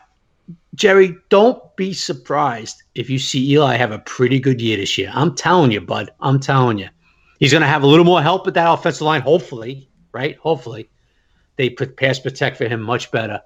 Jerry, 0.75 1.17
don't 1.29 1.61
be 1.77 1.93
surprised 1.93 2.83
if 2.95 3.11
you 3.11 3.19
see 3.19 3.53
Eli 3.53 3.77
have 3.77 3.93
a 3.93 3.99
pretty 4.01 4.41
good 4.41 4.61
year 4.61 4.77
this 4.77 4.97
year. 4.97 5.11
I'm 5.13 5.35
telling 5.35 5.71
you, 5.71 5.81
bud. 5.81 6.11
I'm 6.21 6.41
telling 6.41 6.79
you. 6.79 6.89
He's 7.39 7.51
going 7.51 7.63
to 7.63 7.69
have 7.69 7.83
a 7.83 7.87
little 7.87 8.05
more 8.05 8.23
help 8.23 8.47
with 8.47 8.55
that 8.55 8.71
offensive 8.71 9.03
line, 9.03 9.21
hopefully, 9.21 9.91
right? 10.13 10.37
Hopefully. 10.39 10.89
They 11.57 11.69
put 11.69 11.97
pass 11.97 12.19
protect 12.19 12.57
for 12.57 12.69
him 12.69 12.81
much 12.81 13.11
better. 13.11 13.43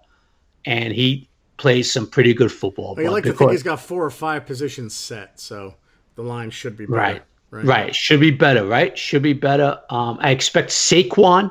And 0.65 0.93
he 0.93 1.29
plays 1.57 1.91
some 1.91 2.07
pretty 2.07 2.35
good 2.35 2.53
football. 2.53 2.95
Well, 2.95 3.05
you 3.05 3.11
like 3.11 3.25
to 3.25 3.33
think 3.33 3.51
he's 3.51 3.63
got 3.63 3.81
four 3.81 4.05
or 4.05 4.11
five 4.11 4.47
positions 4.47 4.95
set, 4.95 5.41
so 5.41 5.75
the 6.15 6.23
line 6.23 6.51
should 6.51 6.77
be 6.77 6.87
better. 6.87 6.97
Right. 6.97 7.23
Right. 7.51 7.65
right. 7.65 7.95
Should 7.95 8.21
be 8.21 8.31
better, 8.31 8.67
right? 8.67 8.97
Should 8.97 9.23
be 9.23 9.33
better. 9.33 9.81
Um, 9.91 10.19
I 10.21 10.31
expect 10.31 10.71
Saquon 10.71 11.51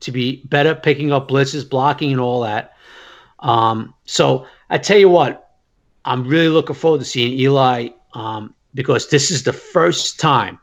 to 0.00 0.12
be 0.12 0.42
better 0.44 0.74
picking 0.74 1.12
up 1.12 1.28
blitzes, 1.28 1.68
blocking, 1.68 2.12
and 2.12 2.20
all 2.20 2.42
that. 2.42 2.74
Um, 3.40 3.94
so 4.04 4.46
I 4.74 4.78
tell 4.78 4.98
you 4.98 5.08
what, 5.08 5.52
I'm 6.04 6.26
really 6.26 6.48
looking 6.48 6.74
forward 6.74 6.98
to 6.98 7.04
seeing 7.04 7.38
Eli 7.38 7.90
um, 8.14 8.52
because 8.74 9.08
this 9.08 9.30
is 9.30 9.44
the 9.44 9.52
first 9.52 10.18
time, 10.18 10.58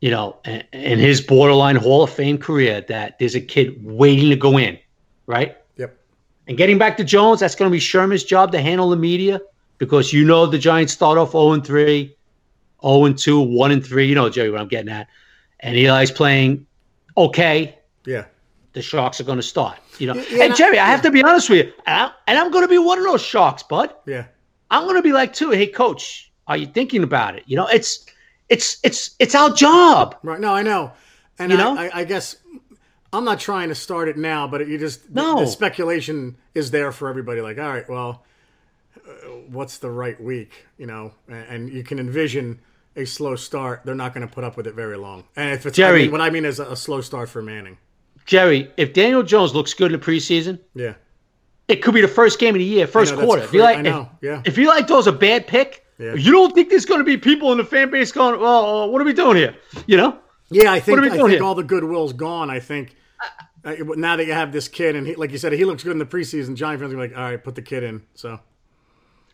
you 0.00 0.10
know, 0.10 0.38
in, 0.46 0.64
in, 0.72 0.98
his 0.98 1.20
borderline 1.20 1.76
Hall 1.76 2.02
of 2.02 2.08
Fame 2.08 2.38
career 2.38 2.80
that 2.88 3.18
there's 3.18 3.34
a 3.34 3.42
kid 3.42 3.84
waiting 3.84 4.30
to 4.30 4.36
go 4.36 4.56
in, 4.56 4.78
right? 5.26 5.58
Yep. 5.76 5.98
And 6.46 6.56
getting 6.56 6.78
back 6.78 6.96
to 6.96 7.04
Jones, 7.04 7.40
that's 7.40 7.54
going 7.54 7.70
to 7.70 7.72
be 7.72 7.78
Shurmur's 7.78 8.24
job 8.24 8.52
to 8.52 8.62
handle 8.62 8.88
the 8.88 8.96
media 8.96 9.38
because 9.76 10.14
you 10.14 10.24
know 10.24 10.46
the 10.46 10.58
Giants 10.58 10.94
start 10.94 11.18
off 11.18 11.32
0 11.32 11.52
and 11.52 11.66
3, 11.66 12.16
0 12.82 13.04
and 13.04 13.18
2, 13.18 13.38
1 13.38 13.70
and 13.70 13.84
3. 13.84 14.06
You 14.06 14.14
know, 14.14 14.30
Jerry, 14.30 14.50
what 14.50 14.62
I'm 14.62 14.68
getting 14.68 14.90
at. 14.90 15.08
And 15.60 15.76
Eli's 15.76 16.10
playing 16.10 16.66
okay. 17.18 17.78
Yeah 18.06 18.24
the 18.72 18.82
Sharks 18.82 19.20
are 19.20 19.24
going 19.24 19.38
to 19.38 19.42
start. 19.42 19.78
You 19.98 20.08
know, 20.08 20.14
yeah, 20.30 20.44
and 20.44 20.56
Jerry, 20.56 20.78
I, 20.78 20.86
I 20.86 20.90
have 20.90 21.02
to 21.02 21.10
be 21.10 21.22
honest 21.22 21.50
with 21.50 21.66
you, 21.66 21.72
and, 21.86 22.12
I, 22.26 22.32
am 22.34 22.50
going 22.50 22.64
to 22.64 22.68
be 22.68 22.78
one 22.78 22.98
of 22.98 23.04
those 23.04 23.22
Sharks, 23.22 23.62
bud. 23.62 23.92
Yeah, 24.06 24.26
I'm 24.70 24.84
going 24.84 24.96
to 24.96 25.02
be 25.02 25.12
like 25.12 25.32
too. 25.32 25.50
Hey, 25.50 25.66
coach, 25.66 26.30
are 26.46 26.56
you 26.56 26.66
thinking 26.66 27.02
about 27.02 27.36
it? 27.36 27.44
You 27.46 27.56
know, 27.56 27.66
it's 27.66 28.06
it's 28.48 28.78
it's 28.82 29.16
it's 29.18 29.34
our 29.34 29.50
job. 29.54 30.16
Right. 30.22 30.40
No, 30.40 30.54
I 30.54 30.62
know, 30.62 30.92
and 31.38 31.50
you 31.50 31.58
know, 31.58 31.76
I, 31.76 31.90
I 32.00 32.04
guess 32.04 32.36
I'm 33.12 33.24
not 33.24 33.40
trying 33.40 33.70
to 33.70 33.74
start 33.74 34.08
it 34.08 34.16
now, 34.16 34.46
but 34.46 34.66
you 34.68 34.78
just 34.78 35.10
no 35.10 35.36
the, 35.36 35.44
the 35.44 35.50
speculation 35.50 36.36
is 36.54 36.70
there 36.70 36.92
for 36.92 37.08
everybody. 37.08 37.40
Like, 37.40 37.58
all 37.58 37.68
right, 37.68 37.88
well, 37.88 38.24
uh, 38.96 39.10
what's 39.48 39.78
the 39.78 39.90
right 39.90 40.20
week? 40.20 40.66
You 40.76 40.86
know, 40.86 41.12
and, 41.26 41.46
and 41.48 41.70
you 41.70 41.82
can 41.82 41.98
envision 41.98 42.60
a 42.96 43.06
slow 43.06 43.36
start. 43.36 43.82
They're 43.84 43.94
not 43.94 44.12
going 44.12 44.26
to 44.26 44.32
put 44.32 44.44
up 44.44 44.56
with 44.56 44.66
it 44.66 44.74
very 44.74 44.96
long. 44.96 45.24
And 45.36 45.54
if 45.54 45.64
it's 45.64 45.76
Jerry, 45.76 46.00
I 46.00 46.02
mean, 46.02 46.12
what 46.12 46.20
I 46.20 46.30
mean 46.30 46.44
is 46.44 46.58
a, 46.58 46.66
a 46.66 46.76
slow 46.76 47.00
start 47.00 47.28
for 47.28 47.40
Manning. 47.40 47.78
Jerry, 48.28 48.70
if 48.76 48.92
Daniel 48.92 49.22
Jones 49.22 49.54
looks 49.54 49.72
good 49.72 49.90
in 49.90 49.98
the 49.98 50.04
preseason, 50.04 50.60
yeah, 50.74 50.94
it 51.66 51.76
could 51.76 51.94
be 51.94 52.02
the 52.02 52.08
first 52.08 52.38
game 52.38 52.54
of 52.54 52.58
the 52.58 52.64
year, 52.64 52.86
first 52.86 53.16
know, 53.16 53.24
quarter. 53.24 53.42
If 53.42 53.54
you 53.54 53.62
like, 53.62 53.84
if, 53.84 54.06
yeah. 54.20 54.42
if 54.44 54.58
you 54.58 54.68
like 54.68 54.86
those 54.86 55.06
a 55.06 55.12
bad 55.12 55.46
pick, 55.46 55.86
yeah. 55.98 56.12
you 56.12 56.30
don't 56.30 56.54
think 56.54 56.68
there's 56.68 56.84
going 56.84 57.00
to 57.00 57.04
be 57.04 57.16
people 57.16 57.50
in 57.52 57.58
the 57.58 57.64
fan 57.64 57.90
base 57.90 58.12
going, 58.12 58.38
"Well, 58.38 58.66
uh, 58.66 58.86
what 58.86 59.00
are 59.00 59.06
we 59.06 59.14
doing 59.14 59.38
here?" 59.38 59.56
You 59.86 59.96
know? 59.96 60.18
Yeah, 60.50 60.70
I 60.70 60.78
think 60.78 60.98
I 61.00 61.08
think 61.08 61.30
here? 61.30 61.42
all 61.42 61.54
the 61.54 61.62
goodwill's 61.62 62.12
gone. 62.12 62.50
I 62.50 62.60
think 62.60 62.96
uh, 63.64 63.76
now 63.96 64.16
that 64.16 64.26
you 64.26 64.34
have 64.34 64.52
this 64.52 64.68
kid, 64.68 64.94
and 64.94 65.06
he, 65.06 65.14
like 65.14 65.32
you 65.32 65.38
said, 65.38 65.52
he 65.52 65.64
looks 65.64 65.82
good 65.82 65.92
in 65.92 65.98
the 65.98 66.06
preseason. 66.06 66.54
Giant 66.54 66.82
fans 66.82 66.92
are 66.92 66.98
like, 66.98 67.16
"All 67.16 67.22
right, 67.22 67.42
put 67.42 67.54
the 67.54 67.62
kid 67.62 67.82
in." 67.82 68.02
So, 68.12 68.38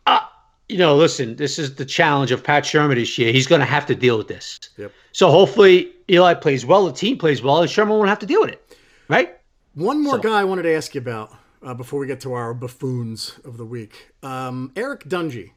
uh, 0.06 0.20
you 0.68 0.78
know, 0.78 0.94
listen, 0.94 1.34
this 1.36 1.58
is 1.58 1.74
the 1.74 1.84
challenge 1.84 2.30
of 2.30 2.42
Pat 2.42 2.62
Shurmur 2.62 2.94
this 2.94 3.18
year. 3.18 3.32
He's 3.32 3.48
going 3.48 3.60
to 3.60 3.66
have 3.66 3.86
to 3.86 3.94
deal 3.94 4.16
with 4.16 4.28
this. 4.28 4.60
Yep. 4.76 4.92
So 5.12 5.30
hopefully 5.30 5.92
Eli 6.10 6.34
plays 6.34 6.64
well, 6.64 6.86
the 6.86 6.92
team 6.92 7.18
plays 7.18 7.42
well, 7.42 7.60
and 7.60 7.70
Shurmur 7.70 7.90
won't 7.90 8.08
have 8.08 8.18
to 8.20 8.26
deal 8.26 8.40
with 8.40 8.50
it. 8.50 8.63
Right? 9.08 9.36
One 9.74 10.02
more 10.02 10.16
so. 10.16 10.22
guy 10.22 10.40
I 10.40 10.44
wanted 10.44 10.62
to 10.62 10.74
ask 10.74 10.94
you 10.94 11.00
about 11.00 11.34
uh, 11.62 11.74
before 11.74 11.98
we 11.98 12.06
get 12.06 12.20
to 12.20 12.32
our 12.32 12.54
buffoons 12.54 13.38
of 13.44 13.56
the 13.56 13.64
week. 13.64 14.12
Um, 14.22 14.72
Eric 14.76 15.04
Dungey, 15.04 15.52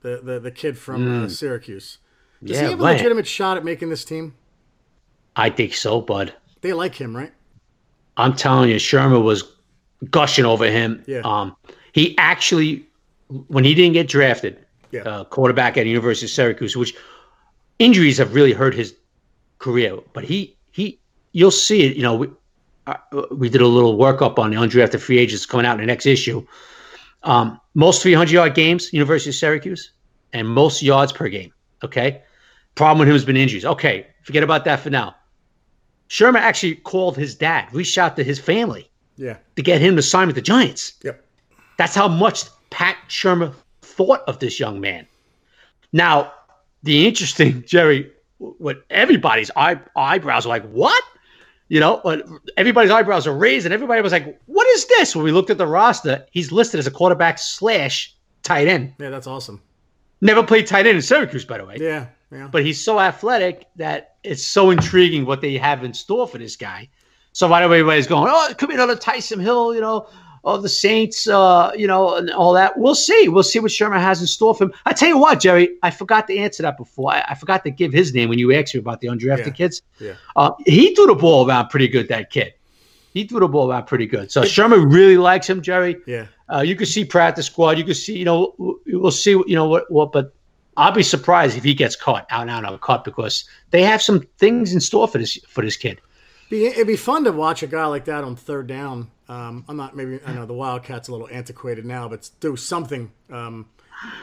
the, 0.00 0.20
the, 0.22 0.40
the 0.40 0.50
kid 0.50 0.78
from 0.78 1.06
mm. 1.06 1.24
uh, 1.24 1.28
Syracuse. 1.28 1.98
Does 2.42 2.56
yeah, 2.56 2.62
he 2.64 2.70
have 2.70 2.80
a 2.80 2.82
legitimate 2.82 3.26
shot 3.26 3.56
at 3.56 3.64
making 3.64 3.90
this 3.90 4.04
team? 4.04 4.34
I 5.34 5.50
think 5.50 5.74
so, 5.74 6.00
bud. 6.00 6.32
They 6.60 6.72
like 6.72 6.94
him, 6.94 7.16
right? 7.16 7.32
I'm 8.16 8.34
telling 8.34 8.70
you, 8.70 8.76
Shurmur 8.76 9.22
was 9.22 9.44
gushing 10.10 10.44
over 10.44 10.70
him. 10.70 11.02
Yeah. 11.06 11.20
Um, 11.24 11.56
he 11.92 12.16
actually, 12.18 12.86
when 13.48 13.64
he 13.64 13.74
didn't 13.74 13.94
get 13.94 14.08
drafted, 14.08 14.64
yeah. 14.90 15.02
uh, 15.02 15.24
quarterback 15.24 15.76
at 15.76 15.86
University 15.86 16.26
of 16.26 16.30
Syracuse, 16.30 16.76
which 16.76 16.94
injuries 17.78 18.18
have 18.18 18.34
really 18.34 18.52
hurt 18.52 18.74
his 18.74 18.94
career, 19.58 19.98
but 20.12 20.24
he 20.24 20.56
he, 20.72 20.98
you'll 21.32 21.50
see 21.50 21.82
it. 21.82 21.96
You 21.96 22.02
know, 22.02 22.36
we, 23.32 23.48
did 23.48 23.60
a 23.60 23.66
little 23.66 23.96
workup 23.96 24.38
on 24.38 24.50
the 24.50 24.56
undrafted 24.56 25.00
free 25.00 25.18
agents 25.18 25.46
coming 25.46 25.66
out 25.66 25.74
in 25.74 25.80
the 25.80 25.86
next 25.86 26.06
issue. 26.06 26.46
Um, 27.22 27.60
most 27.74 28.02
300 28.02 28.30
yard 28.30 28.54
games, 28.54 28.92
University 28.92 29.30
of 29.30 29.36
Syracuse, 29.36 29.92
and 30.32 30.48
most 30.48 30.82
yards 30.82 31.12
per 31.12 31.28
game. 31.28 31.52
Okay. 31.82 32.22
Problem 32.74 33.00
with 33.00 33.08
him 33.08 33.14
has 33.14 33.24
been 33.24 33.36
injuries. 33.36 33.64
Okay. 33.64 34.06
Forget 34.22 34.42
about 34.42 34.64
that 34.64 34.80
for 34.80 34.90
now. 34.90 35.14
Shurmur 36.08 36.38
actually 36.38 36.76
called 36.76 37.16
his 37.16 37.34
dad, 37.34 37.68
reached 37.72 37.98
out 37.98 38.16
to 38.16 38.24
his 38.24 38.38
family 38.38 38.90
yeah. 39.16 39.36
to 39.56 39.62
get 39.62 39.80
him 39.80 39.96
to 39.96 40.02
sign 40.02 40.26
with 40.26 40.36
the 40.36 40.42
Giants. 40.42 40.94
Yep. 41.02 41.24
That's 41.76 41.94
how 41.94 42.08
much 42.08 42.44
Pat 42.70 42.96
Shurmur 43.08 43.54
thought 43.82 44.20
of 44.26 44.38
this 44.38 44.58
young 44.58 44.80
man. 44.80 45.06
Now, 45.92 46.32
the 46.82 47.06
interesting, 47.06 47.64
Jerry, 47.66 48.10
what 48.38 48.84
everybody's 48.90 49.50
eye, 49.56 49.78
eyebrows 49.96 50.46
are 50.46 50.50
like, 50.50 50.68
what? 50.70 51.02
You 51.68 51.80
know, 51.80 52.00
but 52.02 52.26
everybody's 52.56 52.90
eyebrows 52.90 53.26
are 53.26 53.36
raised, 53.36 53.66
and 53.66 53.74
everybody 53.74 54.00
was 54.00 54.12
like, 54.12 54.40
"What 54.46 54.66
is 54.68 54.86
this?" 54.86 55.14
When 55.14 55.24
we 55.24 55.32
looked 55.32 55.50
at 55.50 55.58
the 55.58 55.66
roster, 55.66 56.24
he's 56.30 56.50
listed 56.50 56.78
as 56.78 56.86
a 56.86 56.90
quarterback 56.90 57.38
slash 57.38 58.14
tight 58.42 58.68
end. 58.68 58.94
Yeah, 58.98 59.10
that's 59.10 59.26
awesome. 59.26 59.60
Never 60.20 60.42
played 60.42 60.66
tight 60.66 60.86
end 60.86 60.96
in 60.96 61.02
Syracuse, 61.02 61.44
by 61.44 61.58
the 61.58 61.66
way. 61.66 61.76
Yeah, 61.78 62.06
yeah. 62.32 62.48
But 62.50 62.64
he's 62.64 62.82
so 62.82 62.98
athletic 62.98 63.66
that 63.76 64.16
it's 64.24 64.44
so 64.44 64.70
intriguing 64.70 65.26
what 65.26 65.42
they 65.42 65.58
have 65.58 65.84
in 65.84 65.92
store 65.92 66.26
for 66.26 66.38
this 66.38 66.56
guy. 66.56 66.88
So 67.32 67.48
right 67.48 67.62
away, 67.62 67.80
everybody's 67.80 68.06
going, 68.06 68.30
"Oh, 68.34 68.48
it 68.48 68.56
could 68.56 68.70
be 68.70 68.74
another 68.74 68.96
Taysom 68.96 69.40
Hill," 69.40 69.74
you 69.74 69.82
know, 69.82 70.08
of 70.54 70.62
the 70.62 70.68
Saints, 70.68 71.28
uh, 71.28 71.70
you 71.76 71.86
know, 71.86 72.16
and 72.16 72.30
all 72.30 72.52
that. 72.54 72.78
We'll 72.78 72.94
see. 72.94 73.28
We'll 73.28 73.42
see 73.42 73.58
what 73.58 73.70
Shurmur 73.70 74.00
has 74.00 74.20
in 74.20 74.26
store 74.26 74.54
for 74.54 74.64
him. 74.64 74.72
I 74.86 74.92
tell 74.92 75.08
you 75.08 75.18
what, 75.18 75.40
Jerry, 75.40 75.76
I 75.82 75.90
forgot 75.90 76.26
to 76.28 76.38
answer 76.38 76.62
that 76.62 76.76
before. 76.76 77.12
I, 77.12 77.24
I 77.28 77.34
forgot 77.34 77.64
to 77.64 77.70
give 77.70 77.92
his 77.92 78.14
name 78.14 78.28
when 78.28 78.38
you 78.38 78.52
asked 78.54 78.74
me 78.74 78.80
about 78.80 79.00
the 79.00 79.08
undrafted 79.08 79.46
yeah. 79.46 79.52
kids. 79.52 79.82
Yeah. 80.00 80.14
Uh, 80.36 80.52
he 80.66 80.94
threw 80.94 81.06
the 81.06 81.14
ball 81.14 81.46
around 81.46 81.68
pretty 81.68 81.88
good, 81.88 82.08
that 82.08 82.30
kid. 82.30 82.54
He 83.12 83.26
threw 83.26 83.40
the 83.40 83.48
ball 83.48 83.70
around 83.70 83.86
pretty 83.86 84.06
good. 84.06 84.30
So 84.30 84.42
Shurmur 84.42 84.90
really 84.90 85.18
likes 85.18 85.48
him, 85.48 85.60
Jerry. 85.60 85.96
Yeah. 86.06 86.26
Uh, 86.52 86.60
you 86.60 86.76
can 86.76 86.86
see 86.86 87.04
practice 87.04 87.46
squad. 87.46 87.76
You 87.76 87.84
can 87.84 87.94
see, 87.94 88.16
you 88.16 88.24
know, 88.24 88.54
we'll 88.86 89.10
see, 89.10 89.32
you 89.32 89.54
know, 89.54 89.68
what, 89.68 89.90
what, 89.90 90.12
but 90.12 90.32
I'll 90.78 90.92
be 90.92 91.02
surprised 91.02 91.56
if 91.56 91.64
he 91.64 91.74
gets 91.74 91.96
caught 91.96 92.26
out 92.30 92.42
and 92.42 92.50
out 92.50 92.64
of 92.64 92.80
cut 92.80 93.04
because 93.04 93.44
they 93.70 93.82
have 93.82 94.00
some 94.00 94.20
things 94.38 94.72
in 94.72 94.80
store 94.80 95.08
for 95.08 95.18
this 95.18 95.36
for 95.48 95.62
this 95.62 95.76
kid. 95.76 96.00
It'd 96.50 96.86
be 96.86 96.96
fun 96.96 97.24
to 97.24 97.32
watch 97.32 97.62
a 97.62 97.66
guy 97.66 97.84
like 97.86 98.06
that 98.06 98.24
on 98.24 98.36
third 98.36 98.68
down 98.68 99.10
um, 99.28 99.64
I'm 99.68 99.76
not 99.76 99.94
maybe 99.94 100.20
I 100.26 100.32
know 100.32 100.46
the 100.46 100.54
Wildcats 100.54 101.08
a 101.08 101.12
little 101.12 101.28
antiquated 101.30 101.84
now, 101.84 102.08
but 102.08 102.30
do 102.40 102.56
something. 102.56 103.12
Um, 103.30 103.66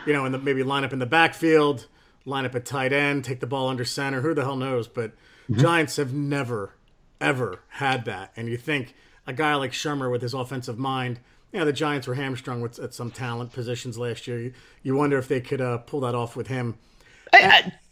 you 0.05 0.13
know, 0.13 0.25
and 0.25 0.43
maybe 0.43 0.63
line 0.63 0.83
up 0.83 0.93
in 0.93 0.99
the 0.99 1.05
backfield, 1.05 1.87
line 2.25 2.45
up 2.45 2.55
at 2.55 2.65
tight 2.65 2.93
end, 2.93 3.23
take 3.23 3.39
the 3.39 3.47
ball 3.47 3.67
under 3.67 3.85
center. 3.85 4.21
Who 4.21 4.33
the 4.33 4.43
hell 4.43 4.55
knows? 4.55 4.87
But 4.87 5.11
mm-hmm. 5.11 5.59
Giants 5.59 5.97
have 5.97 6.13
never, 6.13 6.73
ever 7.19 7.59
had 7.69 8.05
that. 8.05 8.31
And 8.35 8.47
you 8.47 8.57
think 8.57 8.95
a 9.27 9.33
guy 9.33 9.55
like 9.55 9.71
Shurmur 9.71 10.11
with 10.11 10.21
his 10.21 10.33
offensive 10.33 10.77
mind. 10.77 11.19
Yeah, 11.51 11.63
the 11.63 11.73
Giants 11.73 12.07
were 12.07 12.15
hamstrung 12.15 12.61
with 12.61 12.79
at 12.79 12.93
some 12.93 13.11
talent 13.11 13.53
positions 13.53 13.97
last 13.97 14.27
year. 14.27 14.39
You, 14.39 14.53
you 14.83 14.95
wonder 14.95 15.17
if 15.17 15.27
they 15.27 15.39
could 15.39 15.61
uh, 15.61 15.77
pull 15.79 16.01
that 16.01 16.15
off 16.15 16.35
with 16.35 16.47
him. 16.47 16.77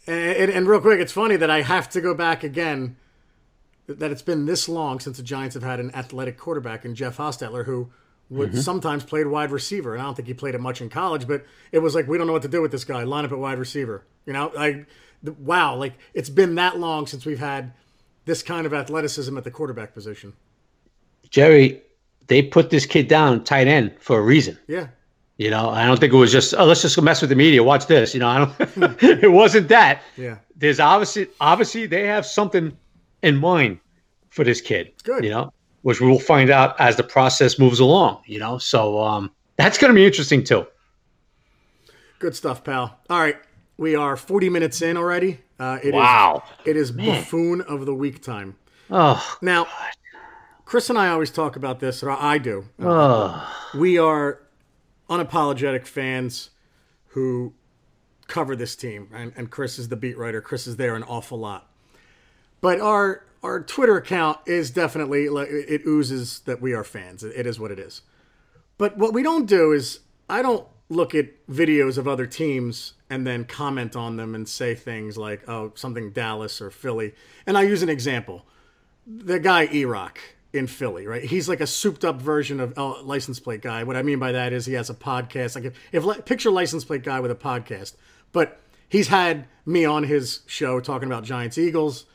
And, 0.06 0.36
and, 0.36 0.50
and, 0.50 0.68
real 0.68 0.80
quick, 0.80 1.00
it's 1.00 1.12
funny 1.12 1.36
that 1.36 1.50
I 1.50 1.62
have 1.62 1.88
to 1.90 2.00
go 2.00 2.14
back 2.14 2.44
again 2.44 2.96
that 3.86 4.10
it's 4.10 4.22
been 4.22 4.46
this 4.46 4.68
long 4.68 5.00
since 5.00 5.16
the 5.16 5.22
Giants 5.22 5.54
have 5.54 5.62
had 5.62 5.80
an 5.80 5.94
athletic 5.94 6.38
quarterback 6.38 6.84
in 6.84 6.94
Jeff 6.94 7.16
Hostetler 7.18 7.64
who 7.64 7.90
would 8.30 8.50
mm-hmm. 8.50 8.60
sometimes 8.60 9.04
played 9.04 9.26
wide 9.26 9.50
receiver. 9.50 9.94
And 9.94 10.02
I 10.02 10.06
don't 10.06 10.14
think 10.14 10.28
he 10.28 10.34
played 10.34 10.54
it 10.54 10.60
much 10.60 10.80
in 10.80 10.88
college, 10.88 11.26
but 11.28 11.44
it 11.72 11.80
was 11.80 11.94
like 11.94 12.08
we 12.08 12.18
don't 12.18 12.26
know 12.26 12.32
what 12.32 12.42
to 12.42 12.48
do 12.48 12.62
with 12.62 12.72
this 12.72 12.84
guy. 12.84 13.02
Line 13.04 13.24
up 13.24 13.32
at 13.32 13.38
wide 13.38 13.58
receiver. 13.58 14.04
You 14.26 14.32
know, 14.32 14.50
like 14.54 14.86
wow, 15.38 15.76
like 15.76 15.94
it's 16.14 16.30
been 16.30 16.54
that 16.56 16.78
long 16.78 17.06
since 17.06 17.26
we've 17.26 17.38
had 17.38 17.72
this 18.24 18.42
kind 18.42 18.66
of 18.66 18.72
athleticism 18.72 19.36
at 19.36 19.44
the 19.44 19.50
quarterback 19.50 19.94
position. 19.94 20.32
Jerry, 21.28 21.82
they 22.26 22.42
put 22.42 22.70
this 22.70 22.86
kid 22.86 23.08
down 23.08 23.44
tight 23.44 23.66
end 23.66 23.94
for 24.00 24.18
a 24.18 24.22
reason. 24.22 24.58
Yeah. 24.66 24.88
You 25.36 25.50
know, 25.50 25.68
I 25.68 25.84
don't 25.86 25.98
think 25.98 26.12
it 26.12 26.16
was 26.16 26.32
just 26.32 26.54
oh 26.54 26.64
let's 26.64 26.82
just 26.82 26.96
go 26.96 27.02
mess 27.02 27.20
with 27.20 27.30
the 27.30 27.36
media. 27.36 27.62
Watch 27.62 27.86
this. 27.86 28.14
You 28.14 28.20
know, 28.20 28.28
I 28.28 28.38
don't. 28.38 29.02
it 29.02 29.30
wasn't 29.30 29.68
that. 29.68 30.02
Yeah. 30.16 30.38
There's 30.56 30.80
obviously 30.80 31.28
obviously 31.40 31.86
they 31.86 32.06
have 32.06 32.24
something 32.24 32.76
in 33.24 33.36
mind 33.36 33.80
for 34.30 34.44
this 34.44 34.60
kid. 34.60 34.92
Good. 35.02 35.24
You 35.24 35.30
know, 35.30 35.52
which 35.82 36.00
we 36.00 36.08
will 36.08 36.20
find 36.20 36.50
out 36.50 36.78
as 36.80 36.96
the 36.96 37.02
process 37.02 37.58
moves 37.58 37.80
along, 37.80 38.22
you 38.26 38.38
know. 38.38 38.58
So 38.58 39.00
um, 39.00 39.30
that's 39.56 39.78
going 39.78 39.92
to 39.92 39.94
be 39.94 40.06
interesting 40.06 40.44
too. 40.44 40.66
Good 42.18 42.36
stuff, 42.36 42.64
pal. 42.64 42.98
All 43.10 43.20
right. 43.20 43.36
We 43.76 43.96
are 43.96 44.16
40 44.16 44.50
minutes 44.50 44.82
in 44.82 44.96
already. 44.96 45.40
Uh, 45.58 45.78
it 45.82 45.94
wow. 45.94 46.44
Is, 46.60 46.68
it 46.68 46.76
is 46.76 46.92
Man. 46.92 47.06
buffoon 47.06 47.60
of 47.62 47.86
the 47.86 47.94
week 47.94 48.22
time. 48.22 48.56
Oh. 48.90 49.36
Now, 49.42 49.66
Chris 50.64 50.90
and 50.90 50.98
I 50.98 51.08
always 51.08 51.30
talk 51.30 51.56
about 51.56 51.80
this, 51.80 52.02
or 52.02 52.10
I 52.10 52.38
do. 52.38 52.66
Oh. 52.78 53.52
We 53.74 53.98
are 53.98 54.40
unapologetic 55.10 55.86
fans 55.86 56.50
who 57.08 57.52
cover 58.26 58.56
this 58.56 58.74
team, 58.76 59.08
and, 59.12 59.32
and 59.36 59.50
Chris 59.50 59.78
is 59.78 59.88
the 59.88 59.96
beat 59.96 60.16
writer. 60.16 60.40
Chris 60.40 60.66
is 60.66 60.76
there 60.76 60.94
an 60.94 61.02
awful 61.02 61.38
lot, 61.38 61.70
but 62.64 62.80
our 62.80 63.22
our 63.42 63.62
Twitter 63.62 63.98
account 63.98 64.38
is 64.46 64.70
definitely 64.70 65.24
it 65.24 65.82
oozes 65.86 66.38
that 66.46 66.62
we 66.62 66.72
are 66.72 66.82
fans. 66.82 67.22
It 67.22 67.46
is 67.46 67.60
what 67.60 67.70
it 67.70 67.78
is. 67.78 68.00
But 68.78 68.96
what 68.96 69.12
we 69.12 69.22
don't 69.22 69.44
do 69.44 69.72
is 69.72 70.00
I 70.30 70.40
don't 70.40 70.66
look 70.88 71.14
at 71.14 71.46
videos 71.46 71.98
of 71.98 72.08
other 72.08 72.24
teams 72.24 72.94
and 73.10 73.26
then 73.26 73.44
comment 73.44 73.94
on 73.96 74.16
them 74.16 74.34
and 74.34 74.48
say 74.48 74.74
things 74.74 75.18
like, 75.18 75.46
"Oh, 75.46 75.72
something 75.74 76.10
Dallas 76.10 76.62
or 76.62 76.70
Philly." 76.70 77.12
And 77.46 77.58
I 77.58 77.64
use 77.64 77.82
an 77.82 77.90
example: 77.90 78.46
the 79.06 79.38
guy 79.38 79.68
E-Rock 79.70 80.18
in 80.54 80.66
Philly, 80.66 81.06
right? 81.06 81.22
He's 81.22 81.50
like 81.50 81.60
a 81.60 81.66
souped-up 81.66 82.22
version 82.22 82.60
of 82.60 82.72
oh, 82.78 83.02
license 83.04 83.40
plate 83.40 83.60
guy. 83.60 83.84
What 83.84 83.96
I 83.96 84.02
mean 84.02 84.18
by 84.18 84.32
that 84.32 84.54
is 84.54 84.64
he 84.64 84.72
has 84.72 84.88
a 84.88 84.94
podcast. 84.94 85.54
Like 85.54 85.66
if, 85.66 85.74
if 85.92 86.24
picture 86.24 86.50
license 86.50 86.82
plate 86.82 87.02
guy 87.02 87.20
with 87.20 87.30
a 87.30 87.34
podcast, 87.34 87.92
but 88.32 88.58
he's 88.88 89.08
had 89.08 89.48
me 89.66 89.84
on 89.84 90.04
his 90.04 90.40
show 90.46 90.80
talking 90.80 91.08
about 91.08 91.24
Giants 91.24 91.58
Eagles, 91.58 92.06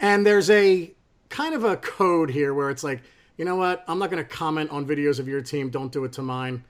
and 0.00 0.26
there's 0.26 0.50
a 0.50 0.92
kind 1.28 1.54
of 1.54 1.62
a 1.62 1.76
code 1.76 2.30
here 2.30 2.52
where 2.52 2.70
it's 2.70 2.82
like, 2.82 3.02
you 3.36 3.44
know 3.44 3.56
what? 3.56 3.84
I'm 3.86 3.98
not 3.98 4.10
going 4.10 4.22
to 4.22 4.28
comment 4.28 4.70
on 4.70 4.86
videos 4.86 5.20
of 5.20 5.28
your 5.28 5.40
team. 5.40 5.70
Don't 5.70 5.92
do 5.92 6.04
it 6.04 6.12
to 6.14 6.22
mine. 6.22 6.64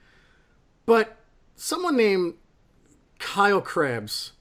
But 0.85 1.17
someone 1.55 1.97
named 1.97 2.35
Kyle 3.19 3.61
Crabbs, 3.61 4.33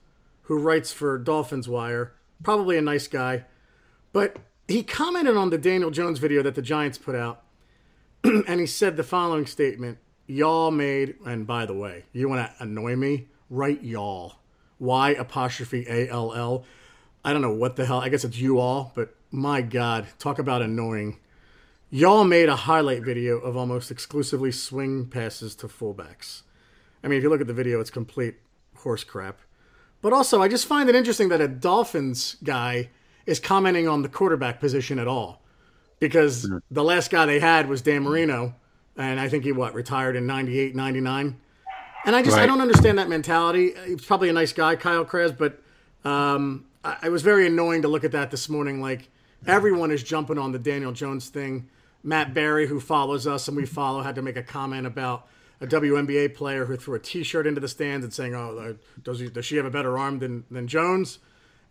who 0.42 0.58
writes 0.58 0.92
for 0.92 1.18
Dolphins 1.18 1.68
Wire, 1.68 2.14
probably 2.42 2.76
a 2.76 2.82
nice 2.82 3.08
guy, 3.08 3.44
but 4.12 4.36
he 4.66 4.82
commented 4.82 5.36
on 5.36 5.50
the 5.50 5.58
Daniel 5.58 5.90
Jones 5.90 6.18
video 6.18 6.42
that 6.42 6.54
the 6.54 6.62
Giants 6.62 6.98
put 6.98 7.14
out, 7.14 7.42
and 8.24 8.60
he 8.60 8.66
said 8.66 8.96
the 8.96 9.02
following 9.02 9.46
statement 9.46 9.98
Y'all 10.26 10.70
made, 10.70 11.16
and 11.26 11.44
by 11.44 11.66
the 11.66 11.74
way, 11.74 12.04
you 12.12 12.28
want 12.28 12.48
to 12.48 12.62
annoy 12.62 12.94
me? 12.94 13.26
Write 13.48 13.82
y'all. 13.82 14.36
Y 14.78 15.10
apostrophe 15.10 15.84
A 15.88 16.08
L 16.08 16.32
L. 16.32 16.64
I 17.24 17.32
don't 17.32 17.42
know 17.42 17.52
what 17.52 17.76
the 17.76 17.86
hell. 17.86 18.00
I 18.00 18.08
guess 18.08 18.24
it's 18.24 18.38
you 18.38 18.58
all, 18.58 18.92
but 18.94 19.14
my 19.30 19.60
God, 19.60 20.06
talk 20.18 20.38
about 20.38 20.62
annoying. 20.62 21.18
Y'all 21.90 22.24
made 22.24 22.48
a 22.48 22.56
highlight 22.56 23.02
video 23.02 23.38
of 23.38 23.56
almost 23.56 23.90
exclusively 23.90 24.52
swing 24.52 25.06
passes 25.06 25.54
to 25.56 25.66
fullbacks. 25.66 26.42
I 27.02 27.08
mean, 27.08 27.18
if 27.18 27.22
you 27.22 27.30
look 27.30 27.40
at 27.40 27.46
the 27.46 27.54
video, 27.54 27.80
it's 27.80 27.90
complete 27.90 28.36
horse 28.76 29.04
crap. 29.04 29.38
But 30.02 30.12
also, 30.12 30.40
I 30.40 30.48
just 30.48 30.66
find 30.66 30.88
it 30.88 30.94
interesting 30.94 31.28
that 31.28 31.40
a 31.40 31.48
Dolphins 31.48 32.36
guy 32.42 32.90
is 33.26 33.38
commenting 33.38 33.86
on 33.86 34.02
the 34.02 34.08
quarterback 34.08 34.60
position 34.60 34.98
at 34.98 35.08
all. 35.08 35.42
Because 35.98 36.46
mm-hmm. 36.46 36.58
the 36.70 36.82
last 36.82 37.10
guy 37.10 37.26
they 37.26 37.40
had 37.40 37.68
was 37.68 37.82
Dan 37.82 38.04
Marino, 38.04 38.54
and 38.96 39.20
I 39.20 39.28
think 39.28 39.44
he, 39.44 39.52
what, 39.52 39.74
retired 39.74 40.16
in 40.16 40.26
98, 40.26 40.74
99? 40.74 41.38
And 42.06 42.16
I 42.16 42.22
just, 42.22 42.36
right. 42.36 42.44
I 42.44 42.46
don't 42.46 42.62
understand 42.62 42.98
that 42.98 43.08
mentality. 43.08 43.72
He's 43.86 44.04
probably 44.04 44.30
a 44.30 44.32
nice 44.32 44.54
guy, 44.54 44.76
Kyle 44.76 45.04
Crabbs, 45.04 45.32
but 45.32 45.60
um, 46.04 46.64
I, 46.84 46.96
it 47.04 47.08
was 47.10 47.22
very 47.22 47.46
annoying 47.46 47.82
to 47.82 47.88
look 47.88 48.04
at 48.04 48.12
that 48.12 48.30
this 48.30 48.48
morning. 48.48 48.80
Like, 48.80 49.08
everyone 49.46 49.90
is 49.90 50.02
jumping 50.02 50.38
on 50.38 50.52
the 50.52 50.58
Daniel 50.58 50.92
Jones 50.92 51.28
thing. 51.28 51.68
Matt 52.02 52.32
Barry, 52.32 52.66
who 52.66 52.80
follows 52.80 53.26
us 53.26 53.48
and 53.48 53.56
we 53.56 53.66
follow, 53.66 54.02
had 54.02 54.14
to 54.14 54.22
make 54.22 54.36
a 54.36 54.42
comment 54.42 54.86
about 54.86 55.26
a 55.60 55.66
WNBA 55.66 56.34
player 56.34 56.64
who 56.64 56.76
threw 56.76 56.94
a 56.94 56.98
T-shirt 56.98 57.46
into 57.46 57.60
the 57.60 57.68
stands 57.68 58.04
and 58.04 58.12
saying, 58.12 58.34
"Oh, 58.34 58.58
uh, 58.58 58.72
does, 59.02 59.20
he, 59.20 59.28
does 59.28 59.44
she 59.44 59.56
have 59.56 59.66
a 59.66 59.70
better 59.70 59.98
arm 59.98 60.18
than 60.18 60.44
than 60.50 60.66
Jones?" 60.66 61.18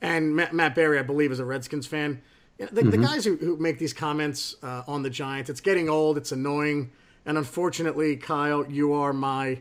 And 0.02 0.36
Matt, 0.36 0.54
Matt 0.54 0.76
Barry, 0.76 1.00
I 1.00 1.02
believe, 1.02 1.32
is 1.32 1.40
a 1.40 1.46
Redskins 1.46 1.88
fan. 1.88 2.22
the, 2.58 2.66
mm-hmm. 2.66 2.90
the, 2.92 2.98
guys 2.98 3.26
who, 3.26 3.36
who 3.36 3.58
make 3.58 3.80
these 3.80 3.94
comments 3.94 4.56
uh, 4.64 4.84
on 4.88 5.02
the 5.02 5.10
Giants, 5.10 5.50
it's 5.50 5.60
getting 5.60 5.90
old, 5.90 6.18
it's 6.18 6.32
annoying, 6.32 6.92
and 7.26 7.38
unfortunately, 7.38 8.16
Kyle, 8.16 8.66
you 8.70 8.94
are 8.94 9.12
my 9.12 9.60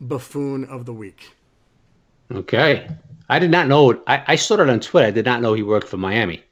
buffoon 0.00 0.64
of 0.64 0.86
the 0.86 0.92
week. 0.92 1.34
Okay, 2.30 2.88
I 3.30 3.38
did 3.38 3.50
not 3.52 3.68
know. 3.68 4.02
I, 4.08 4.24
I 4.26 4.36
saw 4.36 4.54
it 4.54 4.68
on 4.68 4.80
Twitter. 4.80 5.06
I 5.06 5.12
did 5.12 5.24
not 5.24 5.40
know 5.40 5.54
he 5.54 5.62
worked 5.62 5.88
for 5.88 5.96
Miami. 5.96 6.42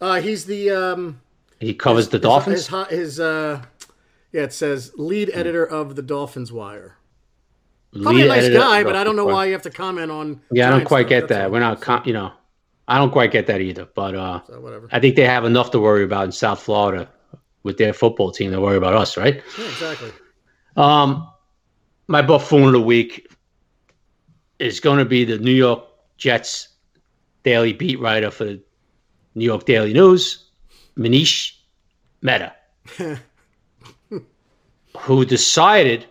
Uh, 0.00 0.20
he's 0.20 0.44
the. 0.44 0.70
Um, 0.70 1.20
he 1.60 1.72
covers 1.72 2.06
his, 2.06 2.08
the 2.10 2.18
Dolphins. 2.18 2.66
His, 2.66 2.88
his, 2.88 2.98
his 2.98 3.20
uh, 3.20 3.62
yeah, 4.32 4.42
it 4.42 4.52
says 4.52 4.92
lead 4.96 5.30
editor 5.32 5.64
of 5.64 5.94
the 5.94 6.02
Dolphins 6.02 6.52
Wire. 6.52 6.96
Probably 7.92 8.22
lead 8.22 8.24
a 8.24 8.28
nice 8.28 8.48
guy, 8.48 8.82
but 8.82 8.96
I 8.96 9.04
don't 9.04 9.16
know 9.16 9.24
why 9.26 9.46
you 9.46 9.52
have 9.52 9.62
to 9.62 9.70
comment 9.70 10.10
on. 10.10 10.40
Yeah, 10.50 10.66
I 10.66 10.70
don't 10.70 10.84
quite 10.84 11.02
stuff. 11.02 11.08
get 11.10 11.20
That's 11.28 11.42
that. 11.42 11.52
We're 11.52 11.60
not, 11.60 11.80
com- 11.80 12.02
you 12.04 12.12
know, 12.12 12.32
I 12.88 12.98
don't 12.98 13.10
quite 13.10 13.30
get 13.30 13.46
that 13.46 13.60
either. 13.60 13.86
But 13.94 14.14
uh, 14.14 14.40
so 14.46 14.60
whatever. 14.60 14.88
I 14.90 15.00
think 15.00 15.16
they 15.16 15.26
have 15.26 15.44
enough 15.44 15.70
to 15.72 15.80
worry 15.80 16.04
about 16.04 16.24
in 16.24 16.32
South 16.32 16.60
Florida 16.60 17.08
with 17.62 17.78
their 17.78 17.92
football 17.92 18.32
team 18.32 18.50
to 18.52 18.60
worry 18.60 18.76
about 18.76 18.94
us, 18.94 19.16
right? 19.16 19.42
Yeah, 19.58 19.64
exactly. 19.64 20.12
Um, 20.76 21.28
my 22.06 22.22
buffoon 22.22 22.64
of 22.64 22.72
the 22.72 22.80
week 22.80 23.28
is 24.58 24.80
going 24.80 24.98
to 24.98 25.04
be 25.04 25.24
the 25.24 25.38
New 25.38 25.52
York 25.52 25.84
Jets 26.20 26.68
daily 27.42 27.72
beat 27.72 27.98
writer 27.98 28.30
for 28.30 28.44
the 28.44 28.60
New 29.34 29.44
York 29.44 29.64
Daily 29.64 29.92
News, 29.92 30.44
Manish 30.96 31.56
Mehta. 32.22 32.54
who 34.98 35.24
decided 35.24 36.06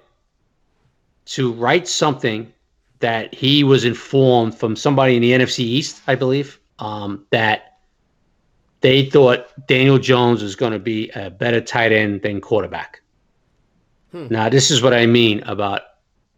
to 1.26 1.52
write 1.54 1.88
something 1.88 2.52
that 3.00 3.34
he 3.34 3.64
was 3.64 3.86
informed 3.86 4.58
from 4.58 4.76
somebody 4.76 5.16
in 5.16 5.22
the 5.22 5.32
NFC 5.32 5.60
East, 5.60 6.02
I 6.08 6.16
believe, 6.16 6.60
um, 6.80 7.26
that 7.30 7.80
they 8.82 9.06
thought 9.06 9.46
Daniel 9.68 10.00
Jones 10.00 10.42
was 10.42 10.56
going 10.56 10.74
to 10.74 10.80
be 10.80 11.10
a 11.12 11.30
better 11.30 11.62
tight 11.62 11.92
end 11.92 12.22
than 12.24 12.42
quarterback. 12.42 13.02
Hmm. 14.12 14.28
Now, 14.30 14.50
this 14.50 14.72
is 14.72 14.82
what 14.82 14.94
I 14.94 15.06
mean 15.06 15.42
about 15.44 15.82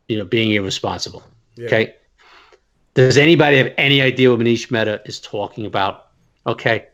you 0.08 0.18
know 0.18 0.26
being 0.26 0.52
irresponsible. 0.52 1.24
Yeah. 1.56 1.68
Okay. 1.68 1.96
Does 2.94 3.18
anybody 3.18 3.58
have 3.58 3.74
any 3.78 4.02
idea 4.02 4.30
what 4.32 4.40
Manish 4.40 4.70
Mehta 4.70 5.02
is 5.06 5.20
talking 5.20 5.66
about? 5.66 6.08
Okay. 6.46 6.88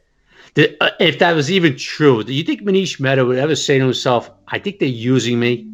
Uh, 0.58 0.90
if 1.00 1.20
that 1.20 1.34
was 1.34 1.52
even 1.52 1.76
true, 1.78 2.24
do 2.24 2.34
you 2.34 2.44
think 2.44 2.62
Manish 2.62 3.00
Mehta 3.00 3.26
would 3.26 3.38
ever 3.38 3.56
say 3.56 3.78
to 3.78 3.84
himself, 3.84 4.30
I 4.48 4.60
think 4.60 4.80
they're 4.80 4.90
using 4.90 5.40
me, 5.40 5.68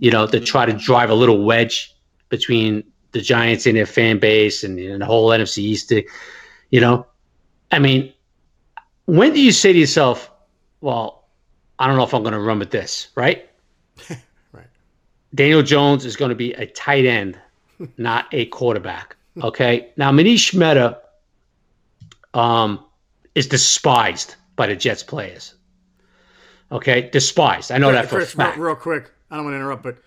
you 0.00 0.10
know, 0.10 0.26
to 0.26 0.40
try 0.40 0.66
to 0.66 0.72
drive 0.72 1.10
a 1.10 1.14
little 1.14 1.44
wedge 1.44 1.94
between 2.28 2.84
the 3.12 3.20
Giants 3.20 3.66
and 3.66 3.76
their 3.76 3.86
fan 3.86 4.18
base 4.18 4.62
and, 4.62 4.78
and 4.78 5.00
the 5.00 5.06
whole 5.06 5.30
NFC 5.30 5.58
East? 5.58 5.92
You 6.70 6.80
know, 6.80 7.06
I 7.70 7.78
mean, 7.78 8.12
when 9.06 9.32
do 9.32 9.40
you 9.40 9.52
say 9.52 9.72
to 9.72 9.78
yourself, 9.78 10.30
well, 10.80 11.28
I 11.78 11.86
don't 11.86 11.96
know 11.96 12.04
if 12.04 12.14
I'm 12.14 12.22
going 12.22 12.34
to 12.34 12.40
run 12.40 12.58
with 12.58 12.70
this, 12.70 13.08
right? 13.14 13.48
right. 14.52 14.66
Daniel 15.34 15.62
Jones 15.62 16.04
is 16.04 16.16
going 16.16 16.30
to 16.30 16.34
be 16.34 16.52
a 16.54 16.66
tight 16.66 17.04
end, 17.04 17.38
not 17.96 18.26
a 18.32 18.46
quarterback. 18.46 19.15
Okay. 19.42 19.92
now, 19.96 20.10
Manish 20.12 20.54
Mehta, 20.54 21.00
um, 22.34 22.84
is 23.34 23.46
despised 23.46 24.36
by 24.56 24.66
the 24.66 24.76
Jets 24.76 25.02
players. 25.02 25.54
Okay, 26.72 27.08
despised. 27.10 27.70
I 27.70 27.78
know 27.78 27.92
that 27.92 28.06
for 28.06 28.16
Chris, 28.16 28.32
fact. 28.32 28.58
Real 28.58 28.74
quick, 28.74 29.10
I 29.30 29.36
don't 29.36 29.44
want 29.44 29.54
to 29.54 29.58
interrupt, 29.58 29.82
but 29.82 29.98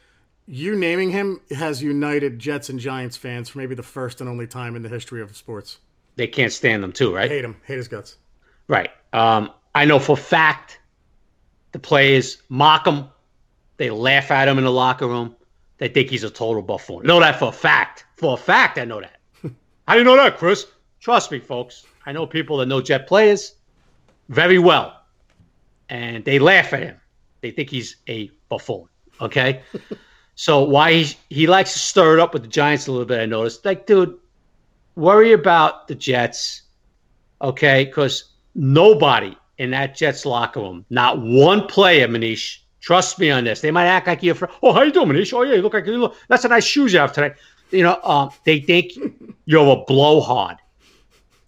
you 0.46 0.76
naming 0.76 1.10
him 1.12 1.40
has 1.52 1.82
united 1.82 2.40
Jets 2.40 2.70
and 2.70 2.80
Giants 2.80 3.16
fans 3.16 3.50
for 3.50 3.60
maybe 3.60 3.76
the 3.76 3.84
first 3.84 4.20
and 4.20 4.30
only 4.30 4.48
time 4.48 4.76
in 4.76 4.82
the 4.82 4.90
history 4.90 5.22
of 5.22 5.36
sports. 5.38 5.78
They 6.16 6.28
can't 6.28 6.52
stand 6.52 6.84
them 6.84 6.92
too, 6.92 7.16
right? 7.16 7.30
Hate 7.30 7.46
him. 7.46 7.56
Hate 7.66 7.78
his 7.78 7.88
guts. 7.88 8.18
Right. 8.68 8.90
Um, 9.14 9.52
I 9.74 9.86
know 9.86 10.00
for 10.00 10.18
fact 10.18 10.80
the 11.72 11.80
players 11.80 12.42
mock 12.50 12.86
him. 12.86 13.06
They 13.78 13.90
laugh 13.90 14.32
at 14.32 14.48
him 14.48 14.58
in 14.58 14.66
the 14.66 14.72
locker 14.72 15.08
room. 15.08 15.36
They 15.78 15.88
think 15.88 16.10
he's 16.10 16.26
a 16.26 16.30
total 16.30 16.62
buffoon. 16.62 17.06
I 17.06 17.08
know 17.08 17.20
that 17.22 17.40
for 17.40 17.50
a 17.50 17.54
fact. 17.54 18.06
For 18.18 18.34
a 18.34 18.38
fact, 18.38 18.78
I 18.78 18.86
know 18.86 19.00
that. 19.00 19.19
How 19.90 19.96
do 19.96 20.02
you 20.02 20.06
know 20.06 20.18
that, 20.18 20.38
Chris? 20.38 20.68
Trust 21.00 21.32
me, 21.32 21.40
folks. 21.40 21.84
I 22.06 22.12
know 22.12 22.28
people 22.28 22.58
that 22.58 22.68
know 22.68 22.80
Jet 22.80 23.08
players 23.08 23.56
very 24.28 24.60
well, 24.60 25.02
and 25.90 26.24
they 26.24 26.38
laugh 26.38 26.74
at 26.74 26.84
him. 26.84 26.98
They 27.42 27.50
think 27.50 27.72
he's 27.72 27.96
a 28.08 28.30
buffoon. 28.50 28.86
Okay, 29.20 29.64
so 30.36 30.62
why 30.62 30.94
he, 30.94 31.18
he 31.32 31.48
likes 31.48 31.74
to 31.74 31.80
stir 31.80 32.20
it 32.20 32.20
up 32.20 32.34
with 32.34 32.44
the 32.44 32.48
Giants 32.48 32.86
a 32.86 32.92
little 32.92 33.08
bit? 33.08 33.20
I 33.20 33.26
noticed. 33.26 33.66
Like, 33.66 33.88
dude, 33.88 34.16
worry 34.94 35.32
about 35.32 35.88
the 35.88 35.96
Jets, 35.96 36.62
okay? 37.42 37.86
Because 37.86 38.34
nobody 38.54 39.36
in 39.58 39.72
that 39.72 39.96
Jets 39.96 40.24
locker 40.24 40.60
room, 40.60 40.86
not 40.92 41.20
one 41.20 41.66
player, 41.66 42.08
Manish. 42.08 42.60
Trust 42.80 43.18
me 43.18 43.32
on 43.32 43.44
this. 43.44 43.62
They 43.62 43.72
might 43.72 43.88
act 43.88 44.06
like 44.06 44.22
you're. 44.22 44.36
Fr- 44.36 44.46
oh, 44.62 44.72
how 44.72 44.84
you 44.84 44.92
doing, 44.92 45.08
Manish? 45.08 45.34
Oh 45.34 45.42
yeah, 45.42 45.56
you 45.56 45.64
look 45.64 45.74
like 45.74 45.88
you 45.88 45.98
look. 45.98 46.16
That's 46.28 46.46
a 46.46 46.48
nice 46.48 46.64
shoes 46.64 46.94
you 46.94 47.00
have 47.00 47.12
today. 47.12 47.34
You 47.72 47.84
know, 47.84 48.00
um, 48.04 48.32
they 48.46 48.60
think 48.60 48.94
you're 49.46 49.78
a 49.78 49.84
blowhard. 49.86 50.58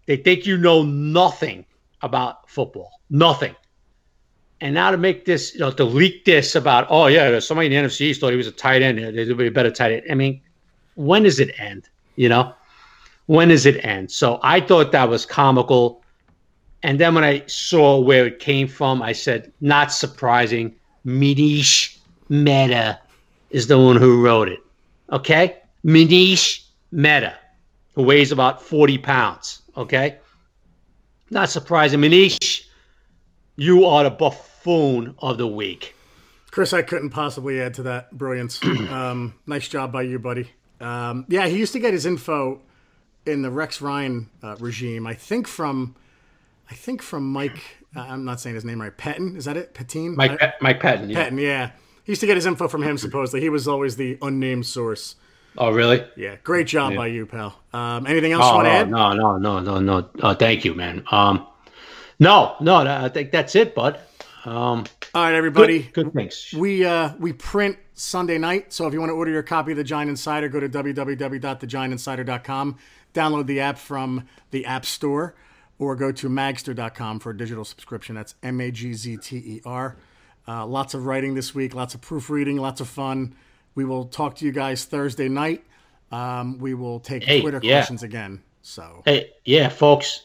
They 0.05 0.17
think 0.17 0.45
you 0.45 0.57
know 0.57 0.83
nothing 0.83 1.65
about 2.01 2.49
football, 2.49 2.91
nothing. 3.09 3.55
And 4.59 4.75
now 4.75 4.91
to 4.91 4.97
make 4.97 5.25
this, 5.25 5.53
you 5.53 5.59
know, 5.61 5.71
to 5.71 5.83
leak 5.83 6.25
this 6.25 6.55
about, 6.55 6.85
oh 6.89 7.07
yeah, 7.07 7.39
somebody 7.39 7.73
in 7.73 7.83
the 7.83 7.89
NFC 7.89 8.15
thought 8.15 8.29
he 8.31 8.37
was 8.37 8.47
a 8.47 8.51
tight 8.51 8.81
end. 8.81 8.99
There'd 8.99 9.37
be 9.37 9.47
a 9.47 9.51
better 9.51 9.71
tight 9.71 9.93
end. 9.93 10.03
I 10.11 10.15
mean, 10.15 10.41
when 10.95 11.23
does 11.23 11.39
it 11.39 11.59
end? 11.59 11.89
You 12.15 12.29
know, 12.29 12.53
when 13.25 13.47
does 13.47 13.65
it 13.65 13.83
end? 13.83 14.11
So 14.11 14.39
I 14.43 14.61
thought 14.61 14.91
that 14.91 15.09
was 15.09 15.25
comical. 15.25 16.03
And 16.83 16.99
then 16.99 17.15
when 17.15 17.23
I 17.23 17.43
saw 17.47 17.99
where 17.99 18.27
it 18.27 18.39
came 18.39 18.67
from, 18.67 19.01
I 19.01 19.13
said, 19.13 19.51
not 19.61 19.91
surprising. 19.91 20.75
Manish 21.05 21.97
Mehta 22.29 22.99
is 23.49 23.67
the 23.67 23.79
one 23.79 23.95
who 23.95 24.23
wrote 24.23 24.49
it. 24.49 24.59
Okay, 25.11 25.60
Manish 25.85 26.65
Mehta, 26.91 27.35
who 27.95 28.03
weighs 28.03 28.31
about 28.31 28.61
40 28.61 28.97
pounds. 28.99 29.61
Okay, 29.75 30.17
not 31.29 31.49
surprising. 31.49 31.99
Manish, 31.99 32.65
you 33.55 33.85
are 33.85 34.03
the 34.03 34.09
buffoon 34.09 35.15
of 35.19 35.37
the 35.37 35.47
week. 35.47 35.95
Chris, 36.51 36.73
I 36.73 36.81
couldn't 36.81 37.11
possibly 37.11 37.61
add 37.61 37.73
to 37.75 37.83
that 37.83 38.11
brilliance. 38.11 38.59
Um, 38.91 39.35
nice 39.47 39.67
job 39.69 39.91
by 39.91 40.01
you, 40.01 40.19
buddy. 40.19 40.49
Um, 40.81 41.25
yeah, 41.29 41.47
he 41.47 41.57
used 41.57 41.71
to 41.73 41.79
get 41.79 41.93
his 41.93 42.05
info 42.05 42.61
in 43.25 43.41
the 43.41 43.49
Rex 43.49 43.81
Ryan 43.81 44.29
uh, 44.43 44.57
regime. 44.59 45.07
I 45.07 45.13
think 45.13 45.47
from, 45.47 45.95
I 46.69 46.73
think 46.73 47.01
from 47.01 47.31
Mike. 47.31 47.59
Uh, 47.95 48.01
I'm 48.01 48.25
not 48.25 48.39
saying 48.41 48.55
his 48.55 48.65
name 48.65 48.81
right. 48.81 48.95
Pettin, 48.95 49.37
is 49.37 49.45
that 49.45 49.55
it? 49.55 49.73
Pettin. 49.73 50.15
Mike 50.15 50.41
I, 50.41 50.53
Mike 50.59 50.79
Patton. 50.81 51.09
Yeah. 51.09 51.23
Pettin, 51.23 51.37
yeah. 51.37 51.71
He 52.03 52.11
used 52.11 52.21
to 52.21 52.27
get 52.27 52.35
his 52.35 52.45
info 52.45 52.67
from 52.67 52.83
him. 52.83 52.97
Supposedly, 52.97 53.39
he 53.41 53.49
was 53.49 53.67
always 53.67 53.95
the 53.95 54.17
unnamed 54.21 54.65
source. 54.65 55.15
Oh, 55.57 55.71
really? 55.71 56.05
Yeah, 56.15 56.37
great 56.43 56.67
job 56.67 56.95
by 56.95 57.07
you, 57.07 57.25
pal. 57.25 57.59
Um, 57.73 58.07
anything 58.07 58.31
else 58.31 58.43
Oh, 58.45 58.51
you 58.51 58.55
want 58.55 58.67
to 58.67 58.71
no, 58.71 58.79
add? 58.79 58.89
no, 58.89 59.13
no, 59.13 59.37
no, 59.37 59.59
no, 59.59 59.79
no. 60.01 60.09
Uh, 60.21 60.33
thank 60.33 60.63
you, 60.63 60.73
man. 60.73 61.03
Um, 61.11 61.45
no, 62.19 62.55
no, 62.61 62.77
I 62.77 63.09
think 63.09 63.31
that's 63.31 63.55
it, 63.55 63.75
bud. 63.75 63.99
Um, 64.45 64.85
All 65.13 65.23
right, 65.23 65.35
everybody. 65.35 65.79
good, 65.83 65.93
good 66.05 66.13
things. 66.13 66.53
We 66.57 66.85
uh, 66.85 67.13
we 67.19 67.33
print 67.33 67.77
Sunday 67.93 68.37
night, 68.37 68.73
so 68.73 68.87
if 68.87 68.93
you 68.93 68.99
want 68.99 69.09
to 69.09 69.15
order 69.15 69.31
your 69.31 69.43
copy 69.43 69.71
of 69.71 69.77
the 69.77 69.83
Giant 69.83 70.09
Insider, 70.09 70.49
go 70.49 70.59
to 70.59 70.69
www.thegiantinsider.com. 70.69 72.77
Download 73.13 73.45
the 73.45 73.59
app 73.59 73.77
from 73.77 74.25
the 74.51 74.65
App 74.65 74.85
Store, 74.85 75.35
or 75.79 75.95
go 75.95 76.11
to 76.13 76.29
magzter.com 76.29 77.19
for 77.19 77.31
a 77.31 77.37
digital 77.37 77.65
subscription. 77.65 78.15
That's 78.15 78.35
M 78.41 78.61
A 78.61 78.71
G 78.71 78.93
Z 78.93 79.17
T 79.17 79.37
E 79.37 79.61
R. 79.65 79.97
Uh, 80.47 80.65
lots 80.65 80.93
of 80.93 81.05
writing 81.05 81.35
this 81.35 81.53
week, 81.53 81.75
lots 81.75 81.93
of 81.93 82.01
proofreading, 82.01 82.57
lots 82.57 82.81
of 82.81 82.87
fun. 82.87 83.35
We 83.75 83.85
will 83.85 84.05
talk 84.05 84.35
to 84.37 84.45
you 84.45 84.51
guys 84.51 84.85
Thursday 84.85 85.29
night. 85.29 85.63
Um, 86.11 86.59
we 86.59 86.73
will 86.73 86.99
take 86.99 87.23
Hey, 87.23 87.41
Twitter 87.41 87.59
yeah. 87.63 87.77
questions 87.79 88.03
again. 88.03 88.41
So 88.61 89.01
Hey, 89.05 89.31
yeah, 89.45 89.69
folks. 89.69 90.23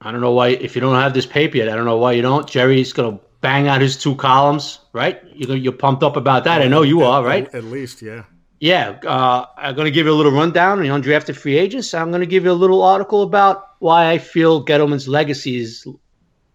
I 0.00 0.12
don't 0.12 0.20
know 0.20 0.32
why. 0.32 0.48
If 0.48 0.74
you 0.74 0.80
don't 0.80 0.94
have 0.94 1.14
this 1.14 1.26
paper 1.26 1.56
yet, 1.56 1.68
I 1.68 1.76
don't 1.76 1.86
know 1.86 1.96
why 1.96 2.12
you 2.12 2.22
don't. 2.22 2.46
Jerry's 2.48 2.92
gonna 2.92 3.18
bang 3.40 3.68
out 3.68 3.80
his 3.80 3.96
two 3.96 4.16
columns, 4.16 4.80
right? 4.92 5.22
You're 5.34 5.56
you're 5.56 5.72
pumped 5.72 6.02
up 6.02 6.16
about 6.16 6.44
that. 6.44 6.60
I 6.60 6.68
know 6.68 6.82
you 6.82 7.02
are, 7.02 7.22
right? 7.24 7.46
At, 7.48 7.54
at 7.56 7.64
least, 7.64 8.02
yeah. 8.02 8.24
Yeah, 8.60 8.98
uh, 9.04 9.44
I'm 9.58 9.74
going 9.74 9.84
to 9.84 9.90
give 9.90 10.06
you 10.06 10.12
a 10.12 10.14
little 10.14 10.32
rundown 10.32 10.78
on 10.78 10.84
the 10.84 10.88
undrafted 10.88 11.36
free 11.36 11.58
agents. 11.58 11.92
I'm 11.92 12.08
going 12.10 12.20
to 12.20 12.26
give 12.26 12.44
you 12.44 12.50
a 12.50 12.52
little 12.52 12.82
article 12.82 13.22
about 13.22 13.72
why 13.80 14.10
I 14.10 14.16
feel 14.16 14.64
Gettleman's 14.64 15.06
legacy 15.06 15.56
is, 15.56 15.86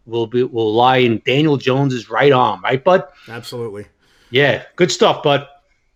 will 0.08 0.26
be 0.26 0.42
will 0.42 0.74
lie 0.74 0.98
in 0.98 1.22
Daniel 1.24 1.58
Jones's 1.58 2.10
right 2.10 2.32
arm, 2.32 2.64
right, 2.64 2.84
bud? 2.84 3.04
Absolutely. 3.28 3.86
Yeah, 4.32 4.64
good 4.76 4.92
stuff, 4.92 5.22
bud. 5.22 5.48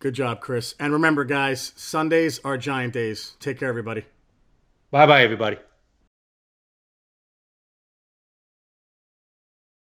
Good 0.04 0.16
job, 0.16 0.42
Chris. 0.42 0.76
And 0.82 0.92
remember, 0.92 1.24
guys, 1.24 1.72
Sundays 1.78 2.42
are 2.44 2.58
giant 2.58 2.92
days. 2.92 3.38
Take 3.40 3.60
care, 3.60 3.70
everybody. 3.70 4.04
Bye, 4.92 5.06
bye, 5.06 5.24
everybody. 5.24 5.56